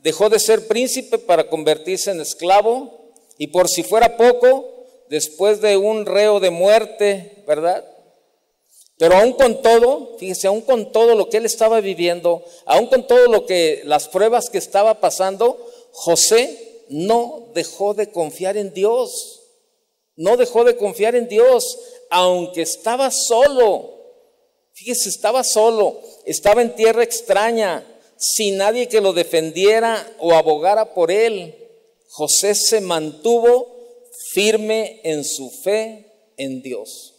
dejó 0.00 0.28
de 0.28 0.40
ser 0.40 0.66
príncipe 0.66 1.18
para 1.18 1.48
convertirse 1.48 2.10
en 2.10 2.20
esclavo 2.20 3.12
y 3.38 3.46
por 3.46 3.68
si 3.68 3.82
fuera 3.82 4.16
poco, 4.16 4.79
después 5.10 5.60
de 5.60 5.76
un 5.76 6.06
reo 6.06 6.40
de 6.40 6.50
muerte, 6.50 7.42
¿verdad? 7.46 7.84
Pero 8.96 9.16
aún 9.16 9.32
con 9.32 9.60
todo, 9.60 10.16
fíjese, 10.18 10.46
aún 10.46 10.60
con 10.60 10.92
todo 10.92 11.14
lo 11.16 11.28
que 11.28 11.38
él 11.38 11.46
estaba 11.46 11.80
viviendo, 11.80 12.44
aún 12.64 12.86
con 12.86 13.06
todo 13.06 13.26
lo 13.26 13.44
que 13.44 13.82
las 13.84 14.08
pruebas 14.08 14.48
que 14.48 14.58
estaba 14.58 15.00
pasando, 15.00 15.58
José 15.90 16.84
no 16.88 17.48
dejó 17.54 17.92
de 17.94 18.10
confiar 18.10 18.56
en 18.56 18.72
Dios. 18.72 19.40
No 20.16 20.36
dejó 20.36 20.64
de 20.64 20.76
confiar 20.76 21.16
en 21.16 21.28
Dios, 21.28 21.78
aunque 22.10 22.62
estaba 22.62 23.10
solo. 23.10 23.94
Fíjese, 24.74 25.08
estaba 25.08 25.42
solo, 25.42 26.00
estaba 26.24 26.62
en 26.62 26.74
tierra 26.76 27.02
extraña, 27.02 27.84
sin 28.16 28.58
nadie 28.58 28.88
que 28.88 29.00
lo 29.00 29.12
defendiera 29.12 30.06
o 30.18 30.34
abogara 30.34 30.94
por 30.94 31.10
él. 31.10 31.56
José 32.10 32.54
se 32.54 32.80
mantuvo 32.80 33.79
firme 34.32 35.00
en 35.04 35.24
su 35.24 35.50
fe 35.50 36.32
en 36.36 36.62
Dios. 36.62 37.14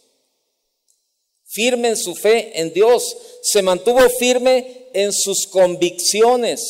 Firme 1.44 1.88
en 1.88 1.96
su 1.96 2.14
fe 2.14 2.60
en 2.60 2.72
Dios. 2.72 3.16
Se 3.42 3.62
mantuvo 3.62 4.00
firme 4.18 4.88
en 4.94 5.12
sus 5.12 5.46
convicciones. 5.46 6.60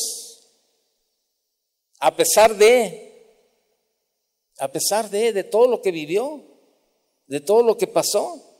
A 1.99 2.15
pesar 2.15 2.55
de, 2.55 3.39
a 4.59 4.71
pesar 4.71 5.09
de, 5.09 5.31
de 5.31 5.43
todo 5.43 5.67
lo 5.67 5.81
que 5.81 5.91
vivió, 5.91 6.43
de 7.27 7.39
todo 7.39 7.63
lo 7.63 7.77
que 7.77 7.87
pasó 7.87 8.53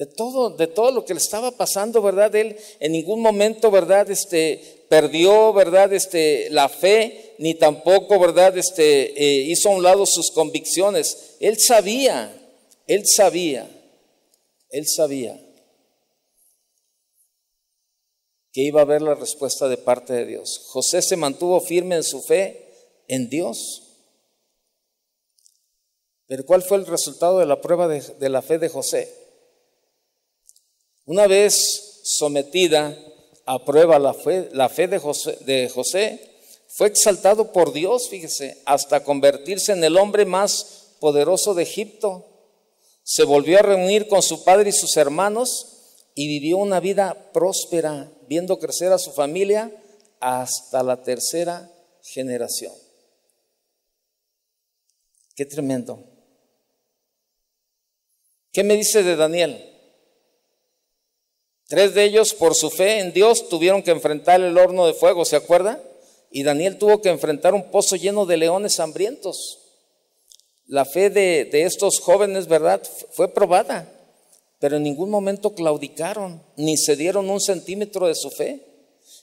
de 0.00 0.06
todo, 0.06 0.48
de 0.48 0.66
todo 0.66 0.92
lo 0.92 1.04
que 1.04 1.12
le 1.12 1.20
estaba 1.20 1.50
pasando, 1.50 2.00
¿verdad? 2.00 2.34
Él 2.34 2.56
en 2.78 2.92
ningún 2.92 3.20
momento, 3.20 3.70
¿verdad? 3.70 4.10
Este, 4.10 4.79
perdió, 4.90 5.52
¿verdad? 5.52 5.92
Este, 5.92 6.50
la 6.50 6.68
fe, 6.68 7.36
ni 7.38 7.54
tampoco, 7.54 8.18
¿verdad? 8.18 8.58
Este, 8.58 9.12
eh, 9.12 9.42
hizo 9.44 9.68
a 9.68 9.76
un 9.76 9.84
lado 9.84 10.04
sus 10.04 10.32
convicciones. 10.32 11.36
Él 11.38 11.60
sabía, 11.60 12.36
él 12.88 13.04
sabía, 13.06 13.70
él 14.68 14.88
sabía 14.88 15.40
que 18.52 18.62
iba 18.62 18.80
a 18.80 18.82
haber 18.82 19.00
la 19.00 19.14
respuesta 19.14 19.68
de 19.68 19.76
parte 19.76 20.12
de 20.12 20.26
Dios. 20.26 20.60
José 20.66 21.02
se 21.02 21.16
mantuvo 21.16 21.60
firme 21.60 21.94
en 21.94 22.02
su 22.02 22.20
fe 22.20 22.74
en 23.06 23.30
Dios. 23.30 23.82
Pero 26.26 26.44
¿cuál 26.44 26.64
fue 26.64 26.78
el 26.78 26.86
resultado 26.86 27.38
de 27.38 27.46
la 27.46 27.60
prueba 27.60 27.86
de, 27.86 28.00
de 28.00 28.28
la 28.28 28.42
fe 28.42 28.58
de 28.58 28.68
José? 28.68 29.08
Una 31.04 31.28
vez 31.28 32.00
sometida 32.02 32.98
a 33.50 33.64
prueba 33.64 33.98
la 33.98 34.14
fe, 34.14 34.86
de, 34.86 34.98
José, 35.00 35.36
de 35.40 35.68
José, 35.68 36.20
fue 36.68 36.86
exaltado 36.86 37.52
por 37.52 37.72
Dios, 37.72 38.08
fíjese, 38.08 38.62
hasta 38.64 39.02
convertirse 39.02 39.72
en 39.72 39.82
el 39.82 39.96
hombre 39.96 40.24
más 40.24 40.94
poderoso 41.00 41.52
de 41.54 41.64
Egipto. 41.64 42.26
Se 43.02 43.24
volvió 43.24 43.58
a 43.58 43.62
reunir 43.62 44.06
con 44.06 44.22
su 44.22 44.44
padre 44.44 44.70
y 44.70 44.72
sus 44.72 44.96
hermanos 44.96 46.04
y 46.14 46.28
vivió 46.28 46.58
una 46.58 46.78
vida 46.78 47.32
próspera, 47.32 48.12
viendo 48.28 48.60
crecer 48.60 48.92
a 48.92 48.98
su 48.98 49.10
familia 49.10 49.72
hasta 50.20 50.84
la 50.84 51.02
tercera 51.02 51.68
generación. 52.04 52.72
Qué 55.34 55.44
tremendo. 55.44 56.04
¿Qué 58.52 58.62
me 58.62 58.76
dice 58.76 59.02
de 59.02 59.16
Daniel? 59.16 59.69
Tres 61.70 61.94
de 61.94 62.02
ellos, 62.02 62.34
por 62.34 62.56
su 62.56 62.68
fe 62.68 62.98
en 62.98 63.12
Dios, 63.12 63.48
tuvieron 63.48 63.84
que 63.84 63.92
enfrentar 63.92 64.40
el 64.40 64.58
horno 64.58 64.88
de 64.88 64.92
fuego, 64.92 65.24
¿se 65.24 65.36
acuerda? 65.36 65.80
Y 66.28 66.42
Daniel 66.42 66.78
tuvo 66.78 67.00
que 67.00 67.10
enfrentar 67.10 67.54
un 67.54 67.70
pozo 67.70 67.94
lleno 67.94 68.26
de 68.26 68.36
leones 68.38 68.80
hambrientos. 68.80 69.60
La 70.66 70.84
fe 70.84 71.10
de, 71.10 71.48
estos 71.52 72.00
jóvenes, 72.00 72.48
¿verdad? 72.48 72.82
Fue 73.12 73.32
probada, 73.32 73.88
pero 74.58 74.78
en 74.78 74.82
ningún 74.82 75.10
momento 75.10 75.54
claudicaron, 75.54 76.42
ni 76.56 76.76
se 76.76 76.96
dieron 76.96 77.30
un 77.30 77.40
centímetro 77.40 78.08
de 78.08 78.16
su 78.16 78.32
fe. 78.32 78.66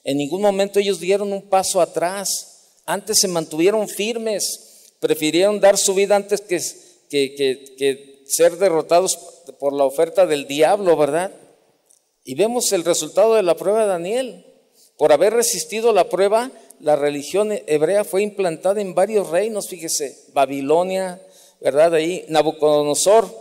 En 0.05 0.15
ningún 0.15 0.41
momento 0.41 0.79
ellos 0.79 1.01
dieron 1.01 1.33
un 1.33 1.49
paso 1.49 1.81
atrás. 1.81 2.77
Antes 2.85 3.19
se 3.19 3.27
mantuvieron 3.27 3.89
firmes, 3.89 4.93
prefirieron 5.01 5.59
dar 5.59 5.77
su 5.77 5.93
vida 5.93 6.15
antes 6.15 6.39
que, 6.39 6.61
que 7.09 8.23
ser 8.25 8.55
derrotados 8.57 9.17
por 9.59 9.73
la 9.73 9.83
oferta 9.83 10.25
del 10.25 10.47
diablo, 10.47 10.95
¿verdad? 10.95 11.33
Y 12.27 12.35
vemos 12.35 12.73
el 12.73 12.83
resultado 12.83 13.35
de 13.35 13.41
la 13.41 13.55
prueba 13.55 13.83
de 13.83 13.87
Daniel. 13.87 14.45
Por 14.97 15.13
haber 15.13 15.33
resistido 15.33 15.93
la 15.93 16.09
prueba, 16.09 16.51
la 16.81 16.97
religión 16.97 17.57
hebrea 17.67 18.03
fue 18.03 18.21
implantada 18.21 18.81
en 18.81 18.93
varios 18.93 19.29
reinos, 19.29 19.69
fíjese, 19.69 20.25
Babilonia, 20.33 21.21
¿verdad? 21.61 21.93
Ahí, 21.93 22.25
Nabucodonosor. 22.27 23.33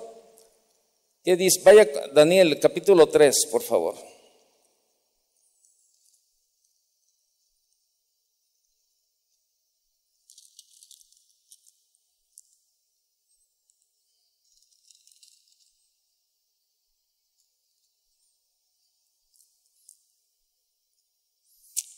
¿Qué 1.24 1.36
dice? 1.36 1.62
Vaya 1.64 1.90
Daniel, 2.14 2.60
capítulo 2.60 3.08
3, 3.08 3.48
por 3.50 3.62
favor. 3.62 3.96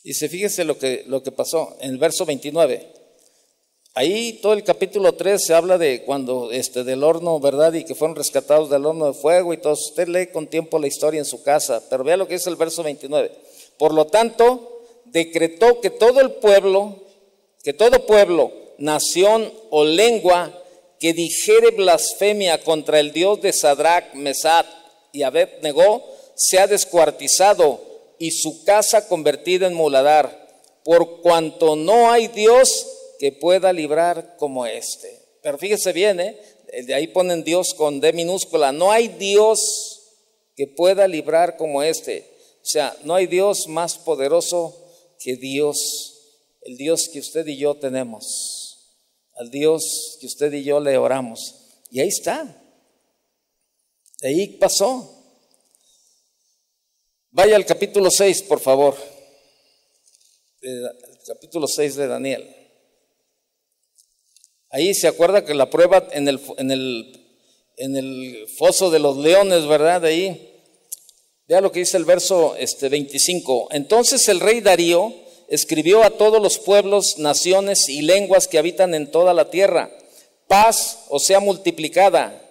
Dice, 0.09 0.27
fíjese 0.27 0.63
lo 0.63 0.79
que, 0.79 1.03
lo 1.05 1.21
que 1.21 1.31
pasó 1.31 1.77
en 1.81 1.91
el 1.91 1.99
verso 1.99 2.25
29. 2.25 2.83
Ahí 3.93 4.39
todo 4.41 4.53
el 4.53 4.63
capítulo 4.63 5.13
3 5.13 5.39
se 5.39 5.53
habla 5.53 5.77
de 5.77 6.01
cuando 6.01 6.51
este 6.51 6.83
del 6.83 7.03
horno, 7.03 7.39
¿verdad? 7.39 7.73
Y 7.73 7.83
que 7.83 7.93
fueron 7.93 8.15
rescatados 8.15 8.71
del 8.71 8.87
horno 8.87 9.05
de 9.05 9.13
fuego 9.13 9.53
y 9.53 9.57
todo. 9.57 9.73
Usted 9.73 10.07
lee 10.07 10.31
con 10.33 10.47
tiempo 10.47 10.79
la 10.79 10.87
historia 10.87 11.19
en 11.19 11.25
su 11.25 11.43
casa, 11.43 11.83
pero 11.91 12.03
vea 12.03 12.17
lo 12.17 12.27
que 12.27 12.33
dice 12.33 12.49
el 12.49 12.55
verso 12.55 12.81
29. 12.81 13.31
Por 13.77 13.93
lo 13.93 14.07
tanto, 14.07 14.81
decretó 15.05 15.79
que 15.79 15.91
todo 15.91 16.21
el 16.21 16.31
pueblo, 16.31 16.95
que 17.63 17.73
todo 17.73 18.07
pueblo, 18.07 18.51
nación 18.79 19.53
o 19.69 19.85
lengua 19.85 20.59
que 20.99 21.13
dijere 21.13 21.69
blasfemia 21.69 22.63
contra 22.63 22.99
el 22.99 23.13
Dios 23.13 23.41
de 23.41 23.53
Sadrach, 23.53 24.15
Mesad 24.15 24.65
y 25.13 25.21
Abednego 25.21 26.03
sea 26.33 26.65
descuartizado 26.65 27.88
y 28.19 28.31
su 28.31 28.63
casa 28.65 29.07
convertida 29.07 29.67
en 29.67 29.73
muladar, 29.73 30.47
por 30.83 31.21
cuanto 31.21 31.75
no 31.75 32.11
hay 32.11 32.27
Dios 32.27 32.87
que 33.19 33.31
pueda 33.31 33.73
librar 33.73 34.35
como 34.37 34.65
este. 34.65 35.19
Pero 35.41 35.57
fíjese 35.57 35.93
bien, 35.93 36.19
¿eh? 36.19 36.39
de 36.85 36.93
ahí 36.93 37.07
ponen 37.07 37.43
Dios 37.43 37.73
con 37.73 37.99
D 37.99 38.13
minúscula, 38.13 38.71
no 38.71 38.91
hay 38.91 39.07
Dios 39.07 39.99
que 40.55 40.67
pueda 40.67 41.07
librar 41.07 41.57
como 41.57 41.81
este. 41.81 42.29
O 42.61 42.65
sea, 42.65 42.95
no 43.03 43.15
hay 43.15 43.27
Dios 43.27 43.67
más 43.67 43.97
poderoso 43.97 44.75
que 45.19 45.35
Dios, 45.35 45.77
el 46.61 46.77
Dios 46.77 47.09
que 47.11 47.19
usted 47.19 47.47
y 47.47 47.57
yo 47.57 47.75
tenemos, 47.75 48.97
al 49.35 49.49
Dios 49.49 50.17
que 50.19 50.27
usted 50.27 50.51
y 50.53 50.63
yo 50.63 50.79
le 50.79 50.97
oramos. 50.97 51.55
Y 51.89 51.99
ahí 52.01 52.09
está. 52.09 52.55
Ahí 54.21 54.57
pasó. 54.59 55.18
Vaya 57.31 57.55
al 57.55 57.65
capítulo 57.65 58.09
6, 58.09 58.41
por 58.43 58.59
favor. 58.59 58.95
El 60.61 60.89
capítulo 61.27 61.67
6 61.67 61.95
de 61.95 62.07
Daniel. 62.07 62.55
Ahí 64.71 64.95
se 64.95 65.07
acuerda 65.07 65.45
que 65.45 65.53
la 65.53 65.69
prueba 65.69 66.07
en 66.11 66.27
el, 66.27 66.41
en 66.57 66.71
el, 66.71 67.27
en 67.77 67.95
el 67.95 68.47
foso 68.57 68.89
de 68.89 68.97
los 68.97 69.17
leones, 69.17 69.67
¿verdad? 69.67 70.05
Ahí. 70.05 70.63
Vea 71.47 71.61
lo 71.61 71.71
que 71.71 71.81
dice 71.81 71.97
el 71.97 72.05
verso 72.05 72.55
este, 72.55 72.89
25. 72.89 73.69
Entonces 73.71 74.27
el 74.27 74.39
rey 74.39 74.61
Darío 74.61 75.13
escribió 75.49 76.03
a 76.03 76.09
todos 76.09 76.41
los 76.41 76.57
pueblos, 76.57 77.19
naciones 77.19 77.89
y 77.89 78.01
lenguas 78.01 78.47
que 78.47 78.57
habitan 78.57 78.95
en 78.95 79.11
toda 79.11 79.35
la 79.35 79.51
tierra. 79.51 79.95
Paz 80.47 81.05
o 81.09 81.19
sea 81.19 81.39
multiplicada. 81.39 82.41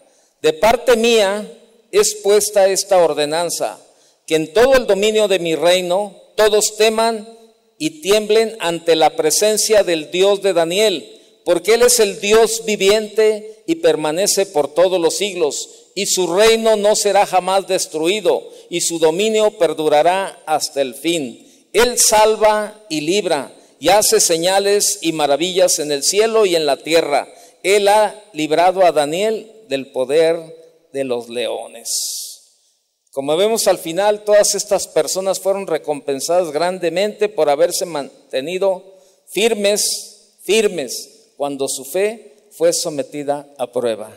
De 0.41 0.53
parte 0.53 0.97
mía 0.97 1.53
es 1.91 2.15
puesta 2.15 2.69
esta 2.69 2.99
ordenanza 2.99 3.81
que 4.29 4.37
en 4.37 4.53
todo 4.53 4.75
el 4.75 4.87
dominio 4.87 5.27
de 5.27 5.39
mi 5.39 5.57
reino 5.57 6.15
todos 6.37 6.77
teman 6.77 7.27
y 7.79 8.03
tiemblen 8.03 8.57
ante 8.61 8.95
la 8.95 9.17
presencia 9.17 9.83
del 9.83 10.11
Dios 10.11 10.43
de 10.43 10.53
Daniel, 10.53 11.11
porque 11.47 11.75
Él 11.75 11.83
es 11.83 11.99
el 11.99 12.21
Dios 12.21 12.67
viviente 12.67 13.63
y 13.67 13.77
permanece 13.77 14.45
por 14.45 14.75
todos 14.75 15.01
los 15.01 15.17
siglos, 15.17 15.71
y 15.95 16.05
su 16.07 16.27
reino 16.27 16.77
no 16.77 16.95
será 16.95 17.25
jamás 17.25 17.67
destruido, 17.67 18.47
y 18.69 18.83
su 18.83 18.99
dominio 18.99 19.53
perdurará 19.53 20.43
hasta 20.45 20.83
el 20.83 20.95
fin. 20.95 21.67
Él 21.73 21.99
salva 21.99 22.85
y 22.91 23.01
libra, 23.01 23.55
y 23.81 23.89
hace 23.89 24.21
señales 24.21 24.99
y 25.01 25.13
maravillas 25.13 25.79
en 25.79 25.91
el 25.91 26.03
cielo 26.03 26.45
y 26.45 26.55
en 26.55 26.67
la 26.67 26.77
tierra. 26.77 27.29
Él 27.63 27.89
ha 27.89 28.15
librado 28.35 28.85
a 28.85 28.93
Daniel 28.93 29.51
del 29.71 29.91
poder 29.91 30.37
de 30.93 31.05
los 31.05 31.31
leones. 31.31 32.18
Como 33.13 33.37
vemos 33.37 33.67
al 33.67 33.79
final, 33.79 34.25
todas 34.25 34.55
estas 34.55 34.87
personas 34.87 35.41
fueron 35.41 35.67
recompensadas 35.67 36.51
grandemente 36.53 37.29
por 37.29 37.49
haberse 37.49 37.87
mantenido 37.87 38.85
firmes, 39.27 40.37
firmes, 40.43 41.33
cuando 41.37 41.69
su 41.69 41.85
fe 41.85 42.49
fue 42.53 42.73
sometida 42.73 43.49
a 43.59 43.73
prueba. 43.73 44.17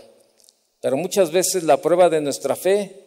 Pero 0.81 0.97
muchas 0.97 1.31
veces 1.31 1.63
la 1.63 1.77
prueba 1.77 2.09
de 2.09 2.21
nuestra 2.21 2.55
fe 2.55 3.05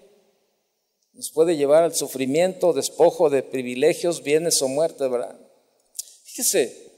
nos 1.13 1.31
puede 1.31 1.57
llevar 1.57 1.83
al 1.83 1.95
sufrimiento, 1.95 2.73
despojo 2.73 3.31
de 3.31 3.43
privilegios, 3.43 4.23
bienes 4.23 4.61
o 4.63 4.69
muerte, 4.69 5.07
¿verdad? 5.09 5.39
Fíjese, 6.25 6.93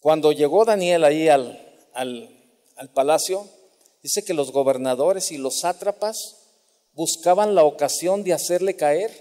cuando 0.00 0.32
llegó 0.32 0.64
Daniel 0.64 1.04
ahí 1.04 1.28
al, 1.28 1.58
al, 1.94 2.28
al 2.76 2.90
palacio, 2.90 3.48
dice 4.02 4.24
que 4.24 4.34
los 4.34 4.52
gobernadores 4.52 5.32
y 5.32 5.38
los 5.38 5.60
sátrapas 5.60 6.45
buscaban 6.96 7.54
la 7.54 7.62
ocasión 7.62 8.24
de 8.24 8.32
hacerle 8.32 8.74
caer. 8.74 9.12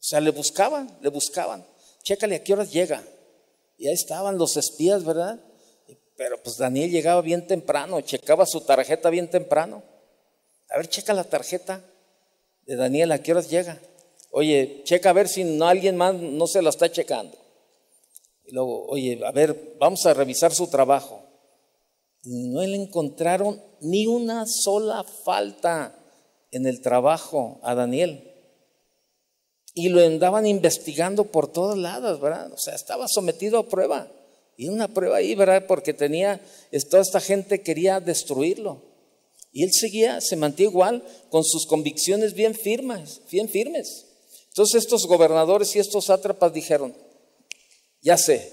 O 0.00 0.02
sea, 0.02 0.20
le 0.20 0.30
buscaban, 0.30 0.98
le 1.02 1.10
buscaban. 1.10 1.64
Chécale 2.02 2.36
a 2.36 2.42
qué 2.42 2.54
horas 2.54 2.72
llega. 2.72 3.04
Y 3.76 3.86
ahí 3.86 3.94
estaban 3.94 4.38
los 4.38 4.56
espías, 4.56 5.04
¿verdad? 5.04 5.38
Pero 6.16 6.42
pues 6.42 6.56
Daniel 6.56 6.90
llegaba 6.90 7.20
bien 7.20 7.46
temprano, 7.46 8.00
checaba 8.00 8.44
su 8.46 8.62
tarjeta 8.62 9.10
bien 9.10 9.30
temprano. 9.30 9.82
A 10.70 10.78
ver, 10.78 10.88
checa 10.88 11.12
la 11.14 11.24
tarjeta 11.24 11.84
de 12.66 12.76
Daniel, 12.76 13.12
¿a 13.12 13.22
qué 13.22 13.32
horas 13.32 13.48
llega? 13.48 13.78
Oye, 14.30 14.82
checa 14.84 15.10
a 15.10 15.12
ver 15.12 15.28
si 15.28 15.44
no 15.44 15.68
alguien 15.68 15.96
más 15.96 16.14
no 16.14 16.46
se 16.46 16.60
la 16.60 16.70
está 16.70 16.90
checando. 16.90 17.36
Y 18.44 18.52
luego, 18.52 18.86
oye, 18.86 19.20
a 19.24 19.30
ver, 19.30 19.76
vamos 19.78 20.04
a 20.06 20.14
revisar 20.14 20.52
su 20.52 20.68
trabajo. 20.68 21.22
No 22.24 22.62
le 22.62 22.76
encontraron 22.76 23.62
ni 23.80 24.06
una 24.06 24.44
sola 24.46 25.04
falta 25.24 25.94
en 26.50 26.66
el 26.66 26.80
trabajo 26.80 27.60
a 27.62 27.74
Daniel. 27.74 28.24
Y 29.74 29.90
lo 29.90 30.04
andaban 30.04 30.46
investigando 30.46 31.24
por 31.24 31.52
todos 31.52 31.78
lados, 31.78 32.20
¿verdad? 32.20 32.52
O 32.52 32.58
sea, 32.58 32.74
estaba 32.74 33.06
sometido 33.08 33.58
a 33.58 33.68
prueba. 33.68 34.10
Y 34.56 34.68
una 34.68 34.88
prueba 34.88 35.18
ahí, 35.18 35.34
¿verdad? 35.34 35.66
Porque 35.68 35.94
tenía, 35.94 36.40
toda 36.90 37.02
esta 37.02 37.20
gente 37.20 37.62
quería 37.62 38.00
destruirlo. 38.00 38.82
Y 39.52 39.62
él 39.62 39.70
seguía, 39.72 40.20
se 40.20 40.36
mantiene 40.36 40.72
igual, 40.72 41.04
con 41.30 41.44
sus 41.44 41.66
convicciones 41.66 42.34
bien 42.34 42.54
firmes, 42.54 43.22
bien 43.30 43.48
firmes. 43.48 44.06
Entonces 44.48 44.82
estos 44.82 45.06
gobernadores 45.06 45.76
y 45.76 45.78
estos 45.78 46.06
sátrapas 46.06 46.52
dijeron, 46.52 46.94
ya 48.02 48.16
sé, 48.16 48.52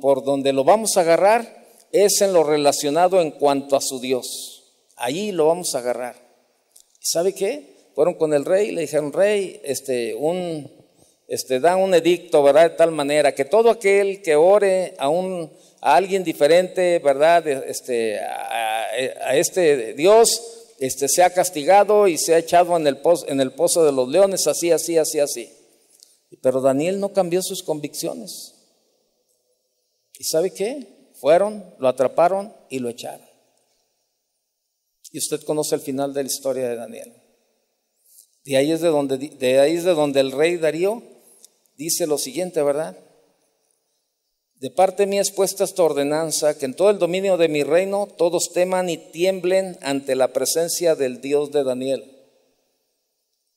por 0.00 0.24
donde 0.24 0.52
lo 0.52 0.64
vamos 0.64 0.96
a 0.96 1.02
agarrar 1.02 1.59
es 1.92 2.20
en 2.20 2.32
lo 2.32 2.44
relacionado 2.44 3.20
en 3.20 3.32
cuanto 3.32 3.76
a 3.76 3.80
su 3.80 4.00
Dios. 4.00 4.62
Ahí 4.96 5.32
lo 5.32 5.46
vamos 5.46 5.74
a 5.74 5.78
agarrar. 5.78 6.16
¿Y 7.00 7.06
sabe 7.06 7.34
qué? 7.34 7.90
Fueron 7.94 8.14
con 8.14 8.32
el 8.34 8.44
rey, 8.44 8.70
le 8.70 8.82
dijeron, 8.82 9.12
rey, 9.12 9.60
este, 9.64 10.14
un, 10.14 10.70
este, 11.26 11.58
da 11.60 11.76
un 11.76 11.94
edicto, 11.94 12.42
¿verdad? 12.42 12.70
De 12.70 12.76
tal 12.76 12.92
manera 12.92 13.34
que 13.34 13.44
todo 13.44 13.70
aquel 13.70 14.22
que 14.22 14.36
ore 14.36 14.94
a, 14.98 15.08
un, 15.08 15.52
a 15.80 15.96
alguien 15.96 16.22
diferente, 16.22 16.98
¿verdad? 16.98 17.46
Este, 17.46 18.20
a, 18.20 19.36
este 19.36 19.94
Dios, 19.94 20.74
este, 20.78 21.08
sea 21.08 21.32
castigado 21.32 22.08
y 22.08 22.18
sea 22.18 22.38
echado 22.38 22.76
en 22.76 22.86
el, 22.86 22.98
pozo, 22.98 23.28
en 23.28 23.40
el 23.40 23.52
pozo 23.52 23.84
de 23.84 23.92
los 23.92 24.08
leones, 24.08 24.46
así, 24.46 24.70
así, 24.70 24.98
así, 24.98 25.18
así. 25.18 25.50
Pero 26.42 26.60
Daniel 26.60 27.00
no 27.00 27.12
cambió 27.12 27.42
sus 27.42 27.62
convicciones. 27.62 28.54
¿Y 30.18 30.24
sabe 30.24 30.52
qué? 30.52 30.99
Fueron, 31.20 31.74
lo 31.78 31.88
atraparon 31.88 32.54
y 32.70 32.78
lo 32.78 32.88
echaron. 32.88 33.28
Y 35.12 35.18
usted 35.18 35.42
conoce 35.42 35.74
el 35.74 35.82
final 35.82 36.14
de 36.14 36.22
la 36.22 36.28
historia 36.28 36.68
de 36.68 36.76
Daniel. 36.76 37.12
De 38.44 38.56
ahí 38.56 38.72
es 38.72 38.80
de 38.80 38.88
donde, 38.88 39.18
de 39.18 39.60
ahí 39.60 39.76
es 39.76 39.84
de 39.84 39.92
donde 39.92 40.20
el 40.20 40.32
rey 40.32 40.56
Darío 40.56 41.02
dice 41.76 42.06
lo 42.06 42.16
siguiente, 42.16 42.62
¿verdad? 42.62 42.96
De 44.54 44.70
parte 44.70 45.06
mía 45.06 45.20
es 45.20 45.30
puesta 45.30 45.64
esta 45.64 45.82
ordenanza, 45.82 46.56
que 46.56 46.64
en 46.64 46.74
todo 46.74 46.88
el 46.88 46.98
dominio 46.98 47.36
de 47.36 47.48
mi 47.48 47.64
reino 47.64 48.08
todos 48.16 48.52
teman 48.54 48.88
y 48.88 48.96
tiemblen 48.96 49.78
ante 49.82 50.14
la 50.14 50.32
presencia 50.32 50.94
del 50.94 51.20
Dios 51.20 51.50
de 51.52 51.64
Daniel. 51.64 52.16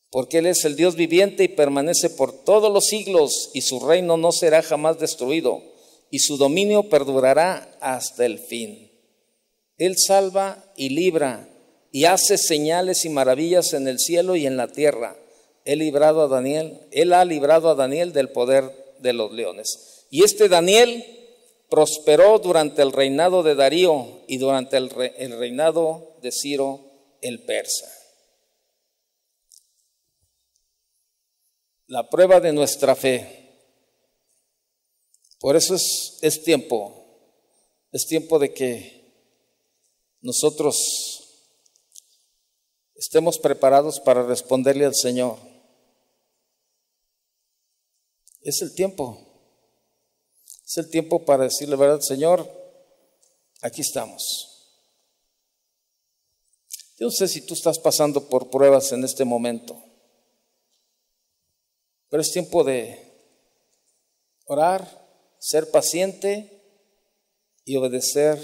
Porque 0.09 0.39
Él 0.39 0.47
es 0.47 0.65
el 0.65 0.75
Dios 0.75 0.95
viviente 0.95 1.45
y 1.45 1.47
permanece 1.47 2.09
por 2.09 2.43
todos 2.43 2.73
los 2.73 2.87
siglos 2.87 3.51
y 3.53 3.61
su 3.61 3.79
reino 3.79 4.17
no 4.17 4.33
será 4.33 4.61
jamás 4.61 4.99
destruido 4.99 5.72
y 6.13 6.19
su 6.19 6.37
dominio 6.37 6.89
perdurará 6.89 7.75
hasta 7.81 8.23
el 8.27 8.37
fin. 8.37 8.91
Él 9.79 9.95
salva 9.97 10.63
y 10.77 10.89
libra 10.89 11.49
y 11.91 12.05
hace 12.05 12.37
señales 12.37 13.03
y 13.05 13.09
maravillas 13.09 13.73
en 13.73 13.87
el 13.87 13.97
cielo 13.97 14.35
y 14.35 14.45
en 14.45 14.55
la 14.55 14.67
tierra 14.67 15.17
Él 15.65 15.79
librado 15.79 16.21
a 16.21 16.27
Daniel, 16.27 16.81
él 16.91 17.13
ha 17.13 17.25
librado 17.25 17.67
a 17.67 17.73
Daniel 17.73 18.13
del 18.13 18.29
poder 18.29 18.69
de 18.99 19.11
los 19.11 19.31
leones. 19.31 20.05
Y 20.11 20.23
este 20.23 20.49
Daniel 20.49 21.03
prosperó 21.67 22.37
durante 22.37 22.83
el 22.83 22.91
reinado 22.91 23.41
de 23.41 23.55
Darío 23.55 24.21
y 24.27 24.37
durante 24.37 24.77
el 24.77 24.91
reinado 24.91 26.15
de 26.21 26.31
Ciro 26.31 26.79
el 27.21 27.43
persa. 27.43 27.91
La 31.87 32.07
prueba 32.07 32.39
de 32.39 32.53
nuestra 32.53 32.93
fe. 32.95 33.42
Por 35.43 35.57
eso 35.57 35.75
es, 35.75 36.19
es 36.21 36.41
tiempo, 36.41 37.03
es 37.91 38.07
tiempo 38.07 38.39
de 38.39 38.53
que 38.53 39.13
nosotros 40.21 40.77
estemos 42.95 43.37
preparados 43.37 43.99
para 43.99 44.23
responderle 44.23 44.85
al 44.85 44.95
Señor. 44.95 45.37
Es 48.39 48.61
el 48.61 48.73
tiempo. 48.73 49.19
Es 50.65 50.77
el 50.77 50.89
tiempo 50.89 51.25
para 51.25 51.43
decirle, 51.43 51.75
¿verdad, 51.75 51.99
Señor? 51.99 52.49
Aquí 53.59 53.81
estamos. 53.81 54.79
Yo 56.97 57.07
no 57.07 57.11
sé 57.11 57.27
si 57.27 57.45
tú 57.45 57.53
estás 57.53 57.79
pasando 57.79 58.29
por 58.29 58.49
pruebas 58.49 58.93
en 58.93 59.03
este 59.03 59.25
momento, 59.25 59.83
pero 62.07 62.21
es 62.21 62.31
tiempo 62.31 62.63
de 62.63 63.11
orar, 64.45 65.02
ser 65.43 65.69
paciente 65.71 66.63
y 67.65 67.75
obedecer 67.75 68.39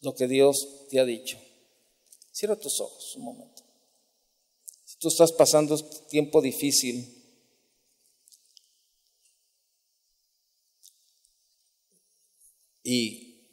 lo 0.00 0.14
que 0.14 0.26
Dios 0.26 0.86
te 0.88 0.98
ha 0.98 1.04
dicho. 1.04 1.38
Cierra 2.32 2.56
tus 2.56 2.80
ojos 2.80 3.16
un 3.16 3.24
momento. 3.24 3.62
Si 4.86 4.96
tú 4.98 5.08
estás 5.08 5.30
pasando 5.30 5.74
este 5.74 6.08
tiempo 6.08 6.40
difícil, 6.40 7.14
y 12.82 13.44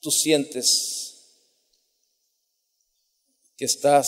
tú 0.00 0.12
sientes 0.12 1.26
que 3.56 3.64
estás 3.64 4.06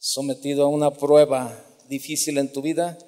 sometido 0.00 0.64
a 0.64 0.68
una 0.68 0.90
prueba 0.90 1.64
difícil 1.88 2.38
en 2.38 2.52
tu 2.52 2.62
vida, 2.62 2.98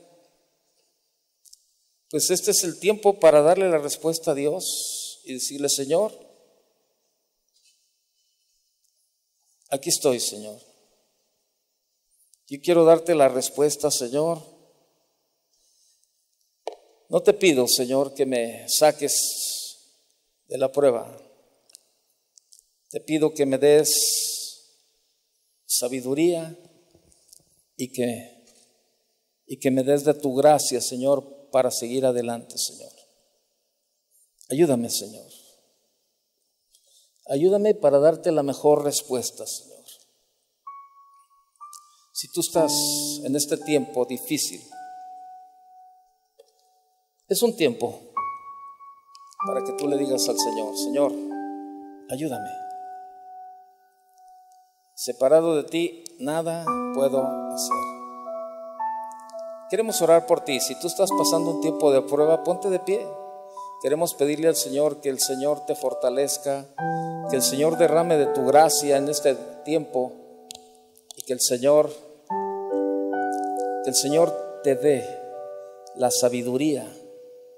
pues 2.12 2.30
este 2.30 2.50
es 2.50 2.62
el 2.62 2.78
tiempo 2.78 3.18
para 3.18 3.40
darle 3.40 3.70
la 3.70 3.78
respuesta 3.78 4.32
a 4.32 4.34
Dios 4.34 5.22
y 5.24 5.32
decirle, 5.32 5.70
Señor, 5.70 6.12
aquí 9.70 9.88
estoy, 9.88 10.20
Señor. 10.20 10.60
Yo 12.48 12.60
quiero 12.60 12.84
darte 12.84 13.14
la 13.14 13.30
respuesta, 13.30 13.90
Señor. 13.90 14.42
No 17.08 17.22
te 17.22 17.32
pido, 17.32 17.66
Señor, 17.66 18.12
que 18.12 18.26
me 18.26 18.66
saques 18.68 19.78
de 20.48 20.58
la 20.58 20.70
prueba. 20.70 21.16
Te 22.90 23.00
pido 23.00 23.32
que 23.32 23.46
me 23.46 23.56
des 23.56 24.76
sabiduría 25.64 26.58
y 27.74 27.90
que, 27.90 28.44
y 29.46 29.58
que 29.58 29.70
me 29.70 29.82
des 29.82 30.04
de 30.04 30.12
tu 30.12 30.34
gracia, 30.34 30.82
Señor, 30.82 31.41
para 31.52 31.70
seguir 31.70 32.04
adelante, 32.04 32.58
Señor. 32.58 32.92
Ayúdame, 34.50 34.90
Señor. 34.90 35.30
Ayúdame 37.26 37.74
para 37.74 38.00
darte 38.00 38.32
la 38.32 38.42
mejor 38.42 38.82
respuesta, 38.82 39.46
Señor. 39.46 39.84
Si 42.12 42.28
tú 42.32 42.40
estás 42.40 42.72
en 43.24 43.36
este 43.36 43.56
tiempo 43.56 44.04
difícil, 44.04 44.60
es 47.28 47.42
un 47.42 47.56
tiempo 47.56 48.12
para 49.46 49.64
que 49.64 49.72
tú 49.72 49.88
le 49.88 49.96
digas 49.96 50.28
al 50.28 50.38
Señor, 50.38 50.76
Señor, 50.76 51.12
ayúdame. 52.10 52.50
Separado 54.94 55.56
de 55.56 55.64
ti, 55.64 56.04
nada 56.18 56.64
puedo 56.94 57.24
hacer. 57.24 57.91
Queremos 59.72 60.02
orar 60.02 60.26
por 60.26 60.44
ti. 60.44 60.60
Si 60.60 60.78
tú 60.78 60.86
estás 60.86 61.08
pasando 61.16 61.50
un 61.50 61.62
tiempo 61.62 61.90
de 61.90 62.02
prueba, 62.02 62.44
ponte 62.44 62.68
de 62.68 62.78
pie. 62.78 63.06
Queremos 63.80 64.12
pedirle 64.12 64.48
al 64.48 64.54
Señor 64.54 65.00
que 65.00 65.08
el 65.08 65.18
Señor 65.18 65.64
te 65.64 65.74
fortalezca, 65.74 66.66
que 67.30 67.36
el 67.36 67.42
Señor 67.42 67.78
derrame 67.78 68.18
de 68.18 68.26
tu 68.26 68.44
gracia 68.44 68.98
en 68.98 69.08
este 69.08 69.34
tiempo 69.64 70.12
y 71.16 71.22
que 71.22 71.32
el 71.32 71.40
Señor, 71.40 71.90
que 73.82 73.88
el 73.88 73.96
Señor 73.96 74.60
te 74.62 74.74
dé 74.74 75.08
la 75.94 76.10
sabiduría 76.10 76.86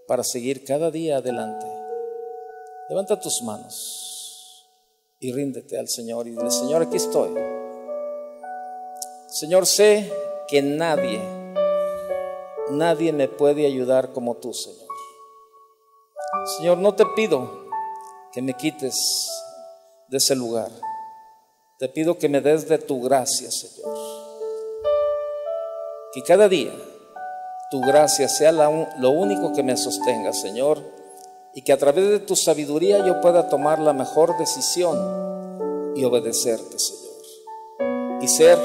para 0.07 0.23
seguir 0.23 0.65
cada 0.65 0.93
día 0.93 1.17
adelante. 1.17 1.67
Levanta 2.91 3.19
tus 3.19 3.43
manos 3.43 4.71
y 5.19 5.33
ríndete 5.33 5.81
al 5.81 5.89
Señor 5.89 6.29
y 6.29 6.31
dile, 6.31 6.53
Señor, 6.53 6.83
aquí 6.83 6.97
estoy. 6.97 7.35
Señor, 9.27 9.67
sé 9.67 10.13
que 10.47 10.63
nadie, 10.63 11.44
nadie 12.71 13.13
me 13.13 13.29
puede 13.29 13.67
ayudar 13.67 14.13
como 14.13 14.37
tú, 14.37 14.53
Señor. 14.53 14.89
Señor, 16.57 16.79
no 16.79 16.95
te 16.95 17.05
pido 17.15 17.65
que 18.33 18.43
me 18.43 18.55
quites 18.55 19.31
de 20.09 20.17
ese 20.17 20.35
lugar. 20.35 20.71
Te 21.79 21.89
pido 21.89 22.19
que 22.19 22.29
me 22.29 22.41
des 22.41 22.69
de 22.69 22.79
tu 22.79 23.03
gracia, 23.03 23.51
Señor. 23.51 23.97
Que 26.13 26.23
cada 26.23 26.49
día 26.49 26.73
tu 27.71 27.81
gracia 27.81 28.29
sea 28.29 28.53
lo 28.53 29.11
único 29.11 29.53
que 29.53 29.63
me 29.63 29.77
sostenga, 29.77 30.33
Señor, 30.33 30.79
y 31.55 31.63
que 31.63 31.73
a 31.73 31.79
través 31.79 32.09
de 32.09 32.21
tu 32.21 32.37
sabiduría 32.37 33.05
yo 33.05 33.21
pueda 33.21 33.49
tomar 33.49 33.79
la 33.79 33.93
mejor 33.93 34.37
decisión 34.39 35.93
y 35.97 36.05
obedecerte, 36.05 36.79
Señor, 36.79 38.21
y 38.21 38.29
ser 38.29 38.59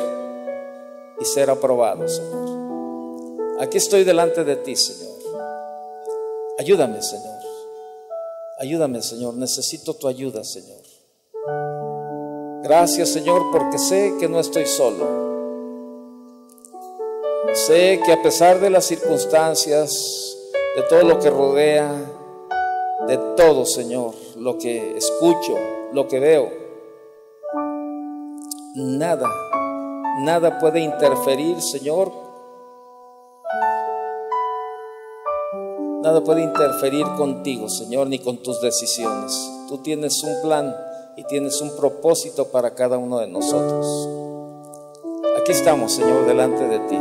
y 1.20 1.26
ser 1.26 1.50
aprobado, 1.50 2.08
Señor. 2.08 2.59
Aquí 3.60 3.78
estoy 3.78 4.06
delante 4.06 4.46
de 4.46 4.56
ti, 4.56 4.74
Señor. 4.74 5.20
Ayúdame, 6.58 7.02
Señor. 7.02 7.40
Ayúdame, 8.58 9.02
Señor. 9.02 9.34
Necesito 9.34 9.94
tu 9.96 10.08
ayuda, 10.08 10.46
Señor. 10.46 10.80
Gracias, 12.64 13.10
Señor, 13.10 13.52
porque 13.52 13.78
sé 13.78 14.14
que 14.18 14.30
no 14.30 14.40
estoy 14.40 14.66
solo. 14.66 15.06
Sé 17.54 18.00
que 18.06 18.14
a 18.14 18.22
pesar 18.24 18.62
de 18.62 18.70
las 18.70 18.86
circunstancias, 18.86 20.38
de 20.78 20.84
todo 20.84 21.04
lo 21.04 21.20
que 21.20 21.30
rodea, 21.30 21.92
de 23.08 23.18
todo, 23.36 23.66
Señor, 23.66 24.14
lo 24.38 24.58
que 24.58 24.96
escucho, 24.96 25.58
lo 25.92 26.08
que 26.08 26.20
veo, 26.20 26.50
nada, 28.76 29.28
nada 30.20 30.60
puede 30.60 30.80
interferir, 30.80 31.60
Señor. 31.62 32.29
Nada 36.02 36.24
puede 36.24 36.44
interferir 36.44 37.06
contigo, 37.18 37.70
Señor, 37.70 38.08
ni 38.08 38.20
con 38.20 38.38
tus 38.38 38.62
decisiones. 38.62 39.34
Tú 39.68 39.80
tienes 39.80 40.24
un 40.24 40.42
plan 40.42 40.76
y 41.18 41.24
tienes 41.26 41.60
un 41.62 41.76
propósito 41.76 42.46
para 42.48 42.74
cada 42.74 42.98
uno 42.98 43.20
de 43.20 43.28
nosotros. 43.28 44.08
Aquí 45.42 45.52
estamos, 45.52 45.92
Señor, 45.92 46.26
delante 46.26 46.68
de 46.68 46.80
ti 46.88 46.98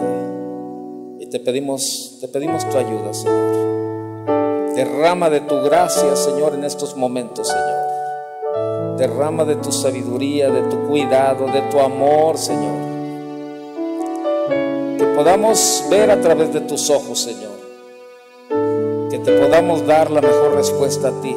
te 1.30 1.40
pedimos, 1.40 2.16
te 2.20 2.28
pedimos 2.28 2.68
tu 2.68 2.78
ayuda, 2.78 3.12
Señor. 3.12 4.74
Derrama 4.74 5.28
de 5.28 5.40
tu 5.40 5.60
gracia, 5.60 6.16
Señor, 6.16 6.54
en 6.54 6.64
estos 6.64 6.96
momentos, 6.96 7.48
Señor. 7.48 8.96
Derrama 8.96 9.44
de 9.44 9.56
tu 9.56 9.70
sabiduría, 9.70 10.50
de 10.50 10.62
tu 10.62 10.88
cuidado, 10.88 11.46
de 11.46 11.60
tu 11.70 11.80
amor, 11.80 12.38
Señor. 12.38 12.78
Que 14.98 15.04
podamos 15.14 15.84
ver 15.90 16.10
a 16.10 16.20
través 16.20 16.52
de 16.52 16.60
tus 16.60 16.88
ojos, 16.88 17.18
Señor. 17.18 17.57
Que 19.18 19.24
te 19.24 19.40
podamos 19.40 19.84
dar 19.84 20.12
la 20.12 20.20
mejor 20.20 20.54
respuesta 20.54 21.08
a 21.08 21.20
ti 21.20 21.34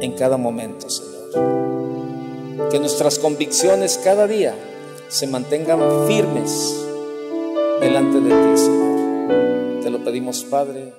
en 0.00 0.12
cada 0.18 0.36
momento, 0.36 0.90
Señor. 0.90 2.68
Que 2.70 2.80
nuestras 2.80 3.20
convicciones 3.20 4.00
cada 4.02 4.26
día 4.26 4.56
se 5.06 5.28
mantengan 5.28 5.78
firmes 6.08 6.74
delante 7.80 8.20
de 8.20 8.30
ti, 8.30 8.58
Señor. 8.58 9.80
Te 9.80 9.90
lo 9.90 10.02
pedimos, 10.02 10.42
Padre. 10.42 10.92